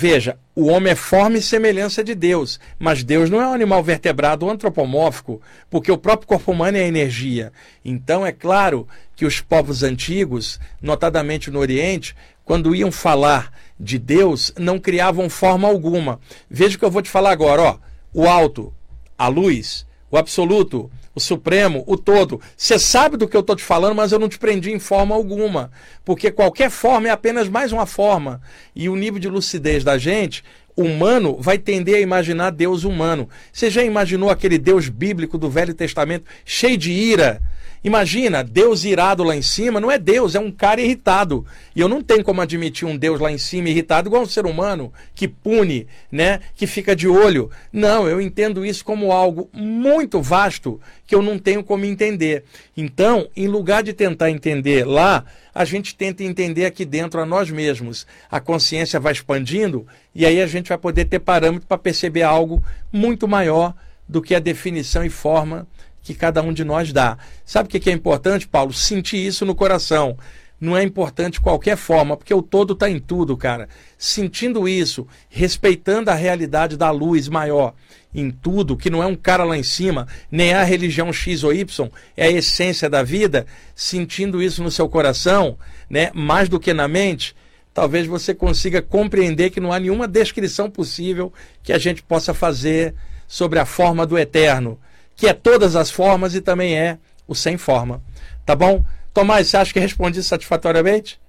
Veja, 0.00 0.38
o 0.54 0.68
homem 0.68 0.92
é 0.92 0.94
forma 0.94 1.38
e 1.38 1.42
semelhança 1.42 2.04
de 2.04 2.14
Deus, 2.14 2.60
mas 2.78 3.02
Deus 3.02 3.28
não 3.28 3.42
é 3.42 3.48
um 3.48 3.52
animal 3.52 3.82
vertebrado 3.82 4.46
ou 4.46 4.52
antropomórfico, 4.52 5.42
porque 5.68 5.90
o 5.90 5.98
próprio 5.98 6.28
corpo 6.28 6.52
humano 6.52 6.78
é 6.78 6.86
energia. 6.86 7.52
Então 7.84 8.24
é 8.24 8.30
claro 8.30 8.86
que 9.16 9.26
os 9.26 9.40
povos 9.40 9.82
antigos, 9.82 10.60
notadamente 10.80 11.50
no 11.50 11.58
Oriente, 11.58 12.14
quando 12.44 12.76
iam 12.76 12.92
falar 12.92 13.52
de 13.76 13.98
Deus, 13.98 14.54
não 14.56 14.78
criavam 14.78 15.28
forma 15.28 15.66
alguma. 15.66 16.20
Veja 16.48 16.76
o 16.76 16.78
que 16.78 16.84
eu 16.84 16.92
vou 16.92 17.02
te 17.02 17.10
falar 17.10 17.32
agora, 17.32 17.60
ó. 17.62 17.78
O 18.14 18.28
alto, 18.28 18.72
a 19.18 19.26
luz, 19.26 19.84
o 20.10 20.16
absoluto, 20.16 20.90
o 21.14 21.20
Supremo, 21.20 21.84
o 21.86 21.96
todo. 21.96 22.40
Você 22.56 22.78
sabe 22.78 23.16
do 23.16 23.28
que 23.28 23.36
eu 23.36 23.40
estou 23.40 23.56
te 23.56 23.62
falando, 23.62 23.94
mas 23.94 24.12
eu 24.12 24.18
não 24.18 24.28
te 24.28 24.38
prendi 24.38 24.70
em 24.70 24.78
forma 24.78 25.14
alguma. 25.14 25.70
Porque 26.04 26.30
qualquer 26.30 26.70
forma 26.70 27.08
é 27.08 27.10
apenas 27.10 27.48
mais 27.48 27.72
uma 27.72 27.86
forma. 27.86 28.40
E 28.74 28.88
o 28.88 28.96
nível 28.96 29.18
de 29.18 29.28
lucidez 29.28 29.84
da 29.84 29.98
gente, 29.98 30.44
humano, 30.76 31.36
vai 31.40 31.58
tender 31.58 31.96
a 31.96 32.00
imaginar 32.00 32.50
Deus 32.50 32.84
humano. 32.84 33.28
Você 33.52 33.68
já 33.68 33.82
imaginou 33.82 34.30
aquele 34.30 34.58
Deus 34.58 34.88
bíblico 34.88 35.36
do 35.36 35.50
Velho 35.50 35.74
Testamento 35.74 36.24
cheio 36.44 36.78
de 36.78 36.92
ira? 36.92 37.42
Imagina, 37.88 38.44
Deus 38.44 38.84
irado 38.84 39.24
lá 39.24 39.34
em 39.34 39.40
cima, 39.40 39.80
não 39.80 39.90
é 39.90 39.96
Deus, 39.96 40.34
é 40.34 40.38
um 40.38 40.50
cara 40.50 40.78
irritado. 40.78 41.46
E 41.74 41.80
eu 41.80 41.88
não 41.88 42.02
tenho 42.02 42.22
como 42.22 42.42
admitir 42.42 42.86
um 42.86 42.94
Deus 42.94 43.18
lá 43.18 43.32
em 43.32 43.38
cima 43.38 43.70
irritado 43.70 44.10
igual 44.10 44.24
um 44.24 44.26
ser 44.26 44.44
humano 44.44 44.92
que 45.14 45.26
pune, 45.26 45.86
né, 46.12 46.40
que 46.54 46.66
fica 46.66 46.94
de 46.94 47.08
olho. 47.08 47.50
Não, 47.72 48.06
eu 48.06 48.20
entendo 48.20 48.62
isso 48.62 48.84
como 48.84 49.10
algo 49.10 49.48
muito 49.54 50.20
vasto 50.20 50.78
que 51.06 51.14
eu 51.14 51.22
não 51.22 51.38
tenho 51.38 51.64
como 51.64 51.86
entender. 51.86 52.44
Então, 52.76 53.26
em 53.34 53.48
lugar 53.48 53.82
de 53.82 53.94
tentar 53.94 54.30
entender 54.30 54.86
lá, 54.86 55.24
a 55.54 55.64
gente 55.64 55.96
tenta 55.96 56.22
entender 56.22 56.66
aqui 56.66 56.84
dentro 56.84 57.22
a 57.22 57.24
nós 57.24 57.50
mesmos. 57.50 58.06
A 58.30 58.38
consciência 58.38 59.00
vai 59.00 59.14
expandindo 59.14 59.86
e 60.14 60.26
aí 60.26 60.42
a 60.42 60.46
gente 60.46 60.68
vai 60.68 60.76
poder 60.76 61.06
ter 61.06 61.20
parâmetro 61.20 61.66
para 61.66 61.78
perceber 61.78 62.22
algo 62.22 62.62
muito 62.92 63.26
maior 63.26 63.74
do 64.06 64.20
que 64.20 64.34
a 64.34 64.38
definição 64.40 65.02
e 65.02 65.08
forma 65.08 65.66
que 66.08 66.14
cada 66.14 66.40
um 66.40 66.54
de 66.54 66.64
nós 66.64 66.90
dá. 66.90 67.18
Sabe 67.44 67.66
o 67.66 67.70
que 67.80 67.90
é 67.90 67.92
importante, 67.92 68.48
Paulo? 68.48 68.72
Sentir 68.72 69.18
isso 69.18 69.44
no 69.44 69.54
coração. 69.54 70.16
Não 70.58 70.74
é 70.74 70.82
importante 70.82 71.38
qualquer 71.38 71.76
forma, 71.76 72.16
porque 72.16 72.32
o 72.32 72.40
todo 72.40 72.72
está 72.72 72.88
em 72.88 72.98
tudo, 72.98 73.36
cara. 73.36 73.68
Sentindo 73.98 74.66
isso, 74.66 75.06
respeitando 75.28 76.10
a 76.10 76.14
realidade 76.14 76.78
da 76.78 76.90
luz 76.90 77.28
maior 77.28 77.74
em 78.12 78.30
tudo, 78.30 78.76
que 78.76 78.88
não 78.88 79.02
é 79.02 79.06
um 79.06 79.14
cara 79.14 79.44
lá 79.44 79.56
em 79.56 79.62
cima, 79.62 80.08
nem 80.30 80.52
é 80.52 80.54
a 80.54 80.64
religião 80.64 81.12
X 81.12 81.44
ou 81.44 81.52
Y, 81.52 81.90
é 82.16 82.24
a 82.24 82.32
essência 82.32 82.88
da 82.88 83.02
vida, 83.02 83.46
sentindo 83.74 84.42
isso 84.42 84.62
no 84.62 84.70
seu 84.70 84.88
coração, 84.88 85.58
né, 85.90 86.10
mais 86.14 86.48
do 86.48 86.58
que 86.58 86.72
na 86.72 86.88
mente, 86.88 87.36
talvez 87.74 88.06
você 88.06 88.34
consiga 88.34 88.80
compreender 88.80 89.50
que 89.50 89.60
não 89.60 89.72
há 89.72 89.78
nenhuma 89.78 90.08
descrição 90.08 90.70
possível 90.70 91.30
que 91.62 91.72
a 91.72 91.78
gente 91.78 92.02
possa 92.02 92.32
fazer 92.32 92.94
sobre 93.28 93.58
a 93.58 93.66
forma 93.66 94.06
do 94.06 94.18
eterno 94.18 94.80
que 95.18 95.26
é 95.26 95.32
todas 95.32 95.74
as 95.74 95.90
formas 95.90 96.36
e 96.36 96.40
também 96.40 96.78
é 96.78 96.96
o 97.26 97.34
sem 97.34 97.58
forma. 97.58 98.00
Tá 98.46 98.54
bom? 98.54 98.82
Tomás, 99.12 99.48
você 99.48 99.56
acha 99.56 99.72
que 99.72 99.80
respondi 99.80 100.22
satisfatoriamente? 100.22 101.20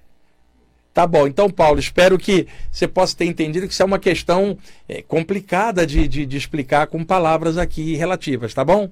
Tá 0.94 1.08
bom. 1.08 1.26
Então, 1.26 1.50
Paulo, 1.50 1.80
espero 1.80 2.16
que 2.16 2.46
você 2.70 2.86
possa 2.86 3.16
ter 3.16 3.24
entendido 3.24 3.66
que 3.66 3.72
isso 3.72 3.82
é 3.82 3.86
uma 3.86 3.98
questão 3.98 4.56
é, 4.88 5.02
complicada 5.02 5.84
de, 5.84 6.06
de, 6.06 6.24
de, 6.24 6.36
explicar 6.36 6.86
com 6.86 7.04
palavras 7.04 7.58
aqui 7.58 7.96
relativas, 7.96 8.54
tá 8.54 8.64
bom? 8.64 8.88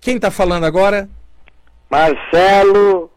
Quem 0.00 0.16
está 0.16 0.30
falando 0.30 0.64
agora? 0.64 1.08
Marcelo. 1.90 3.10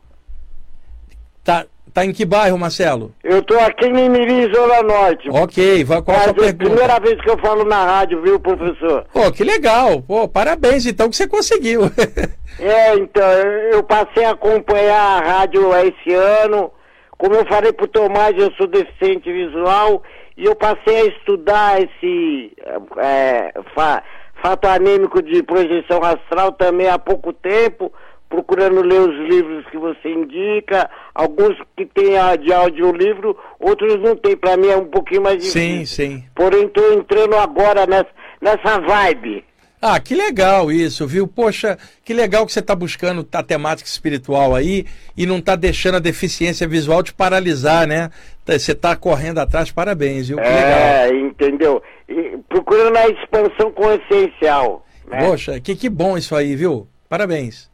Tá, 1.45 1.66
Tá 2.00 2.06
em 2.06 2.14
que 2.14 2.24
bairro, 2.24 2.58
Marcelo? 2.58 3.12
Eu 3.22 3.41
tô 3.43 3.60
aqui 3.60 3.88
em 3.88 3.91
Mimirim, 3.91 4.50
Zona 4.54 4.82
Norte. 4.84 5.30
Ok, 5.30 5.84
vai, 5.84 6.02
qual 6.02 6.16
a 6.16 6.22
sua 6.34 6.45
é 6.45 6.50
a 6.52 6.54
primeira 6.54 6.97
vez 6.97 7.20
que 7.22 7.30
eu 7.30 7.38
falo 7.39 7.66
na 7.66 7.84
rádio, 7.84 8.22
viu, 8.22 8.39
professor? 8.39 9.04
Pô, 9.12 9.30
que 9.34 9.43
legal. 9.43 10.02
Pô, 10.02 10.26
parabéns 10.26 10.86
então 10.86 11.10
que 11.10 11.18
você 11.18 11.28
conseguiu. 11.28 11.82
É, 12.62 12.93
então, 12.95 13.24
eu 13.32 13.74
eu 13.74 13.84
passei 13.84 14.26
a 14.26 14.32
acompanhar 14.32 15.00
a 15.00 15.20
rádio 15.39 15.70
esse 15.78 16.14
ano. 16.14 16.72
Como 17.18 17.34
eu 17.36 17.45
falei 17.45 17.72
pro 17.72 17.88
Tomás, 17.88 18.34
eu 18.38 18.52
sou 18.58 18.68
deficiente 18.68 19.32
visual 19.32 20.04
e 20.36 20.43
eu 20.45 20.56
passei 20.56 21.02
a 21.02 21.06
estudar 21.06 21.80
esse 21.82 22.52
é, 22.97 23.54
fa- 23.74 24.04
fato 24.43 24.66
anêmico 24.68 25.22
de 25.22 25.41
projeção 25.43 26.02
astral 26.04 26.52
também 26.54 26.89
há 26.89 27.00
pouco 27.00 27.32
tempo, 27.32 27.93
procurando 28.30 28.82
ler 28.82 28.99
os 29.01 29.15
livros 29.30 29.65
que 29.71 29.77
você 29.77 30.09
indica, 30.11 30.89
alguns 31.15 31.57
que 31.75 31.86
tem 31.86 32.17
a- 32.17 32.36
de 32.36 32.53
audiolivro, 32.53 33.36
outros 33.59 33.99
não 34.01 34.15
tem. 34.15 34.38
Para 34.38 34.55
mim 34.55 34.67
é 34.67 34.77
um 34.77 34.86
pouquinho 34.86 35.23
mais 35.23 35.43
sim, 35.43 35.80
difícil. 35.80 36.05
sim. 36.07 36.23
Porém, 36.36 36.65
estou 36.65 36.93
entrando 36.93 37.36
agora 37.36 37.86
nessa, 37.88 38.09
nessa 38.39 38.80
vibe. 38.82 39.43
Ah, 39.82 39.97
que 39.97 40.13
legal 40.13 40.69
isso, 40.69 41.07
viu? 41.07 41.25
Poxa, 41.25 41.77
que 42.03 42.13
legal 42.13 42.45
que 42.45 42.51
você 42.51 42.59
está 42.59 42.75
buscando 42.75 43.25
a 43.32 43.41
temática 43.41 43.88
espiritual 43.89 44.53
aí 44.53 44.86
e 45.15 45.25
não 45.25 45.38
está 45.38 45.55
deixando 45.55 45.95
a 45.95 45.99
deficiência 46.01 46.67
visual 46.67 47.01
te 47.01 47.13
paralisar, 47.13 47.88
né? 47.88 48.09
Tá- 48.45 48.59
Você 48.59 48.73
está 48.73 48.93
correndo 48.97 49.39
atrás, 49.39 49.71
parabéns, 49.71 50.27
viu? 50.27 50.38
Que 50.38 50.43
legal. 50.43 50.59
É, 50.61 51.09
entendeu? 51.15 51.82
E 52.09 52.38
procurando 52.49 52.97
a 52.97 53.07
expansão 53.07 53.71
consciencial. 53.71 54.86
Né? 55.07 55.25
Poxa, 55.25 55.59
que, 55.61 55.73
que 55.75 55.89
bom 55.89 56.17
isso 56.17 56.36
aí, 56.36 56.55
viu? 56.57 56.86
Parabéns. 57.07 57.69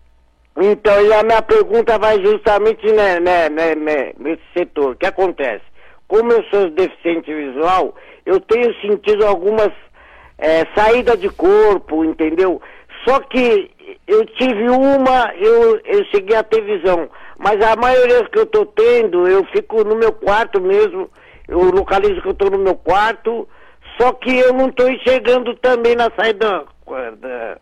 Então, 0.58 1.06
e 1.06 1.14
a 1.14 1.24
minha 1.24 1.42
pergunta 1.42 2.00
vai 2.00 2.24
justamente 2.24 2.86
né, 2.92 3.20
né, 3.20 3.50
né, 3.50 3.76
né, 3.76 4.14
nesse 4.18 4.44
setor. 4.58 4.92
O 4.92 4.96
que 4.96 5.06
acontece? 5.06 5.64
Como 6.08 6.32
eu 6.32 6.44
sou 6.46 6.70
deficiente 6.70 7.34
visual, 7.34 7.94
eu 8.26 8.40
tenho 8.40 8.74
sentido 8.80 9.26
algumas 9.26 9.72
é, 10.38 10.66
saídas 10.76 11.20
de 11.20 11.30
corpo, 11.30 12.06
entendeu? 12.06 12.62
Só 13.06 13.20
que 13.20 13.70
eu 14.08 14.26
tive 14.26 14.70
uma, 14.70 15.34
eu, 15.36 15.80
eu 15.84 16.06
cheguei 16.06 16.38
a 16.38 16.44
ter 16.44 16.62
visão. 16.62 17.10
Mas 17.38 17.62
a 17.62 17.76
maioria 17.76 18.24
que 18.30 18.40
eu 18.40 18.46
tô 18.46 18.66
tendo, 18.66 19.28
eu 19.28 19.44
fico 19.48 19.84
no 19.84 19.96
meu 19.96 20.14
quarto 20.14 20.62
mesmo, 20.62 21.10
eu 21.48 21.60
localizo 21.60 22.22
que 22.22 22.30
eu 22.30 22.34
tô 22.34 22.50
no 22.50 22.60
meu 22.60 22.76
quarto, 22.76 23.48
só 24.00 24.14
que 24.14 24.38
eu 24.38 24.54
não 24.54 24.72
tô 24.72 24.88
enxergando 24.88 25.54
também 25.56 25.96
na 25.96 26.10
saída, 26.18 26.64
da- 27.20 27.58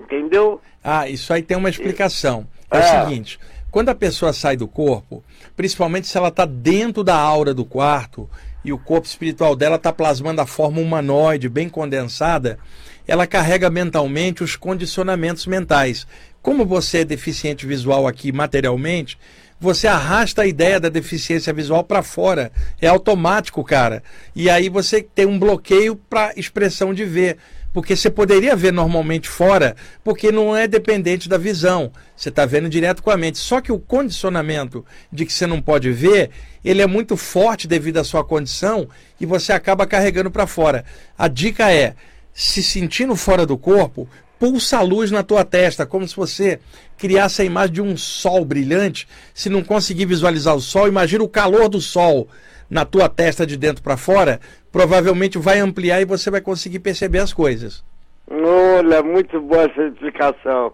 entendeu? 0.00 0.60
Ah, 0.82 1.08
isso 1.08 1.32
aí 1.32 1.42
tem 1.42 1.56
uma 1.56 1.70
explicação. 1.70 2.46
É, 2.70 2.76
o 2.76 2.80
É. 2.80 3.04
seguinte: 3.04 3.38
quando 3.70 3.88
a 3.88 3.94
pessoa 3.94 4.32
sai 4.32 4.56
do 4.56 4.66
corpo, 4.66 5.22
principalmente 5.56 6.06
se 6.06 6.16
ela 6.16 6.28
está 6.28 6.44
dentro 6.44 7.04
da 7.04 7.16
aura 7.16 7.52
do 7.54 7.64
quarto 7.64 8.28
e 8.64 8.72
o 8.72 8.78
corpo 8.78 9.06
espiritual 9.06 9.54
dela 9.56 9.76
está 9.76 9.92
plasmando 9.92 10.40
a 10.40 10.46
forma 10.46 10.80
humanoide, 10.80 11.48
bem 11.48 11.68
condensada, 11.68 12.58
ela 13.06 13.26
carrega 13.26 13.70
mentalmente 13.70 14.42
os 14.44 14.56
condicionamentos 14.56 15.46
mentais. 15.46 16.06
Como 16.42 16.64
você 16.64 16.98
é 16.98 17.04
deficiente 17.04 17.66
visual 17.66 18.06
aqui 18.06 18.32
materialmente, 18.32 19.18
você 19.58 19.86
arrasta 19.86 20.42
a 20.42 20.46
ideia 20.46 20.80
da 20.80 20.88
deficiência 20.88 21.52
visual 21.52 21.84
para 21.84 22.02
fora. 22.02 22.50
É 22.80 22.86
automático, 22.86 23.62
cara. 23.62 24.02
E 24.34 24.48
aí 24.48 24.68
você 24.70 25.02
tem 25.02 25.26
um 25.26 25.38
bloqueio 25.38 25.96
para 25.96 26.32
expressão 26.36 26.94
de 26.94 27.04
ver. 27.04 27.36
Porque 27.72 27.94
você 27.94 28.10
poderia 28.10 28.56
ver 28.56 28.72
normalmente 28.72 29.28
fora, 29.28 29.76
porque 30.02 30.32
não 30.32 30.56
é 30.56 30.66
dependente 30.66 31.28
da 31.28 31.38
visão. 31.38 31.92
Você 32.16 32.28
está 32.28 32.44
vendo 32.44 32.68
direto 32.68 33.02
com 33.02 33.10
a 33.10 33.16
mente. 33.16 33.38
Só 33.38 33.60
que 33.60 33.70
o 33.70 33.78
condicionamento 33.78 34.84
de 35.12 35.24
que 35.24 35.32
você 35.32 35.46
não 35.46 35.62
pode 35.62 35.90
ver, 35.92 36.30
ele 36.64 36.82
é 36.82 36.86
muito 36.86 37.16
forte 37.16 37.68
devido 37.68 37.98
à 37.98 38.04
sua 38.04 38.24
condição 38.24 38.88
e 39.20 39.26
você 39.26 39.52
acaba 39.52 39.86
carregando 39.86 40.30
para 40.30 40.46
fora. 40.46 40.84
A 41.16 41.28
dica 41.28 41.72
é, 41.72 41.94
se 42.34 42.62
sentindo 42.62 43.14
fora 43.14 43.46
do 43.46 43.56
corpo, 43.56 44.08
pulsa 44.38 44.78
a 44.78 44.82
luz 44.82 45.10
na 45.10 45.22
tua 45.22 45.44
testa, 45.44 45.84
como 45.84 46.08
se 46.08 46.16
você 46.16 46.58
criasse 46.96 47.42
a 47.42 47.44
imagem 47.44 47.74
de 47.74 47.82
um 47.82 47.96
sol 47.96 48.44
brilhante. 48.44 49.06
Se 49.32 49.48
não 49.48 49.62
conseguir 49.62 50.06
visualizar 50.06 50.56
o 50.56 50.60
sol, 50.60 50.88
imagina 50.88 51.22
o 51.22 51.28
calor 51.28 51.68
do 51.68 51.80
sol 51.80 52.26
na 52.70 52.84
tua 52.84 53.08
testa 53.08 53.44
de 53.46 53.56
dentro 53.56 53.82
para 53.82 53.96
fora, 53.96 54.40
provavelmente 54.70 55.36
vai 55.36 55.58
ampliar 55.58 56.00
e 56.00 56.04
você 56.04 56.30
vai 56.30 56.40
conseguir 56.40 56.78
perceber 56.78 57.18
as 57.18 57.32
coisas. 57.32 57.84
Olha, 58.30 59.02
muito 59.02 59.40
boa 59.40 59.64
essa 59.64 59.82
explicação. 59.88 60.72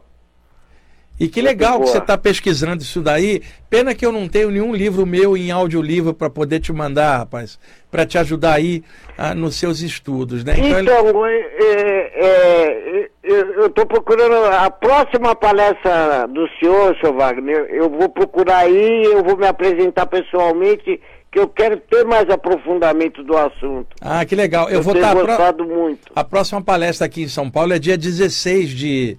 E 1.18 1.28
que 1.28 1.40
Muito 1.40 1.48
legal 1.50 1.72
que 1.72 1.78
boa. 1.84 1.92
você 1.92 1.96
está 1.96 2.18
pesquisando 2.18 2.82
isso 2.82 3.00
daí. 3.00 3.42
Pena 3.70 3.94
que 3.94 4.04
eu 4.04 4.12
não 4.12 4.28
tenho 4.28 4.50
nenhum 4.50 4.74
livro 4.74 5.06
meu 5.06 5.34
em 5.34 5.50
audiolivro 5.50 6.12
para 6.12 6.28
poder 6.28 6.60
te 6.60 6.70
mandar, 6.74 7.16
rapaz, 7.16 7.58
para 7.90 8.04
te 8.04 8.18
ajudar 8.18 8.52
aí 8.52 8.84
ah, 9.16 9.34
nos 9.34 9.56
seus 9.56 9.80
estudos, 9.80 10.44
né? 10.44 10.52
Então, 10.58 10.78
ele- 10.78 10.90
é, 10.90 12.26
é, 12.26 13.08
eu 13.22 13.52
eu 13.54 13.66
estou 13.66 13.86
procurando 13.86 14.34
a 14.44 14.70
próxima 14.70 15.34
palestra 15.34 16.26
do 16.28 16.46
senhor, 16.60 16.94
senhor 17.00 17.14
Wagner. 17.16 17.66
Eu 17.70 17.88
vou 17.88 18.10
procurar 18.10 18.58
aí, 18.58 19.04
eu 19.04 19.24
vou 19.24 19.38
me 19.38 19.46
apresentar 19.46 20.04
pessoalmente, 20.04 21.00
que 21.36 21.40
eu 21.40 21.48
quero 21.48 21.76
ter 21.76 22.02
mais 22.06 22.28
aprofundamento 22.30 23.22
do 23.22 23.36
assunto. 23.36 23.88
Ah, 24.00 24.24
que 24.24 24.34
legal. 24.34 24.70
Eu, 24.70 24.82
vou 24.82 24.94
tenho 24.94 25.04
estar. 25.04 25.14
gostado 25.22 25.66
muito. 25.66 26.10
A 26.16 26.24
próxima 26.24 26.62
palestra 26.62 27.06
aqui 27.06 27.24
em 27.24 27.28
São 27.28 27.50
Paulo 27.50 27.74
é 27.74 27.78
dia 27.78 27.98
16 27.98 28.70
de, 28.70 29.18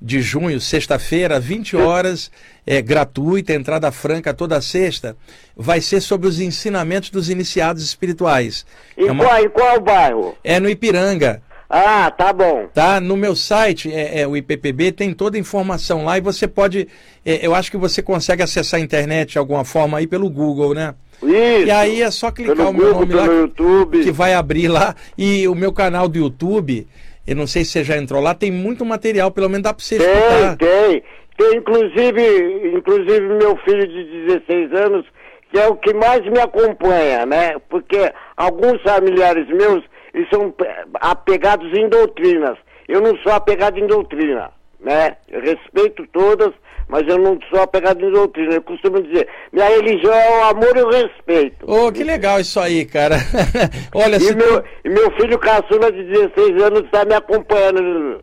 de 0.00 0.20
junho, 0.20 0.60
sexta-feira, 0.60 1.38
20 1.38 1.76
horas, 1.76 2.32
é 2.66 2.82
gratuita, 2.82 3.54
entrada 3.54 3.92
franca 3.92 4.34
toda 4.34 4.60
sexta. 4.60 5.16
Vai 5.56 5.80
ser 5.80 6.00
sobre 6.00 6.26
os 6.26 6.40
ensinamentos 6.40 7.10
dos 7.10 7.30
iniciados 7.30 7.84
espirituais. 7.84 8.66
Em, 8.98 9.06
É, 9.06 9.12
uma- 9.12 9.24
qual, 9.24 9.44
em 9.44 9.48
qual 9.48 9.80
bairro? 9.80 10.36
é 10.42 10.58
no 10.58 10.68
Ipiranga. 10.68 11.40
Ah, 11.70 12.10
tá 12.10 12.32
bom. 12.32 12.66
Tá? 12.74 13.00
No 13.00 13.16
meu 13.16 13.34
site, 13.36 13.90
é, 13.90 14.20
é 14.22 14.26
o 14.28 14.36
IPPB, 14.36 14.90
tem 14.92 15.14
toda 15.14 15.36
a 15.38 15.40
informação 15.40 16.04
lá 16.04 16.18
e 16.18 16.20
você 16.20 16.46
pode. 16.48 16.86
é, 17.24 17.46
eu 17.46 17.54
acho 17.54 17.70
que 17.70 17.76
você 17.78 18.02
consegue 18.02 18.42
acessar 18.42 18.78
a 18.80 18.82
internet 18.82 19.30
de 19.32 19.38
alguma 19.38 19.64
forma 19.64 19.96
aí 19.98 20.06
pelo 20.08 20.28
Google, 20.28 20.74
né? 20.74 20.92
Isso. 21.22 21.66
E 21.66 21.70
aí 21.70 22.02
é 22.02 22.10
só 22.10 22.30
clicar 22.30 22.56
pelo 22.56 22.70
o 22.70 22.72
meu 22.74 22.94
Google, 22.94 23.00
nome 23.06 23.14
lá 23.14 23.24
YouTube. 23.26 24.02
que 24.02 24.10
vai 24.10 24.34
abrir 24.34 24.68
lá. 24.68 24.94
E 25.16 25.46
o 25.48 25.54
meu 25.54 25.72
canal 25.72 26.08
do 26.08 26.18
YouTube, 26.18 26.86
eu 27.26 27.36
não 27.36 27.46
sei 27.46 27.64
se 27.64 27.70
você 27.72 27.84
já 27.84 27.96
entrou 27.96 28.20
lá, 28.20 28.34
tem 28.34 28.50
muito 28.50 28.84
material, 28.84 29.30
pelo 29.30 29.48
menos 29.48 29.62
dá 29.62 29.72
pra 29.72 29.84
você 29.84 29.98
Tem, 29.98 30.06
escutar. 30.08 30.56
tem. 30.56 31.02
Tem 31.38 31.56
inclusive, 31.56 32.72
inclusive 32.76 33.20
meu 33.20 33.56
filho 33.64 33.86
de 33.88 34.26
16 34.26 34.72
anos, 34.74 35.06
que 35.50 35.58
é 35.58 35.66
o 35.66 35.76
que 35.76 35.92
mais 35.94 36.20
me 36.30 36.38
acompanha, 36.38 37.24
né? 37.24 37.54
Porque 37.70 38.12
alguns 38.36 38.80
familiares 38.82 39.46
meus, 39.48 39.82
eles 40.12 40.28
são 40.30 40.52
apegados 41.00 41.66
em 41.76 41.88
doutrinas. 41.88 42.56
Eu 42.88 43.00
não 43.00 43.16
sou 43.18 43.32
apegado 43.32 43.78
em 43.78 43.86
doutrina, 43.86 44.50
né? 44.80 45.16
Eu 45.28 45.40
respeito 45.40 46.06
todas, 46.12 46.52
mas 46.92 47.08
eu 47.08 47.16
não 47.16 47.38
sou 47.48 47.62
apegado 47.62 48.04
em 48.04 48.12
doutrina. 48.12 48.52
Eu 48.52 48.62
costumo 48.62 49.02
dizer, 49.02 49.26
minha 49.50 49.66
religião 49.66 50.12
é 50.12 50.38
o 50.40 50.44
amor 50.50 50.76
e 50.76 50.82
o 50.82 50.90
respeito. 50.90 51.64
Ô, 51.66 51.90
que 51.90 52.04
legal 52.04 52.38
isso 52.38 52.60
aí, 52.60 52.84
cara. 52.84 53.16
Olha, 53.94 54.16
E 54.16 54.20
se 54.20 54.36
meu, 54.36 54.62
e 54.84 54.90
meu 54.90 55.10
filho 55.12 55.38
caçula 55.38 55.90
de 55.90 56.04
16 56.04 56.62
anos 56.62 56.84
está 56.84 57.02
me 57.06 57.14
acompanhando, 57.14 58.22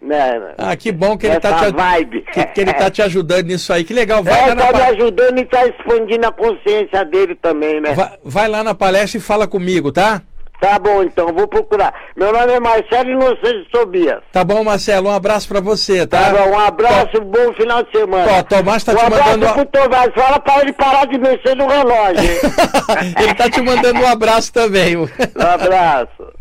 né? 0.00 0.54
Ah, 0.58 0.76
que 0.76 0.92
bom 0.92 1.18
que 1.18 1.26
ele, 1.26 1.40
tá 1.40 1.58
te, 1.66 1.72
vibe. 1.74 2.20
que, 2.32 2.44
que 2.46 2.60
ele 2.60 2.72
tá 2.74 2.88
te 2.88 3.02
ajudando 3.02 3.46
nisso 3.48 3.72
aí. 3.72 3.82
Que 3.82 3.92
legal. 3.92 4.22
Vai, 4.22 4.38
É, 4.44 4.46
lá 4.46 4.54
na, 4.54 4.62
tá 4.62 4.72
me 4.72 4.78
pa- 4.78 4.88
ajudando 4.90 5.38
e 5.40 5.44
tá 5.46 5.66
expandindo 5.66 6.26
a 6.28 6.32
consciência 6.32 7.04
dele 7.04 7.34
também, 7.34 7.80
né? 7.80 7.94
vai, 7.94 8.10
vai 8.24 8.48
lá 8.48 8.62
na 8.62 8.74
palestra 8.76 9.18
e 9.18 9.20
fala 9.20 9.48
comigo, 9.48 9.90
tá? 9.90 10.22
Tá 10.64 10.78
bom, 10.78 11.02
então, 11.02 11.26
vou 11.30 11.46
procurar. 11.46 11.92
Meu 12.16 12.32
nome 12.32 12.50
é 12.54 12.58
Marcelo 12.58 13.10
Inocêncio 13.10 13.66
Tobias. 13.70 14.22
Tá 14.32 14.42
bom, 14.42 14.64
Marcelo? 14.64 15.10
Um 15.10 15.12
abraço 15.12 15.46
pra 15.46 15.60
você, 15.60 16.06
tá? 16.06 16.24
Tá 16.24 16.32
bom, 16.32 16.52
um 16.52 16.58
abraço, 16.58 17.20
bom 17.20 17.52
final 17.52 17.82
de 17.82 17.90
semana. 17.90 18.32
Ó, 18.32 18.42
Tomás 18.42 18.82
tá 18.82 18.92
um 18.92 18.96
te 18.96 19.04
abraço 19.04 19.28
mandando. 19.28 19.52
pro 19.52 19.66
Tomás, 19.66 20.10
fala 20.14 20.40
pra 20.40 20.60
ele 20.62 20.72
parar 20.72 21.04
de 21.04 21.18
mexer 21.18 21.54
no 21.54 21.68
relógio. 21.68 22.30
ele 23.20 23.34
tá 23.34 23.50
te 23.50 23.60
mandando 23.60 24.00
um 24.00 24.06
abraço 24.06 24.50
também. 24.54 24.96
um 24.96 25.06
abraço. 25.36 26.32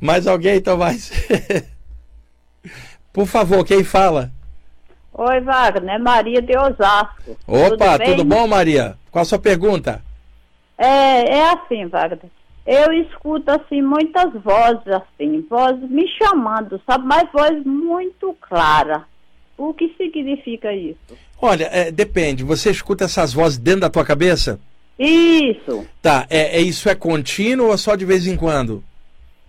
Mais 0.00 0.26
alguém, 0.26 0.58
Tomás? 0.62 1.12
Por 3.12 3.26
favor, 3.26 3.62
quem 3.62 3.84
fala? 3.84 4.30
Oi, 5.12 5.40
Wagner, 5.40 5.96
é 5.96 5.98
Maria 5.98 6.40
de 6.40 6.56
Osasco. 6.56 7.36
Opa, 7.46 7.98
bem? 7.98 8.06
tudo 8.06 8.24
bom, 8.24 8.48
Maria? 8.48 8.96
Qual 9.10 9.20
a 9.20 9.26
sua 9.26 9.38
pergunta? 9.38 10.00
É, 10.78 11.40
é 11.40 11.50
assim, 11.50 11.86
Wagner. 11.88 12.30
Eu 12.66 12.92
escuto, 12.92 13.50
assim, 13.50 13.82
muitas 13.82 14.32
vozes, 14.42 14.86
assim, 14.88 15.44
vozes 15.48 15.88
me 15.90 16.06
chamando, 16.08 16.80
sabe? 16.86 17.06
Mas 17.06 17.28
voz 17.30 17.64
muito 17.64 18.34
clara. 18.40 19.04
O 19.56 19.74
que 19.74 19.94
significa 19.96 20.72
isso? 20.72 21.16
Olha, 21.40 21.68
é, 21.70 21.90
depende. 21.90 22.42
Você 22.42 22.70
escuta 22.70 23.04
essas 23.04 23.32
vozes 23.32 23.58
dentro 23.58 23.82
da 23.82 23.90
tua 23.90 24.04
cabeça? 24.04 24.58
Isso. 24.98 25.86
Tá, 26.00 26.26
é, 26.30 26.58
é 26.58 26.60
isso 26.60 26.88
é 26.88 26.94
contínuo 26.94 27.68
ou 27.68 27.76
só 27.76 27.96
de 27.96 28.04
vez 28.04 28.26
em 28.26 28.36
quando? 28.36 28.82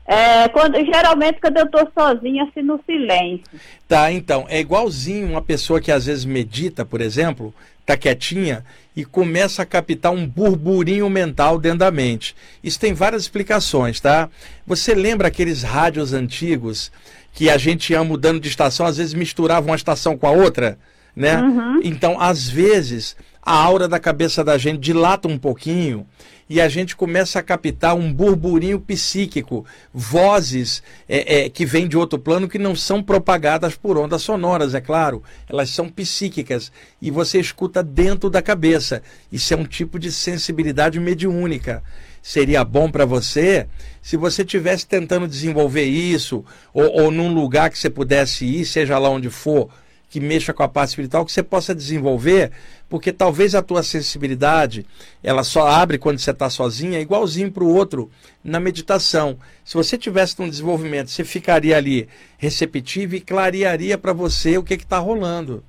É, 0.07 0.47
quando, 0.49 0.75
geralmente 0.85 1.41
quando 1.41 1.57
eu 1.57 1.69
tô 1.69 1.79
sozinha, 1.97 2.43
assim, 2.43 2.61
no 2.61 2.79
silêncio. 2.85 3.43
Tá, 3.87 4.11
então, 4.11 4.45
é 4.47 4.59
igualzinho 4.59 5.27
uma 5.27 5.41
pessoa 5.41 5.81
que 5.81 5.91
às 5.91 6.05
vezes 6.05 6.25
medita, 6.25 6.85
por 6.85 7.01
exemplo, 7.01 7.53
tá 7.85 7.97
quietinha 7.97 8.63
e 8.95 9.03
começa 9.03 9.61
a 9.61 9.65
captar 9.65 10.11
um 10.11 10.27
burburinho 10.27 11.09
mental 11.09 11.59
dentro 11.59 11.79
da 11.79 11.91
mente. 11.91 12.35
Isso 12.63 12.79
tem 12.79 12.93
várias 12.93 13.23
explicações, 13.23 13.99
tá? 13.99 14.29
Você 14.65 14.93
lembra 14.93 15.27
aqueles 15.27 15.63
rádios 15.63 16.13
antigos 16.13 16.91
que 17.33 17.49
a 17.49 17.57
gente 17.57 17.91
ia 17.91 18.03
mudando 18.03 18.39
de 18.39 18.47
estação, 18.47 18.85
às 18.85 18.97
vezes 18.97 19.13
misturava 19.13 19.67
uma 19.67 19.75
estação 19.75 20.17
com 20.17 20.27
a 20.27 20.31
outra, 20.31 20.77
né? 21.15 21.41
Uhum. 21.41 21.81
Então, 21.83 22.19
às 22.19 22.47
vezes, 22.47 23.15
a 23.41 23.53
aura 23.53 23.87
da 23.87 23.99
cabeça 23.99 24.43
da 24.43 24.57
gente 24.57 24.79
dilata 24.79 25.27
um 25.27 25.37
pouquinho 25.37 26.07
e 26.49 26.61
a 26.61 26.69
gente 26.69 26.95
começa 26.95 27.39
a 27.39 27.43
captar 27.43 27.95
um 27.95 28.13
burburinho 28.13 28.79
psíquico, 28.79 29.65
vozes 29.93 30.83
é, 31.09 31.45
é, 31.45 31.49
que 31.49 31.65
vêm 31.65 31.87
de 31.87 31.97
outro 31.97 32.19
plano 32.19 32.47
que 32.47 32.59
não 32.59 32.75
são 32.75 33.01
propagadas 33.01 33.75
por 33.75 33.97
ondas 33.97 34.21
sonoras, 34.21 34.75
é 34.75 34.81
claro, 34.81 35.23
elas 35.49 35.69
são 35.69 35.89
psíquicas 35.89 36.71
e 37.01 37.09
você 37.09 37.39
escuta 37.39 37.81
dentro 37.81 38.29
da 38.29 38.41
cabeça. 38.41 39.01
Isso 39.31 39.53
é 39.53 39.57
um 39.57 39.65
tipo 39.65 39.97
de 39.97 40.11
sensibilidade 40.11 40.99
mediúnica. 40.99 41.83
Seria 42.21 42.63
bom 42.63 42.89
para 42.89 43.05
você 43.05 43.67
se 44.01 44.17
você 44.17 44.41
estivesse 44.41 44.87
tentando 44.87 45.27
desenvolver 45.27 45.85
isso, 45.85 46.43
ou, 46.73 47.03
ou 47.03 47.11
num 47.11 47.33
lugar 47.33 47.69
que 47.69 47.77
você 47.77 47.89
pudesse 47.89 48.45
ir, 48.45 48.65
seja 48.65 48.97
lá 48.97 49.09
onde 49.09 49.29
for, 49.29 49.69
que 50.09 50.19
mexa 50.19 50.53
com 50.53 50.63
a 50.63 50.67
parte 50.67 50.89
espiritual, 50.89 51.25
que 51.25 51.31
você 51.31 51.43
possa 51.43 51.75
desenvolver, 51.75 52.51
porque 52.87 53.11
talvez 53.11 53.55
a 53.55 53.61
tua 53.61 53.83
sensibilidade, 53.83 54.85
ela 55.23 55.43
só 55.43 55.67
abre 55.67 55.97
quando 55.97 56.19
você 56.19 56.31
está 56.31 56.49
sozinha, 56.49 56.99
igualzinho 56.99 57.51
para 57.51 57.63
o 57.63 57.73
outro 57.73 58.09
na 58.43 58.59
meditação. 58.59 59.37
Se 59.63 59.73
você 59.73 59.97
tivesse 59.97 60.41
um 60.41 60.49
desenvolvimento, 60.49 61.09
você 61.09 61.23
ficaria 61.23 61.75
ali 61.75 62.07
receptivo 62.37 63.15
e 63.15 63.21
clarearia 63.21 63.97
para 63.97 64.13
você 64.13 64.57
o 64.57 64.63
que 64.63 64.75
está 64.75 64.99
rolando. 64.99 65.63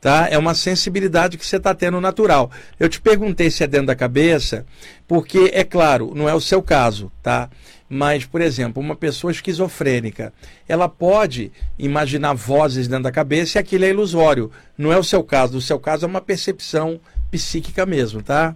Tá? 0.00 0.28
É 0.30 0.38
uma 0.38 0.54
sensibilidade 0.54 1.36
que 1.36 1.44
você 1.44 1.56
está 1.56 1.74
tendo 1.74 2.00
natural. 2.00 2.50
Eu 2.78 2.88
te 2.88 3.00
perguntei 3.00 3.50
se 3.50 3.62
é 3.62 3.66
dentro 3.66 3.88
da 3.88 3.94
cabeça, 3.94 4.64
porque, 5.06 5.50
é 5.52 5.62
claro, 5.62 6.12
não 6.14 6.26
é 6.26 6.34
o 6.34 6.40
seu 6.40 6.62
caso, 6.62 7.12
tá? 7.22 7.50
Mas, 7.92 8.24
por 8.24 8.40
exemplo, 8.40 8.80
uma 8.80 8.94
pessoa 8.94 9.32
esquizofrênica, 9.32 10.32
ela 10.68 10.88
pode 10.88 11.50
imaginar 11.76 12.34
vozes 12.34 12.86
dentro 12.86 13.02
da 13.04 13.10
cabeça 13.10 13.58
e 13.58 13.60
aquilo 13.60 13.84
é 13.84 13.88
ilusório. 13.88 14.48
Não 14.78 14.92
é 14.92 14.96
o 14.96 15.02
seu 15.02 15.24
caso. 15.24 15.58
O 15.58 15.60
seu 15.60 15.76
caso 15.80 16.04
é 16.04 16.08
uma 16.08 16.20
percepção 16.20 17.00
psíquica 17.32 17.84
mesmo, 17.84 18.22
tá? 18.22 18.54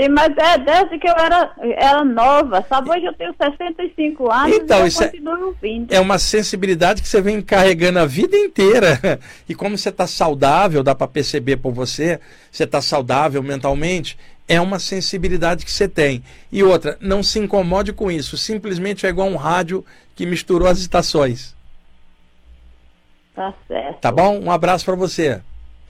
Sim, 0.00 0.08
mas 0.10 0.32
é 0.38 0.56
desde 0.58 0.96
que 0.98 1.08
eu 1.08 1.12
era, 1.14 1.52
era 1.76 2.04
nova, 2.04 2.64
sabe? 2.68 2.88
Hoje 2.88 3.04
eu 3.04 3.12
tenho 3.14 3.34
65 3.36 4.30
anos 4.32 4.56
Então, 4.56 4.78
e 4.78 4.80
eu 4.82 4.86
isso 4.86 5.02
é- 5.02 5.08
continuo 5.08 5.46
ouvindo. 5.48 5.92
É 5.92 5.98
uma 6.00 6.18
sensibilidade 6.18 7.02
que 7.02 7.08
você 7.08 7.20
vem 7.20 7.42
carregando 7.42 7.98
a 7.98 8.06
vida 8.06 8.36
inteira. 8.36 8.98
E 9.48 9.54
como 9.54 9.76
você 9.76 9.88
está 9.88 10.06
saudável, 10.06 10.82
dá 10.82 10.94
para 10.94 11.08
perceber 11.08 11.56
por 11.58 11.72
você, 11.72 12.20
você 12.50 12.64
está 12.64 12.80
saudável 12.80 13.42
mentalmente, 13.42 14.16
é 14.48 14.60
uma 14.60 14.78
sensibilidade 14.78 15.64
que 15.64 15.70
você 15.70 15.86
tem. 15.86 16.24
E 16.50 16.64
outra, 16.64 16.96
não 17.00 17.22
se 17.22 17.38
incomode 17.38 17.92
com 17.92 18.10
isso. 18.10 18.36
Simplesmente 18.36 19.06
é 19.06 19.10
igual 19.10 19.28
um 19.28 19.36
rádio 19.36 19.84
que 20.16 20.24
misturou 20.24 20.66
as 20.66 20.78
estações. 20.78 21.54
Tá 23.34 23.52
certo. 23.68 24.00
Tá 24.00 24.10
bom? 24.10 24.40
Um 24.40 24.50
abraço 24.50 24.84
para 24.84 24.96
você. 24.96 25.42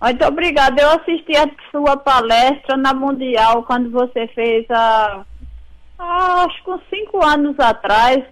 Muito 0.02 0.24
obrigada. 0.24 0.82
Eu 0.82 0.90
assisti 0.90 1.36
a 1.36 1.48
sua 1.70 1.96
palestra 1.96 2.76
na 2.76 2.92
Mundial 2.92 3.62
quando 3.62 3.90
você 3.90 4.26
fez 4.28 4.66
a. 4.70 5.24
acho 5.98 6.64
que 6.64 6.70
uns 6.70 6.82
cinco 6.90 7.24
anos 7.24 7.58
atrás. 7.58 8.22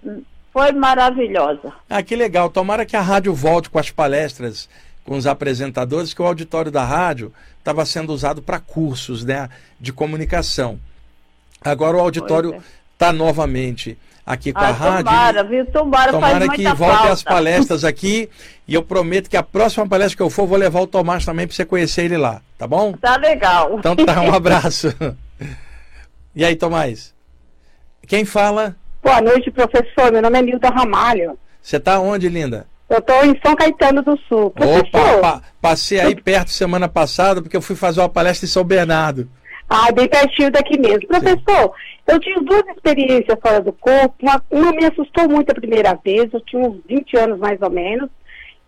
Foi 0.53 0.73
maravilhosa. 0.73 1.71
Ah, 1.91 2.03
que 2.03 2.17
legal. 2.17 2.49
Tomara 2.49 2.87
que 2.87 2.97
a 2.97 3.03
rádio 3.03 3.35
volte 3.35 3.69
com 3.69 3.79
as 3.79 3.91
palestras 3.91 4.71
com 5.07 5.17
os 5.17 5.27
apresentadores, 5.27 6.13
que 6.13 6.21
o 6.21 6.27
auditório 6.27 6.71
da 6.71 6.85
rádio 6.85 7.33
estava 7.59 7.85
sendo 7.87 8.13
usado 8.13 8.43
para 8.43 8.59
cursos 8.59 9.25
né, 9.25 9.49
de 9.81 9.93
comunicação. 9.93 10.79
Agora 11.61 11.97
o 11.97 12.01
auditório 12.01 12.51
Pois 12.51 12.63
é. 12.63 12.67
está 12.95 13.13
novamente 13.13 13.97
aqui 14.25 14.53
com 14.53 14.59
a 14.61 14.69
Ah, 14.69 14.73
rádio. 14.73 15.05
tomara, 15.05 15.45
viu? 15.45 15.67
Tomara, 15.67 16.13
Tomara 16.13 16.47
faz 16.47 16.51
que 16.51 16.63
muita 16.63 16.75
volte 16.75 16.97
falta. 16.97 17.13
as 17.13 17.23
palestras 17.23 17.85
aqui 17.85 18.29
e 18.67 18.75
eu 18.75 18.83
prometo 18.83 19.31
que 19.31 19.37
a 19.37 19.43
próxima 19.43 19.87
palestra 19.89 20.17
que 20.17 20.23
eu 20.23 20.31
for, 20.31 20.47
vou 20.47 20.59
levar 20.59 20.81
o 20.81 20.87
Tomás 20.87 21.25
também 21.25 21.47
para 21.47 21.55
você 21.55 21.65
conhecer 21.65 22.05
ele 22.05 22.17
lá, 22.17 22.43
tá 22.59 22.67
bom? 22.67 22.93
Tá 22.95 23.17
legal. 23.17 23.79
Então 23.79 23.95
tá, 23.97 24.21
um 24.23 24.35
abraço. 24.35 24.93
E 26.35 26.45
aí, 26.45 26.55
Tomás? 26.57 27.15
Quem 28.07 28.25
fala? 28.25 28.77
Boa 29.03 29.21
noite, 29.21 29.51
professor. 29.51 30.13
Meu 30.13 30.21
nome 30.23 30.39
é 30.39 30.43
Nilda 30.43 30.69
Ramalho. 30.69 31.39
Você 31.63 31.79
tá 31.81 31.99
onde, 32.01 32.29
linda? 32.29 32.67
Eu 32.89 32.99
estou 32.99 33.25
em 33.25 33.39
São 33.45 33.55
Caetano 33.57 34.03
do 34.03 34.17
Sul. 34.29 34.51
Professor, 34.51 35.19
Opa, 35.19 35.21
pa- 35.21 35.43
passei 35.61 35.99
aí 36.01 36.15
perto 36.15 36.51
semana 36.51 36.89
passada 36.89 37.43
porque 37.43 37.57
eu 37.57 37.63
fui 37.63 37.75
fazer 37.75 38.01
uma 38.01 38.09
palestra 38.09 38.47
em 38.47 38.49
São 38.49 38.63
Bernardo. 38.65 39.29
ah, 39.69 39.91
bem 39.93 40.09
pertinho 40.09 40.51
daqui 40.53 40.79
mesmo. 40.79 41.09
Professor, 41.09 41.73
eu 42.07 42.21
tive 42.21 42.41
duas 42.45 42.63
experiências 42.69 43.37
fora 43.43 43.61
do 43.61 43.73
corpo. 43.73 44.15
Uma, 44.23 44.41
uma 44.51 44.71
me 44.73 44.85
assustou 44.85 45.29
muito 45.29 45.51
a 45.51 45.55
primeira 45.55 45.99
vez, 46.05 46.33
eu 46.33 46.41
tinha 46.43 46.63
uns 46.63 46.81
20 46.89 47.17
anos 47.17 47.39
mais 47.41 47.61
ou 47.61 47.71
menos. 47.71 48.09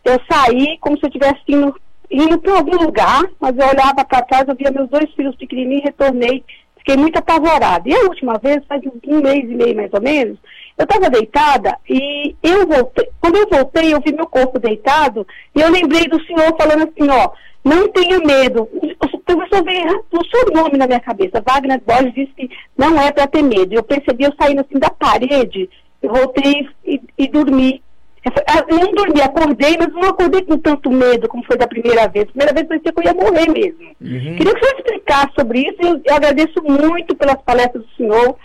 Eu 0.05 0.21
saí 0.31 0.77
como 0.81 0.97
se 0.99 1.05
eu 1.05 1.09
estivesse 1.09 1.41
indo, 1.49 1.75
indo 2.11 2.39
para 2.39 2.55
algum 2.57 2.77
lugar, 2.83 3.23
mas 3.39 3.57
eu 3.57 3.67
olhava 3.69 4.05
para 4.05 4.23
trás, 4.23 4.49
eu 4.49 4.57
via 4.57 4.71
meus 4.73 4.89
dois 4.91 5.09
filhos 5.15 5.37
pequenininhos, 5.37 5.85
retornei, 5.85 6.43
fiquei 6.79 6.97
muito 6.97 7.19
apavorada. 7.19 7.89
E 7.89 7.95
a 7.95 8.01
última 8.01 8.37
vez, 8.39 8.65
faz 8.69 8.83
um 8.85 9.21
mês 9.21 9.45
e 9.45 9.55
meio 9.55 9.77
mais 9.77 9.91
ou 9.93 10.01
menos, 10.01 10.39
eu 10.79 10.85
estava 10.85 11.11
deitada 11.11 11.77
e 11.89 12.37
eu 12.41 12.67
voltei. 12.67 13.09
Quando 13.21 13.37
eu 13.37 13.49
voltei, 13.51 13.93
eu 13.93 14.01
vi 14.01 14.13
meu 14.13 14.27
corpo 14.27 14.61
deitado 14.61 15.27
e 15.55 15.61
eu 15.61 15.71
lembrei 15.71 16.07
do 16.07 16.23
senhor 16.25 16.57
falando 16.57 16.85
assim, 16.85 17.11
ó, 17.11 17.31
não 17.65 17.89
tenha 17.89 18.19
medo. 18.21 18.69
O 18.73 19.19
professor 19.19 19.65
veio 19.65 20.05
o 20.13 20.25
seu 20.27 20.53
nome 20.55 20.79
na 20.79 20.87
minha 20.87 21.01
cabeça. 21.01 21.43
Wagner 21.45 21.83
Borges 21.85 22.15
disse 22.15 22.33
que 22.33 22.51
não 22.77 22.99
é 23.01 23.11
para 23.11 23.27
ter 23.27 23.43
medo. 23.43 23.75
Eu 23.75 23.83
percebi 23.83 24.25
eu 24.25 24.33
saindo 24.41 24.61
assim 24.61 24.79
da 24.79 24.89
parede, 24.89 25.69
eu 26.01 26.11
voltei 26.11 26.69
e, 26.85 27.01
e 27.19 27.29
dormi. 27.29 27.83
Eu 28.25 28.33
ah, 28.47 28.65
eu 28.69 28.79
não 28.79 28.93
dormi, 28.93 29.21
acordei, 29.21 29.77
mas 29.79 29.93
não 29.93 30.09
acordei 30.09 30.43
com 30.43 30.59
tanto 30.59 30.91
medo 30.91 31.29
como 31.29 31.45
foi 31.45 31.57
da 31.57 31.67
primeira 31.67 32.07
vez. 32.09 32.27
Primeira 32.27 32.53
vez 32.53 32.67
parecia 32.67 32.93
que 32.93 33.01
eu 33.01 33.05
ia 33.05 33.15
morrer 33.15 33.51
mesmo. 33.51 33.89
Uhum. 34.01 34.37
Queria 34.37 34.55
que 34.55 34.61
o 34.61 34.65
senhor 34.65 34.79
explicasse 34.79 35.33
sobre 35.39 35.61
isso. 35.61 35.77
Eu, 35.81 36.01
eu 36.05 36.15
agradeço 36.15 36.63
muito 36.63 37.17
pelas 37.17 37.41
palestras 37.43 37.83
do 37.85 37.95
senhor, 37.97 38.37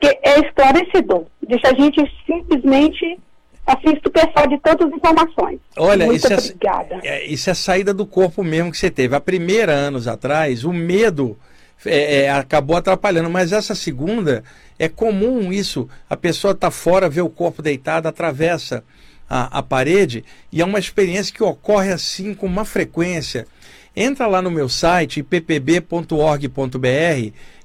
porque 0.00 0.18
é 0.22 0.40
esclarecedor. 0.40 1.26
Deixa 1.46 1.68
a 1.68 1.74
gente 1.74 2.00
simplesmente 2.26 3.18
assim 3.66 3.92
estupefato 3.94 4.48
de 4.48 4.58
tantas 4.58 4.90
informações. 4.90 5.60
Olha, 5.76 6.06
muito 6.06 6.18
isso 6.18 6.32
é, 6.32 6.36
obrigada. 6.36 7.00
é- 7.04 7.26
isso 7.26 7.50
é 7.50 7.54
saída 7.54 7.92
do 7.92 8.06
corpo 8.06 8.42
mesmo 8.42 8.70
que 8.70 8.78
você 8.78 8.90
teve. 8.90 9.14
A 9.14 9.20
primeira, 9.20 9.72
anos 9.72 10.08
atrás, 10.08 10.64
o 10.64 10.72
medo 10.72 11.38
é, 11.84 12.22
é, 12.22 12.30
acabou 12.30 12.76
atrapalhando, 12.76 13.30
mas 13.30 13.52
essa 13.52 13.74
segunda, 13.74 14.42
é 14.78 14.88
comum 14.88 15.52
isso. 15.52 15.88
A 16.08 16.16
pessoa 16.16 16.52
está 16.52 16.70
fora, 16.70 17.08
vê 17.08 17.20
o 17.20 17.28
corpo 17.28 17.62
deitado, 17.62 18.08
atravessa 18.08 18.82
a, 19.28 19.58
a 19.58 19.62
parede, 19.62 20.24
e 20.50 20.60
é 20.60 20.64
uma 20.64 20.78
experiência 20.78 21.32
que 21.32 21.42
ocorre 21.42 21.92
assim 21.92 22.34
com 22.34 22.46
uma 22.46 22.64
frequência. 22.64 23.46
Entra 23.94 24.26
lá 24.26 24.40
no 24.40 24.50
meu 24.50 24.68
site, 24.68 25.22
ppb.org.br, 25.22 26.48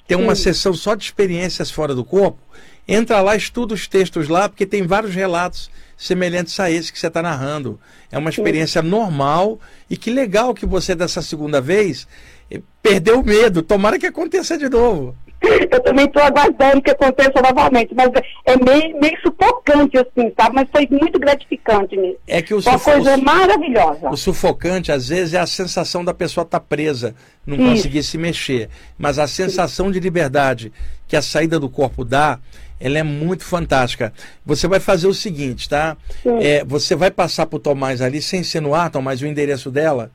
tem 0.08 0.18
uma 0.18 0.36
Sim. 0.36 0.44
seção 0.44 0.74
só 0.74 0.96
de 0.96 1.04
experiências 1.06 1.72
fora 1.72 1.96
do 1.96 2.04
corpo. 2.04 2.40
Entra 2.88 3.22
lá, 3.22 3.36
estuda 3.36 3.74
os 3.74 3.88
textos 3.88 4.28
lá, 4.28 4.48
porque 4.48 4.66
tem 4.66 4.86
vários 4.86 5.16
relatos 5.16 5.72
semelhantes 5.98 6.60
a 6.60 6.70
esse 6.70 6.92
que 6.94 7.00
você 7.00 7.08
está 7.08 7.22
narrando. 7.22 7.80
É 8.12 8.18
uma 8.18 8.30
experiência 8.30 8.82
normal 8.82 9.60
e 9.90 9.98
que 9.98 10.12
legal 10.12 10.54
que 10.54 10.66
você, 10.66 10.94
dessa 10.94 11.22
segunda 11.22 11.60
vez, 11.60 12.08
eh, 12.52 12.62
perdeu 12.84 13.20
o 13.20 13.26
medo. 13.26 13.64
Tomara 13.64 13.98
que 13.98 14.06
aconteça 14.06 14.58
de 14.58 14.70
novo. 14.70 15.16
Eu 15.42 15.80
também 15.84 16.06
estou 16.06 16.24
aguardando 16.24 16.82
que 16.82 16.90
aconteça 16.90 17.40
novamente, 17.42 17.94
mas 17.94 18.10
é- 18.16 18.54
é 18.54 18.58
meio, 18.58 19.00
meio 19.00 19.16
sufocante, 19.22 19.98
assim, 19.98 20.34
sabe? 20.36 20.56
Mas 20.56 20.68
foi 20.72 20.88
muito 20.90 21.20
gratificante 21.20 21.96
mesmo. 21.96 22.18
É 22.26 22.42
que 22.42 22.54
o, 22.54 22.60
Uma 22.60 22.80
coisa 22.80 23.16
o- 23.16 23.24
maravilhosa. 23.24 24.10
o 24.10 24.18
sufocante, 24.18 24.92
às 24.92 25.10
vezes, 25.10 25.34
é 25.36 25.40
a 25.40 25.46
sensação 25.46 26.04
da 26.04 26.14
pessoa 26.14 26.44
estar 26.46 26.60
presa, 26.62 27.14
não 27.46 27.58
Isso. 27.58 27.66
conseguir 27.84 28.04
se 28.04 28.18
mexer. 28.18 28.70
Mas 28.98 29.20
a 29.20 29.28
sensação 29.28 29.92
de 29.92 30.00
liberdade 30.00 30.72
que 31.08 31.16
a 31.16 31.22
saída 31.22 31.60
do 31.60 31.70
corpo 31.70 32.04
dá, 32.04 32.40
ela 32.80 32.98
é 32.98 33.04
muito 33.04 33.44
fantástica. 33.44 34.12
Você 34.46 34.68
vai 34.68 34.80
fazer 34.80 35.08
o 35.08 35.14
seguinte, 35.14 35.70
tá? 35.70 35.96
É, 36.42 36.64
você 36.66 36.96
vai 36.96 37.12
passar 37.12 37.46
para 37.46 37.58
o 37.58 37.60
Tomás 37.60 38.02
ali, 38.02 38.22
sem 38.22 38.40
insinuar, 38.40 38.90
Tomás, 38.90 39.22
o 39.22 39.28
endereço 39.28 39.70
dela? 39.70 40.12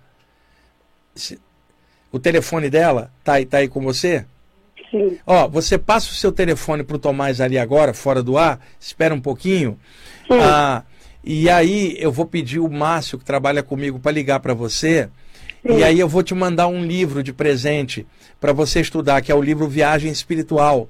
Se- 1.14 1.38
O 2.12 2.18
telefone 2.18 2.68
dela 2.68 3.12
tá 3.22 3.34
aí, 3.34 3.46
tá 3.46 3.58
aí 3.58 3.68
com 3.68 3.80
você? 3.80 4.24
Sim. 4.90 5.18
Ó, 5.26 5.48
você 5.48 5.78
passa 5.78 6.10
o 6.10 6.14
seu 6.14 6.32
telefone 6.32 6.82
pro 6.82 6.98
Tomás 6.98 7.40
ali 7.40 7.58
agora, 7.58 7.94
fora 7.94 8.22
do 8.22 8.36
ar, 8.36 8.60
espera 8.78 9.14
um 9.14 9.20
pouquinho. 9.20 9.78
Sim. 10.26 10.38
Ah, 10.40 10.82
e 11.22 11.48
aí 11.48 11.96
eu 11.98 12.10
vou 12.10 12.26
pedir 12.26 12.58
o 12.58 12.68
Márcio, 12.68 13.18
que 13.18 13.24
trabalha 13.24 13.62
comigo, 13.62 13.98
para 13.98 14.12
ligar 14.12 14.40
para 14.40 14.54
você. 14.54 15.08
Sim. 15.66 15.78
E 15.78 15.84
aí 15.84 16.00
eu 16.00 16.08
vou 16.08 16.22
te 16.22 16.34
mandar 16.34 16.66
um 16.66 16.84
livro 16.84 17.22
de 17.22 17.32
presente 17.32 18.06
para 18.40 18.52
você 18.52 18.80
estudar, 18.80 19.20
que 19.20 19.30
é 19.30 19.34
o 19.34 19.42
livro 19.42 19.68
Viagem 19.68 20.10
Espiritual. 20.10 20.88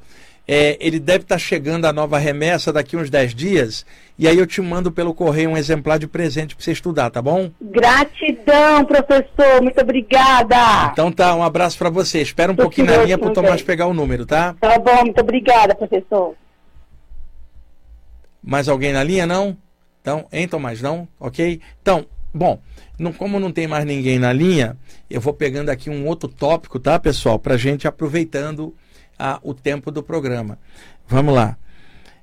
É, 0.53 0.77
ele 0.81 0.99
deve 0.99 1.23
estar 1.23 1.39
chegando 1.39 1.85
a 1.85 1.93
nova 1.93 2.19
remessa 2.19 2.73
daqui 2.73 2.97
uns 2.97 3.09
10 3.09 3.37
dias. 3.37 3.87
E 4.19 4.27
aí 4.27 4.37
eu 4.37 4.45
te 4.49 4.61
mando 4.61 4.91
pelo 4.91 5.15
correio 5.15 5.51
um 5.51 5.57
exemplar 5.57 5.97
de 5.97 6.09
presente 6.09 6.57
para 6.57 6.65
você 6.65 6.73
estudar, 6.73 7.09
tá 7.09 7.23
bom? 7.23 7.53
Gratidão, 7.63 8.85
professor. 8.85 9.63
Muito 9.63 9.81
obrigada. 9.81 10.91
Então 10.93 11.13
tá, 11.13 11.37
um 11.37 11.45
abraço 11.45 11.79
para 11.79 11.89
você. 11.89 12.21
Espera 12.21 12.51
um 12.51 12.57
Tô 12.57 12.63
pouquinho 12.63 12.89
na 12.89 12.97
linha 12.97 13.17
para 13.17 13.29
o 13.29 13.33
Tomás 13.33 13.63
pegar 13.63 13.87
o 13.87 13.95
número, 13.95 14.27
tá? 14.27 14.57
Tá 14.61 14.77
bom, 14.77 15.05
muito 15.05 15.21
obrigada, 15.21 15.73
professor. 15.73 16.35
Mais 18.43 18.69
alguém 18.69 18.93
na 18.93 19.05
linha, 19.05 19.29
não? 19.29 19.57
Então, 20.03 20.27
hein, 20.33 20.49
Tomás, 20.49 20.83
não? 20.83 21.07
Ok? 21.21 21.61
Então, 21.81 22.05
bom, 22.35 22.61
não- 22.99 23.13
como 23.13 23.39
não 23.39 23.53
tem 23.53 23.69
mais 23.69 23.85
ninguém 23.85 24.19
na 24.19 24.33
linha, 24.33 24.77
eu 25.09 25.21
vou 25.21 25.33
pegando 25.33 25.69
aqui 25.69 25.89
um 25.89 26.09
outro 26.09 26.29
tópico, 26.29 26.81
tá, 26.81 26.99
pessoal? 26.99 27.39
Para 27.39 27.57
gente 27.57 27.87
aproveitando 27.87 28.75
ah, 29.21 29.39
o 29.43 29.53
tempo 29.53 29.91
do 29.91 30.03
programa. 30.03 30.59
Vamos 31.07 31.35
lá. 31.35 31.59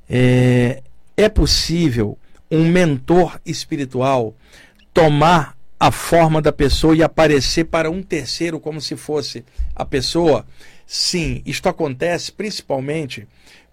É, 0.09 0.81
é 1.15 1.29
possível 1.29 2.17
um 2.49 2.65
mentor 2.65 3.39
espiritual 3.45 4.33
tomar 4.93 5.55
a 5.79 5.91
forma 5.91 6.41
da 6.41 6.51
pessoa 6.51 6.95
e 6.95 7.03
aparecer 7.03 7.65
para 7.65 7.91
um 7.91 8.01
terceiro 8.01 8.59
como 8.59 8.81
se 8.81 8.95
fosse 8.95 9.45
a 9.75 9.85
pessoa? 9.85 10.45
Sim, 10.87 11.43
isto 11.45 11.69
acontece 11.69 12.31
principalmente 12.31 13.27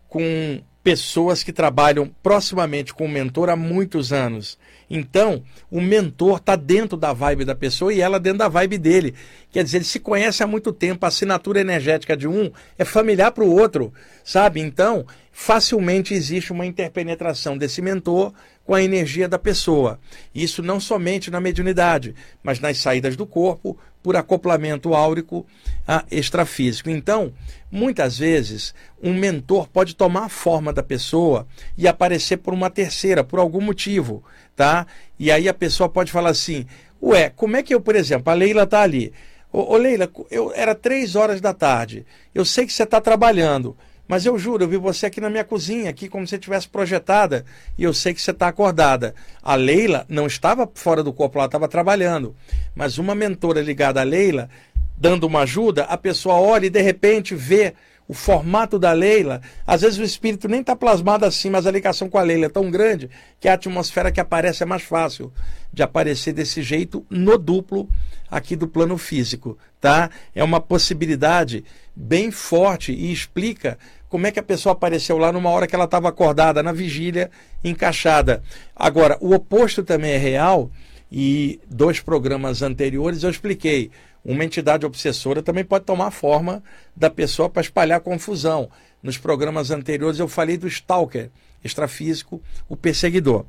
com 0.08 0.60
pessoas 0.82 1.42
que 1.42 1.52
trabalham 1.52 2.10
proximamente 2.22 2.92
com 2.92 3.06
o 3.06 3.08
mentor 3.08 3.48
há 3.48 3.56
muitos 3.56 4.12
anos. 4.12 4.58
Então, 4.96 5.42
o 5.68 5.80
mentor 5.80 6.36
está 6.36 6.54
dentro 6.54 6.96
da 6.96 7.12
vibe 7.12 7.44
da 7.44 7.54
pessoa 7.56 7.92
e 7.92 8.00
ela 8.00 8.20
dentro 8.20 8.38
da 8.38 8.48
vibe 8.48 8.78
dele. 8.78 9.12
Quer 9.50 9.64
dizer, 9.64 9.78
ele 9.78 9.84
se 9.84 9.98
conhece 9.98 10.40
há 10.40 10.46
muito 10.46 10.72
tempo, 10.72 11.04
a 11.04 11.08
assinatura 11.08 11.60
energética 11.60 12.16
de 12.16 12.28
um 12.28 12.52
é 12.78 12.84
familiar 12.84 13.32
para 13.32 13.42
o 13.42 13.50
outro, 13.50 13.92
sabe? 14.22 14.60
Então, 14.60 15.04
facilmente 15.32 16.14
existe 16.14 16.52
uma 16.52 16.64
interpenetração 16.64 17.58
desse 17.58 17.82
mentor 17.82 18.32
com 18.64 18.72
a 18.72 18.82
energia 18.82 19.28
da 19.28 19.36
pessoa. 19.36 19.98
Isso 20.32 20.62
não 20.62 20.78
somente 20.78 21.28
na 21.28 21.40
mediunidade, 21.40 22.14
mas 22.40 22.60
nas 22.60 22.78
saídas 22.78 23.16
do 23.16 23.26
corpo, 23.26 23.76
por 24.04 24.16
acoplamento 24.16 24.94
áurico 24.94 25.46
ah, 25.88 26.04
extrafísico. 26.10 26.90
Então, 26.90 27.32
muitas 27.70 28.18
vezes, 28.18 28.74
um 29.02 29.14
mentor 29.14 29.66
pode 29.66 29.96
tomar 29.96 30.26
a 30.26 30.28
forma 30.28 30.74
da 30.74 30.82
pessoa 30.82 31.46
e 31.76 31.88
aparecer 31.88 32.36
por 32.36 32.52
uma 32.52 32.68
terceira, 32.68 33.24
por 33.24 33.38
algum 33.38 33.62
motivo, 33.62 34.22
tá? 34.54 34.86
E 35.18 35.32
aí 35.32 35.48
a 35.48 35.54
pessoa 35.54 35.88
pode 35.88 36.12
falar 36.12 36.28
assim: 36.28 36.66
Ué, 37.02 37.30
como 37.30 37.56
é 37.56 37.62
que 37.62 37.74
eu, 37.74 37.80
por 37.80 37.96
exemplo, 37.96 38.30
a 38.30 38.34
Leila 38.34 38.66
tá 38.66 38.82
ali. 38.82 39.10
Ô, 39.50 39.72
ô 39.72 39.76
Leila, 39.78 40.10
eu, 40.30 40.52
era 40.54 40.74
três 40.74 41.16
horas 41.16 41.40
da 41.40 41.54
tarde. 41.54 42.04
Eu 42.34 42.44
sei 42.44 42.66
que 42.66 42.74
você 42.74 42.82
está 42.82 43.00
trabalhando. 43.00 43.74
Mas 44.06 44.26
eu 44.26 44.38
juro, 44.38 44.64
eu 44.64 44.68
vi 44.68 44.76
você 44.76 45.06
aqui 45.06 45.20
na 45.20 45.30
minha 45.30 45.44
cozinha, 45.44 45.88
aqui 45.88 46.08
como 46.08 46.26
se 46.26 46.34
estivesse 46.34 46.68
projetada, 46.68 47.44
e 47.78 47.84
eu 47.84 47.94
sei 47.94 48.12
que 48.12 48.20
você 48.20 48.32
está 48.32 48.48
acordada. 48.48 49.14
A 49.42 49.54
Leila 49.54 50.04
não 50.08 50.26
estava 50.26 50.70
fora 50.74 51.02
do 51.02 51.12
corpo, 51.12 51.38
ela 51.38 51.46
estava 51.46 51.68
trabalhando. 51.68 52.36
Mas 52.74 52.98
uma 52.98 53.14
mentora 53.14 53.62
ligada 53.62 54.00
a 54.00 54.04
Leila, 54.04 54.50
dando 54.96 55.24
uma 55.24 55.40
ajuda, 55.40 55.84
a 55.84 55.96
pessoa 55.96 56.34
olha 56.34 56.66
e 56.66 56.70
de 56.70 56.82
repente 56.82 57.34
vê 57.34 57.74
o 58.06 58.14
formato 58.14 58.78
da 58.78 58.92
Leila. 58.92 59.40
Às 59.66 59.82
vezes 59.82 59.98
o 59.98 60.02
espírito 60.02 60.48
nem 60.48 60.60
está 60.60 60.76
plasmado 60.76 61.24
assim, 61.24 61.50
mas 61.50 61.66
a 61.66 61.70
ligação 61.70 62.08
com 62.08 62.18
a 62.18 62.22
Leila 62.22 62.46
é 62.46 62.48
tão 62.48 62.70
grande 62.70 63.08
que 63.40 63.48
a 63.48 63.54
atmosfera 63.54 64.12
que 64.12 64.20
aparece 64.20 64.62
é 64.62 64.66
mais 64.66 64.82
fácil 64.82 65.32
de 65.72 65.82
aparecer 65.82 66.32
desse 66.32 66.62
jeito 66.62 67.04
no 67.08 67.36
duplo 67.38 67.88
aqui 68.30 68.56
do 68.56 68.68
plano 68.68 68.98
físico, 68.98 69.58
tá? 69.80 70.10
É 70.34 70.42
uma 70.42 70.60
possibilidade 70.60 71.64
bem 71.94 72.30
forte 72.30 72.92
e 72.92 73.12
explica 73.12 73.78
como 74.08 74.26
é 74.26 74.30
que 74.30 74.38
a 74.38 74.44
pessoa 74.44 74.74
apareceu 74.74 75.18
lá 75.18 75.32
numa 75.32 75.50
hora 75.50 75.66
que 75.66 75.74
ela 75.74 75.86
estava 75.86 76.08
acordada, 76.08 76.62
na 76.62 76.72
vigília, 76.72 77.30
encaixada. 77.64 78.42
Agora, 78.76 79.18
o 79.20 79.34
oposto 79.34 79.82
também 79.82 80.12
é 80.12 80.18
real 80.18 80.70
e 81.10 81.60
dois 81.68 82.00
programas 82.00 82.62
anteriores 82.62 83.22
eu 83.22 83.30
expliquei. 83.30 83.90
Uma 84.24 84.44
entidade 84.44 84.86
obsessora 84.86 85.42
também 85.42 85.64
pode 85.64 85.84
tomar 85.84 86.06
a 86.06 86.10
forma 86.10 86.62
da 86.96 87.10
pessoa 87.10 87.50
para 87.50 87.62
espalhar 87.62 88.00
confusão. 88.00 88.70
Nos 89.02 89.18
programas 89.18 89.70
anteriores 89.70 90.18
eu 90.18 90.26
falei 90.26 90.56
do 90.56 90.66
stalker 90.66 91.30
extrafísico, 91.62 92.42
o 92.68 92.76
perseguidor. 92.76 93.44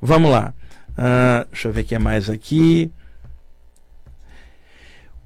Vamos 0.00 0.30
lá. 0.30 0.52
Ah, 0.96 1.46
deixa 1.50 1.68
eu 1.68 1.72
ver 1.72 1.82
o 1.82 1.84
que 1.84 1.94
é 1.94 1.98
mais 1.98 2.28
aqui. 2.28 2.92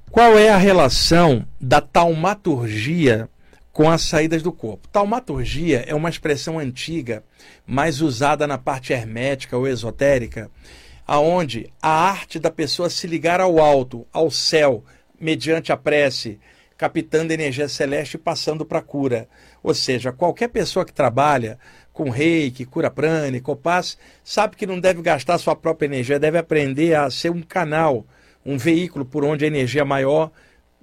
Qual 0.09 0.37
é 0.37 0.49
a 0.49 0.57
relação 0.57 1.45
da 1.59 1.81
taumaturgia 1.81 3.27
com 3.73 3.91
as 3.91 4.03
saídas 4.03 4.41
do 4.41 4.51
corpo? 4.51 4.87
Taumaturgia 4.87 5.83
é 5.85 5.93
uma 5.93 6.09
expressão 6.09 6.57
antiga, 6.57 7.23
mais 7.67 8.01
usada 8.01 8.47
na 8.47 8.57
parte 8.57 8.93
hermética 8.93 9.57
ou 9.57 9.67
esotérica, 9.67 10.49
aonde 11.05 11.69
a 11.81 11.89
arte 11.89 12.39
da 12.39 12.49
pessoa 12.49 12.89
se 12.89 13.07
ligar 13.07 13.41
ao 13.41 13.59
alto, 13.59 14.07
ao 14.13 14.31
céu, 14.31 14.85
mediante 15.19 15.71
a 15.71 15.77
prece, 15.77 16.39
captando 16.77 17.33
energia 17.33 17.67
celeste 17.67 18.15
e 18.15 18.19
passando 18.19 18.65
para 18.65 18.79
a 18.79 18.83
cura. 18.83 19.27
Ou 19.63 19.73
seja, 19.73 20.11
qualquer 20.11 20.49
pessoa 20.49 20.85
que 20.85 20.93
trabalha 20.93 21.57
com 21.93 22.09
reiki, 22.09 22.65
cura 22.65 22.91
prânica, 22.91 23.55
paz, 23.55 23.97
sabe 24.23 24.57
que 24.57 24.67
não 24.67 24.79
deve 24.79 25.01
gastar 25.01 25.37
sua 25.37 25.55
própria 25.55 25.87
energia, 25.87 26.19
deve 26.19 26.37
aprender 26.37 26.93
a 26.93 27.09
ser 27.09 27.31
um 27.31 27.41
canal, 27.41 28.05
um 28.45 28.57
veículo 28.57 29.05
por 29.05 29.23
onde 29.23 29.45
a 29.45 29.47
energia 29.47 29.85
maior, 29.85 30.29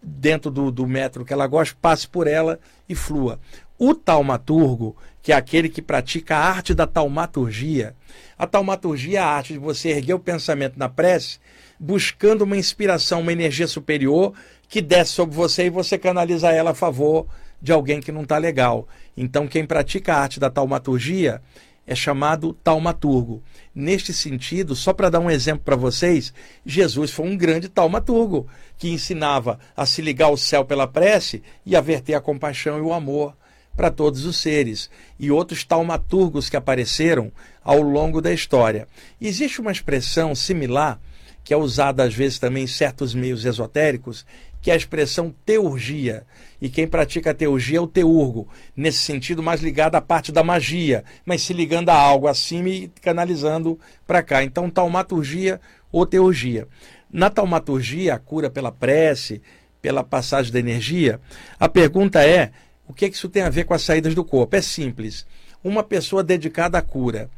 dentro 0.03 0.51
do, 0.51 0.71
do 0.71 0.87
método 0.87 1.25
que 1.25 1.33
ela 1.33 1.47
gosta, 1.47 1.77
passe 1.81 2.09
por 2.09 2.27
ela 2.27 2.59
e 2.89 2.95
flua. 2.95 3.39
O 3.79 3.95
taumaturgo, 3.95 4.97
que 5.21 5.33
é 5.33 5.37
aquele 5.37 5.69
que 5.69 5.83
pratica 5.83 6.37
a 6.37 6.49
arte 6.49 6.75
da 6.75 6.87
taumaturgia, 6.87 7.95
a 8.39 8.47
taumaturgia 8.47 9.19
é 9.19 9.23
a 9.23 9.27
arte 9.27 9.53
de 9.53 9.59
você 9.59 9.91
erguer 9.91 10.15
o 10.15 10.19
pensamento 10.19 10.79
na 10.79 10.89
prece, 10.89 11.39
buscando 11.79 12.43
uma 12.43 12.57
inspiração, 12.57 13.21
uma 13.21 13.33
energia 13.33 13.67
superior 13.67 14.33
que 14.69 14.81
desce 14.81 15.13
sobre 15.13 15.35
você 15.35 15.67
e 15.67 15.71
você 15.71 15.99
canaliza 15.99 16.51
ela 16.51 16.71
a 16.71 16.75
favor 16.75 17.27
de 17.61 17.73
alguém 17.73 18.01
que 18.01 18.11
não 18.11 18.23
está 18.23 18.39
legal. 18.39 18.89
Então, 19.17 19.47
quem 19.47 19.65
pratica 19.65 20.15
a 20.15 20.21
arte 20.21 20.41
da 20.41 20.51
taumaturgia 20.51 21.41
é 21.87 21.95
chamado 21.95 22.53
taumaturgo. 22.65 23.43
Neste 23.75 24.13
sentido, 24.13 24.75
só 24.75 24.93
para 24.93 25.11
dar 25.11 25.21
um 25.21 25.31
exemplo 25.31 25.65
para 25.65 25.77
vocês, 25.77 26.33
Jesus 26.65 27.11
foi 27.11 27.27
um 27.27 27.37
grande 27.37 27.69
taumaturgo 27.69 28.47
que 28.79 28.89
ensinava 28.89 29.59
a 29.77 29.85
se 29.87 30.03
ligar 30.03 30.27
ao 30.27 30.37
céu 30.37 30.65
pela 30.65 30.87
prece 30.87 31.43
e 31.65 31.77
a 31.77 31.81
verter 31.81 32.15
a 32.15 32.21
compaixão 32.21 32.79
e 32.79 32.81
o 32.81 32.93
amor 32.93 33.37
para 33.77 33.91
todos 33.91 34.25
os 34.25 34.37
seres. 34.37 34.91
E 35.19 35.31
outros 35.31 35.65
taumaturgos 35.65 36.49
que 36.49 36.57
apareceram 36.57 37.33
ao 37.63 37.81
longo 37.81 38.21
da 38.21 38.33
história. 38.33 38.87
Existe 39.21 39.61
uma 39.61 39.73
expressão 39.73 40.35
similar 40.35 41.01
que 41.45 41.53
é 41.53 41.57
usada 41.57 42.05
às 42.05 42.15
vezes 42.15 42.39
também 42.39 42.65
em 42.65 42.69
certos 42.69 43.15
meios 43.15 43.45
esotéricos, 43.45 44.25
que 44.61 44.71
é 44.71 44.75
a 44.75 44.77
expressão 44.77 45.35
teurgia. 45.45 46.25
E 46.61 46.69
quem 46.69 46.87
pratica 46.87 47.33
a 47.33 47.35
teurgia 47.35 47.79
é 47.79 47.81
o 47.81 47.87
teurgo, 47.87 48.49
nesse 48.77 48.99
sentido 48.99 49.43
mais 49.43 49.61
ligado 49.61 49.97
à 49.97 50.01
parte 50.01 50.31
da 50.31 50.45
magia, 50.45 51.05
mas 51.27 51.43
se 51.43 51.53
ligando 51.53 51.89
a 51.89 51.95
algo 51.95 52.29
acima 52.29 52.69
e 52.69 52.89
canalizando 53.01 53.79
para 54.07 54.23
cá. 54.23 54.45
Então, 54.45 54.71
taumaturgia 54.71 55.61
ou 55.91 56.07
teurgia. 56.07 56.69
Na 57.13 57.29
taumaturgia, 57.29 58.15
a 58.15 58.19
cura 58.19 58.49
pela 58.49 58.71
prece, 58.71 59.43
pela 59.83 60.05
passagem 60.05 60.53
da 60.53 60.61
energia, 60.61 61.21
a 61.59 61.69
pergunta 61.69 62.25
é: 62.25 62.53
o 62.87 62.95
que, 62.95 63.07
é 63.07 63.11
que 63.11 63.17
isso 63.17 63.29
tem 63.29 63.43
a 63.43 63.51
ver 63.51 63.65
com 63.65 63.75
as 63.75 63.83
saídas 63.83 64.15
do 64.15 64.25
corpo? 64.25 64.55
É 64.55 64.63
simples. 64.63 65.27
Uma 65.65 65.83
pessoa 65.83 66.23
dedicada 66.23 66.79
à 66.79 66.83
cura, 66.83 67.29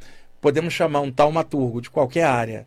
podemos 0.41 0.75
chamar 0.75 1.01
um 1.01 1.11
taumaturgo 1.11 1.81
de 1.81 1.91
qualquer 1.91 2.25
área, 2.25 2.67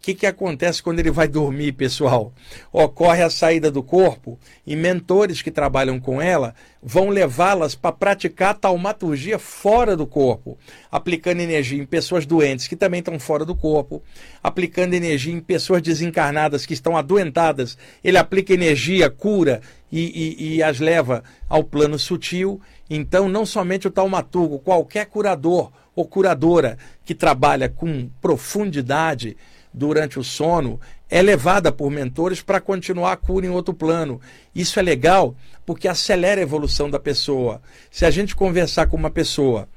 o 0.00 0.02
que, 0.02 0.14
que 0.14 0.26
acontece 0.26 0.82
quando 0.82 0.98
ele 0.98 1.10
vai 1.10 1.28
dormir, 1.28 1.72
pessoal? 1.72 2.32
Ocorre 2.72 3.22
a 3.22 3.28
saída 3.28 3.70
do 3.70 3.82
corpo 3.82 4.38
e 4.66 4.74
mentores 4.74 5.42
que 5.42 5.50
trabalham 5.50 6.00
com 6.00 6.22
ela 6.22 6.54
vão 6.82 7.10
levá-las 7.10 7.74
para 7.74 7.92
praticar 7.92 8.54
taumaturgia 8.54 9.38
fora 9.38 9.94
do 9.94 10.06
corpo, 10.06 10.56
aplicando 10.90 11.40
energia 11.40 11.78
em 11.78 11.84
pessoas 11.84 12.24
doentes 12.24 12.66
que 12.66 12.76
também 12.76 13.00
estão 13.00 13.18
fora 13.18 13.44
do 13.44 13.54
corpo, 13.54 14.02
aplicando 14.42 14.94
energia 14.94 15.34
em 15.34 15.38
pessoas 15.38 15.82
desencarnadas 15.82 16.64
que 16.64 16.72
estão 16.72 16.96
adoentadas. 16.96 17.76
Ele 18.02 18.16
aplica 18.16 18.54
energia, 18.54 19.10
cura 19.10 19.60
e, 19.92 20.00
e, 20.38 20.54
e 20.56 20.62
as 20.62 20.80
leva 20.80 21.22
ao 21.46 21.62
plano 21.62 21.98
sutil. 21.98 22.58
Então, 22.88 23.28
não 23.28 23.44
somente 23.44 23.86
o 23.86 23.90
taumaturgo, 23.90 24.60
qualquer 24.60 25.04
curador 25.04 25.70
ou 25.94 26.06
curadora 26.06 26.78
que 27.04 27.14
trabalha 27.14 27.68
com 27.68 28.08
profundidade 28.22 29.36
durante 29.72 30.18
o 30.18 30.24
sono 30.24 30.80
é 31.08 31.22
levada 31.22 31.72
por 31.72 31.90
mentores 31.90 32.42
para 32.42 32.60
continuar 32.60 33.12
a 33.12 33.16
cura 33.16 33.46
em 33.46 33.50
outro 33.50 33.74
plano. 33.74 34.20
Isso 34.54 34.78
é 34.78 34.82
legal 34.82 35.34
porque 35.66 35.88
acelera 35.88 36.40
a 36.40 36.42
evolução 36.42 36.88
da 36.88 36.98
pessoa. 36.98 37.60
Se 37.90 38.04
a 38.04 38.10
gente 38.10 38.36
conversar 38.36 38.86
com 38.86 38.96
uma 38.96 39.10
pessoa 39.10 39.68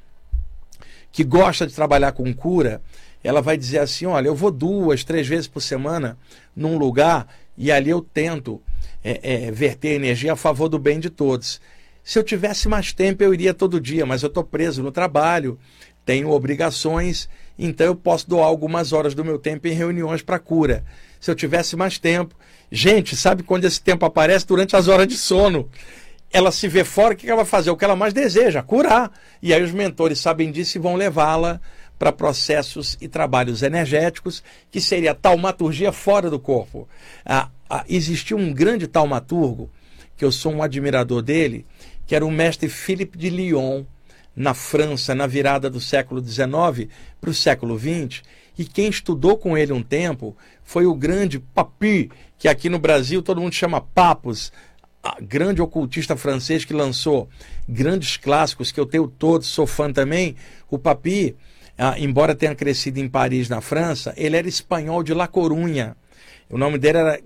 que 1.11 1.23
gosta 1.23 1.65
de 1.67 1.73
trabalhar 1.73 2.11
com 2.11 2.33
cura, 2.33 2.81
ela 3.23 3.41
vai 3.41 3.57
dizer 3.57 3.79
assim: 3.79 4.05
olha, 4.05 4.27
eu 4.27 4.35
vou 4.35 4.51
duas, 4.51 5.03
três 5.03 5.27
vezes 5.27 5.47
por 5.47 5.61
semana 5.61 6.17
num 6.55 6.77
lugar 6.77 7.27
e 7.57 7.71
ali 7.71 7.89
eu 7.89 8.01
tento 8.01 8.61
é, 9.03 9.47
é, 9.47 9.51
verter 9.51 9.93
energia 9.93 10.33
a 10.33 10.35
favor 10.35 10.69
do 10.69 10.79
bem 10.79 10.99
de 10.99 11.09
todos. 11.09 11.61
Se 12.03 12.19
eu 12.19 12.23
tivesse 12.23 12.67
mais 12.67 12.91
tempo, 12.91 13.23
eu 13.23 13.33
iria 13.33 13.53
todo 13.53 13.79
dia, 13.79 14.05
mas 14.05 14.23
eu 14.23 14.27
estou 14.27 14.43
preso 14.43 14.83
no 14.83 14.91
trabalho, 14.91 15.57
tenho 16.05 16.31
obrigações, 16.31 17.29
então 17.57 17.87
eu 17.87 17.95
posso 17.95 18.29
doar 18.29 18.45
algumas 18.45 18.93
horas 18.93 19.13
do 19.13 19.23
meu 19.23 19.37
tempo 19.37 19.67
em 19.67 19.73
reuniões 19.73 20.21
para 20.21 20.39
cura. 20.39 20.83
Se 21.19 21.31
eu 21.31 21.35
tivesse 21.35 21.75
mais 21.75 21.97
tempo. 21.97 22.35
Gente, 22.71 23.15
sabe 23.15 23.43
quando 23.43 23.65
esse 23.65 23.79
tempo 23.79 24.05
aparece? 24.05 24.45
Durante 24.47 24.75
as 24.75 24.87
horas 24.87 25.07
de 25.07 25.15
sono. 25.15 25.69
Ela 26.31 26.51
se 26.51 26.67
vê 26.67 26.83
fora, 26.83 27.13
o 27.13 27.17
que 27.17 27.27
ela 27.27 27.37
vai 27.37 27.45
fazer? 27.45 27.69
O 27.69 27.77
que 27.77 27.85
ela 27.85 27.95
mais 27.95 28.13
deseja, 28.13 28.63
curar. 28.63 29.11
E 29.41 29.53
aí 29.53 29.61
os 29.61 29.71
mentores 29.71 30.19
sabem 30.19 30.51
disso 30.51 30.77
e 30.77 30.81
vão 30.81 30.95
levá-la 30.95 31.61
para 31.97 32.11
processos 32.11 32.97
e 32.99 33.07
trabalhos 33.07 33.61
energéticos, 33.61 34.43
que 34.69 34.81
seria 34.81 35.11
a 35.11 35.15
taumaturgia 35.15 35.91
fora 35.91 36.29
do 36.29 36.39
corpo. 36.39 36.89
Ah, 37.23 37.49
ah, 37.69 37.85
um 38.35 38.53
grande 38.53 38.87
taumaturgo, 38.87 39.69
que 40.17 40.25
eu 40.25 40.31
sou 40.31 40.51
um 40.51 40.63
admirador 40.63 41.21
dele, 41.21 41.65
que 42.05 42.15
era 42.15 42.25
o 42.25 42.31
mestre 42.31 42.67
Philippe 42.67 43.17
de 43.17 43.29
Lyon, 43.29 43.85
na 44.35 44.53
França, 44.53 45.13
na 45.13 45.27
virada 45.27 45.69
do 45.69 45.79
século 45.79 46.23
XIX 46.23 46.89
para 47.21 47.29
o 47.29 47.33
século 47.33 47.77
XX, 47.77 48.21
e 48.57 48.65
quem 48.65 48.87
estudou 48.89 49.37
com 49.37 49.57
ele 49.57 49.73
um 49.73 49.81
tempo 49.81 50.35
foi 50.63 50.85
o 50.85 50.95
grande 50.95 51.39
Papi, 51.39 52.11
que 52.37 52.47
aqui 52.47 52.69
no 52.69 52.79
Brasil 52.79 53.21
todo 53.21 53.41
mundo 53.41 53.53
chama 53.53 53.81
Papos, 53.81 54.51
grande 55.21 55.61
ocultista 55.61 56.15
francês 56.15 56.63
que 56.63 56.73
lançou 56.73 57.27
grandes 57.67 58.17
clássicos 58.17 58.71
que 58.71 58.79
eu 58.79 58.85
tenho 58.85 59.07
todos, 59.07 59.47
sou 59.47 59.67
fã 59.67 59.91
também. 59.91 60.35
O 60.69 60.77
Papi, 60.77 61.35
ah, 61.77 61.99
embora 61.99 62.35
tenha 62.35 62.55
crescido 62.55 62.99
em 62.99 63.07
Paris, 63.09 63.49
na 63.49 63.59
França, 63.59 64.13
ele 64.15 64.37
era 64.37 64.47
espanhol 64.47 65.03
de 65.03 65.13
La 65.13 65.27
Corunha. 65.27 65.95
O 66.49 66.57
nome 66.57 66.77
dele 66.77 66.99
era 66.99 67.21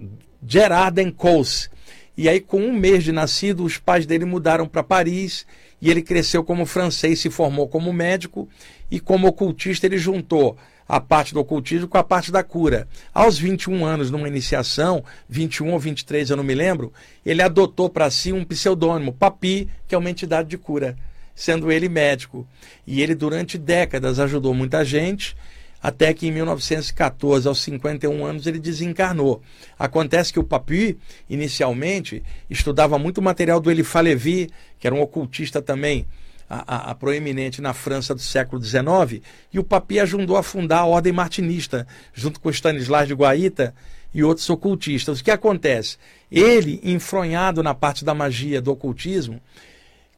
Gerard 0.45 1.01
Encous. 1.01 1.70
E 2.16 2.28
aí, 2.28 2.39
com 2.39 2.60
um 2.60 2.74
mês 2.74 3.03
de 3.03 3.12
nascido, 3.12 3.64
os 3.64 3.78
pais 3.78 4.05
dele 4.05 4.26
mudaram 4.26 4.68
para 4.68 4.82
Paris 4.82 5.45
e 5.82 5.89
ele 5.89 6.01
cresceu 6.01 6.43
como 6.43 6.65
francês, 6.65 7.19
se 7.19 7.30
formou 7.30 7.67
como 7.67 7.93
médico 7.93 8.49
e 8.89 8.99
como 8.99 9.28
ocultista 9.28 9.86
ele 9.86 9.97
juntou 9.97 10.57
a 10.88 11.01
parte 11.01 11.34
do 11.34 11.39
ocultismo 11.39 11.88
com 11.88 11.97
a 11.97 12.03
parte 12.03 12.32
da 12.32 12.43
cura. 12.43 12.88
Aos 13.13 13.38
21 13.38 13.86
anos, 13.86 14.09
numa 14.09 14.28
iniciação, 14.28 15.03
21 15.28 15.73
ou 15.73 15.80
23, 15.80 16.30
eu 16.30 16.38
não 16.38 16.43
me 16.43 16.55
lembro, 16.55 16.93
ele 17.25 17.41
adotou 17.41 17.89
para 17.89 18.09
si 18.09 18.32
um 18.32 18.45
pseudônimo, 18.45 19.13
Papi, 19.13 19.69
que 19.88 19.93
é 19.93 19.97
uma 19.97 20.09
entidade 20.09 20.47
de 20.47 20.57
cura, 20.57 20.97
sendo 21.36 21.71
ele 21.71 21.89
médico. 21.89 22.47
E 22.86 23.01
ele, 23.01 23.13
durante 23.13 23.57
décadas, 23.57 24.19
ajudou 24.19 24.53
muita 24.53 24.86
gente 24.86 25.36
até 25.82 26.13
que 26.13 26.28
em 26.28 26.32
1914, 26.32 27.47
aos 27.47 27.61
51 27.61 28.25
anos, 28.25 28.47
ele 28.47 28.59
desencarnou. 28.59 29.41
Acontece 29.78 30.34
que 30.34 30.39
o 30.39 30.43
Papi, 30.43 30.97
inicialmente, 31.30 32.23
estudava 32.49 32.97
muito 32.97 33.21
material 33.21 33.59
do 33.59 33.69
Eliphas 33.69 34.03
Levi, 34.03 34.49
que 34.80 34.88
era 34.88 34.95
um 34.95 35.01
ocultista 35.01 35.61
também, 35.61 36.05
a, 36.49 36.75
a, 36.75 36.91
a, 36.91 36.95
proeminente 36.95 37.61
na 37.61 37.73
França 37.73 38.15
do 38.15 38.21
século 38.21 38.63
XIX, 38.63 39.21
e 39.53 39.59
o 39.59 39.63
Papi 39.63 39.99
ajudou 39.99 40.38
a 40.38 40.43
fundar 40.43 40.80
a 40.80 40.86
Ordem 40.86 41.11
Martinista, 41.11 41.86
junto 42.13 42.39
com 42.39 42.49
Stanislas 42.49 43.07
de 43.07 43.13
Guaita 43.13 43.73
e 44.13 44.23
outros 44.23 44.49
ocultistas. 44.49 45.19
O 45.19 45.23
que 45.23 45.32
acontece? 45.32 45.97
Ele, 46.32 46.80
enfronhado 46.84 47.61
na 47.61 47.73
parte 47.73 48.05
da 48.05 48.13
magia 48.13 48.61
do 48.61 48.71
ocultismo, 48.71 49.41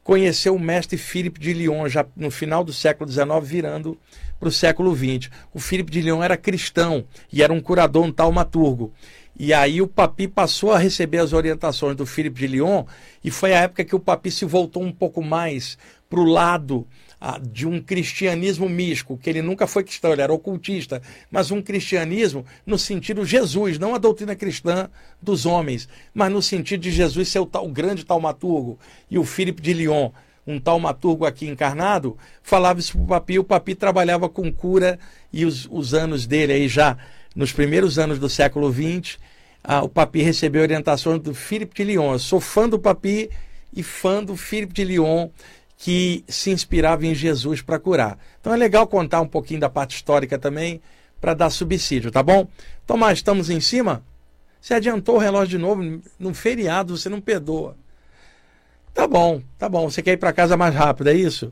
conheceu 0.02 0.54
o 0.54 0.58
mestre 0.58 0.96
Philippe 0.96 1.40
de 1.40 1.52
Lyon, 1.52 1.88
já 1.88 2.06
no 2.16 2.30
final 2.30 2.64
do 2.64 2.72
século 2.72 3.10
XIX, 3.10 3.26
virando 3.42 3.98
para 4.38 4.48
o 4.48 4.52
século 4.52 4.94
XX. 4.94 5.30
O 5.52 5.60
Filipe 5.60 5.92
de 5.92 6.00
Lyon 6.00 6.22
era 6.22 6.36
cristão 6.36 7.04
e 7.32 7.42
era 7.42 7.52
um 7.52 7.60
curador, 7.60 8.04
um 8.04 8.12
taumaturgo. 8.12 8.92
E 9.38 9.54
aí 9.54 9.80
o 9.80 9.86
Papi 9.86 10.28
passou 10.28 10.72
a 10.72 10.78
receber 10.78 11.18
as 11.18 11.32
orientações 11.32 11.96
do 11.96 12.04
Filipe 12.04 12.40
de 12.40 12.46
Lyon 12.46 12.84
e 13.22 13.30
foi 13.30 13.54
a 13.54 13.60
época 13.60 13.84
que 13.84 13.94
o 13.94 14.00
Papi 14.00 14.30
se 14.30 14.44
voltou 14.44 14.82
um 14.82 14.92
pouco 14.92 15.22
mais 15.22 15.78
para 16.08 16.20
o 16.20 16.24
lado 16.24 16.86
de 17.42 17.66
um 17.66 17.80
cristianismo 17.82 18.68
místico, 18.68 19.18
que 19.18 19.28
ele 19.28 19.42
nunca 19.42 19.66
foi 19.66 19.84
cristão, 19.84 20.12
ele 20.12 20.22
era 20.22 20.32
ocultista, 20.32 21.02
mas 21.30 21.50
um 21.50 21.60
cristianismo 21.60 22.46
no 22.64 22.78
sentido 22.78 23.26
Jesus, 23.26 23.78
não 23.78 23.94
a 23.94 23.98
doutrina 23.98 24.34
cristã 24.34 24.88
dos 25.20 25.44
homens, 25.44 25.88
mas 26.14 26.32
no 26.32 26.40
sentido 26.40 26.80
de 26.80 26.90
Jesus 26.90 27.28
ser 27.28 27.40
o, 27.40 27.46
tal, 27.46 27.68
grande 27.68 28.04
taumaturgo 28.04 28.78
e 29.10 29.18
o 29.18 29.24
Filipe 29.24 29.60
de 29.60 29.72
Lyon 29.74 30.10
um 30.46 30.58
taumaturgo 30.58 31.26
aqui 31.26 31.46
encarnado, 31.46 32.16
falava 32.42 32.80
isso 32.80 32.92
para 32.92 33.02
o 33.02 33.06
Papi, 33.06 33.38
o 33.38 33.44
Papi 33.44 33.74
trabalhava 33.74 34.28
com 34.28 34.50
cura 34.50 34.98
e 35.32 35.44
os, 35.44 35.68
os 35.70 35.94
anos 35.94 36.26
dele 36.26 36.52
aí 36.52 36.68
já, 36.68 36.96
nos 37.36 37.52
primeiros 37.52 37.98
anos 37.98 38.18
do 38.18 38.28
século 38.28 38.72
XX, 38.72 39.18
ah, 39.62 39.82
o 39.82 39.88
Papi 39.88 40.22
recebeu 40.22 40.62
orientações 40.62 41.20
do 41.20 41.34
Philippe 41.34 41.74
de 41.76 41.84
Lyon. 41.84 42.14
Eu 42.14 42.18
sou 42.18 42.40
fã 42.40 42.68
do 42.68 42.78
Papi 42.78 43.30
e 43.74 43.82
fã 43.82 44.24
do 44.24 44.36
Philippe 44.36 44.72
de 44.72 44.84
Lyon, 44.84 45.28
que 45.80 46.22
se 46.28 46.50
inspirava 46.50 47.06
em 47.06 47.14
Jesus 47.14 47.62
para 47.62 47.78
curar. 47.78 48.18
Então 48.38 48.52
é 48.52 48.56
legal 48.56 48.86
contar 48.86 49.22
um 49.22 49.26
pouquinho 49.26 49.60
da 49.60 49.70
parte 49.70 49.96
histórica 49.96 50.38
também, 50.38 50.78
para 51.18 51.32
dar 51.32 51.48
subsídio, 51.48 52.10
tá 52.10 52.22
bom? 52.22 52.46
Tomás, 52.86 53.18
estamos 53.18 53.48
em 53.48 53.60
cima? 53.60 54.04
Você 54.60 54.74
adiantou 54.74 55.16
o 55.16 55.18
relógio 55.18 55.56
de 55.56 55.58
novo, 55.58 55.82
no 56.18 56.34
feriado 56.34 56.98
você 56.98 57.08
não 57.08 57.18
perdoa. 57.18 57.76
Tá 58.92 59.08
bom, 59.08 59.40
tá 59.56 59.70
bom. 59.70 59.90
Você 59.90 60.02
quer 60.02 60.12
ir 60.12 60.16
para 60.18 60.34
casa 60.34 60.54
mais 60.54 60.74
rápido, 60.74 61.08
é 61.08 61.14
isso? 61.14 61.50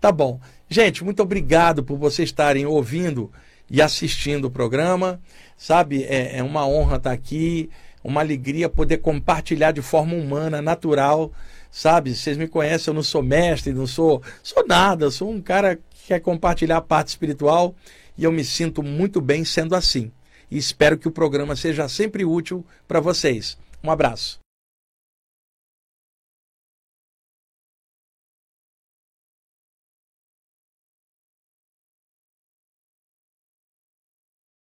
Tá 0.00 0.10
bom. 0.10 0.40
Gente, 0.70 1.04
muito 1.04 1.22
obrigado 1.22 1.84
por 1.84 1.98
vocês 1.98 2.30
estarem 2.30 2.64
ouvindo 2.64 3.30
e 3.70 3.82
assistindo 3.82 4.46
o 4.46 4.50
programa. 4.50 5.20
Sabe, 5.54 6.02
é, 6.04 6.38
é 6.38 6.42
uma 6.42 6.66
honra 6.66 6.96
estar 6.96 7.12
aqui, 7.12 7.68
uma 8.02 8.22
alegria 8.22 8.70
poder 8.70 8.98
compartilhar 8.98 9.72
de 9.72 9.82
forma 9.82 10.14
humana, 10.14 10.62
natural. 10.62 11.30
Sabe, 11.76 12.16
vocês 12.16 12.38
me 12.38 12.48
conhecem, 12.48 12.90
eu 12.90 12.94
não 12.94 13.02
sou 13.02 13.22
mestre, 13.22 13.70
não 13.70 13.86
sou, 13.86 14.22
sou 14.42 14.66
nada, 14.66 15.10
sou 15.10 15.30
um 15.30 15.42
cara 15.42 15.76
que 15.76 16.06
quer 16.06 16.20
compartilhar 16.20 16.78
a 16.78 16.80
parte 16.80 17.08
espiritual 17.08 17.74
e 18.16 18.24
eu 18.24 18.32
me 18.32 18.42
sinto 18.46 18.82
muito 18.82 19.20
bem 19.20 19.44
sendo 19.44 19.74
assim. 19.74 20.10
E 20.50 20.56
espero 20.56 20.96
que 20.96 21.06
o 21.06 21.10
programa 21.10 21.54
seja 21.54 21.86
sempre 21.86 22.24
útil 22.24 22.64
para 22.88 22.98
vocês. 22.98 23.58
Um 23.84 23.90
abraço. 23.90 24.45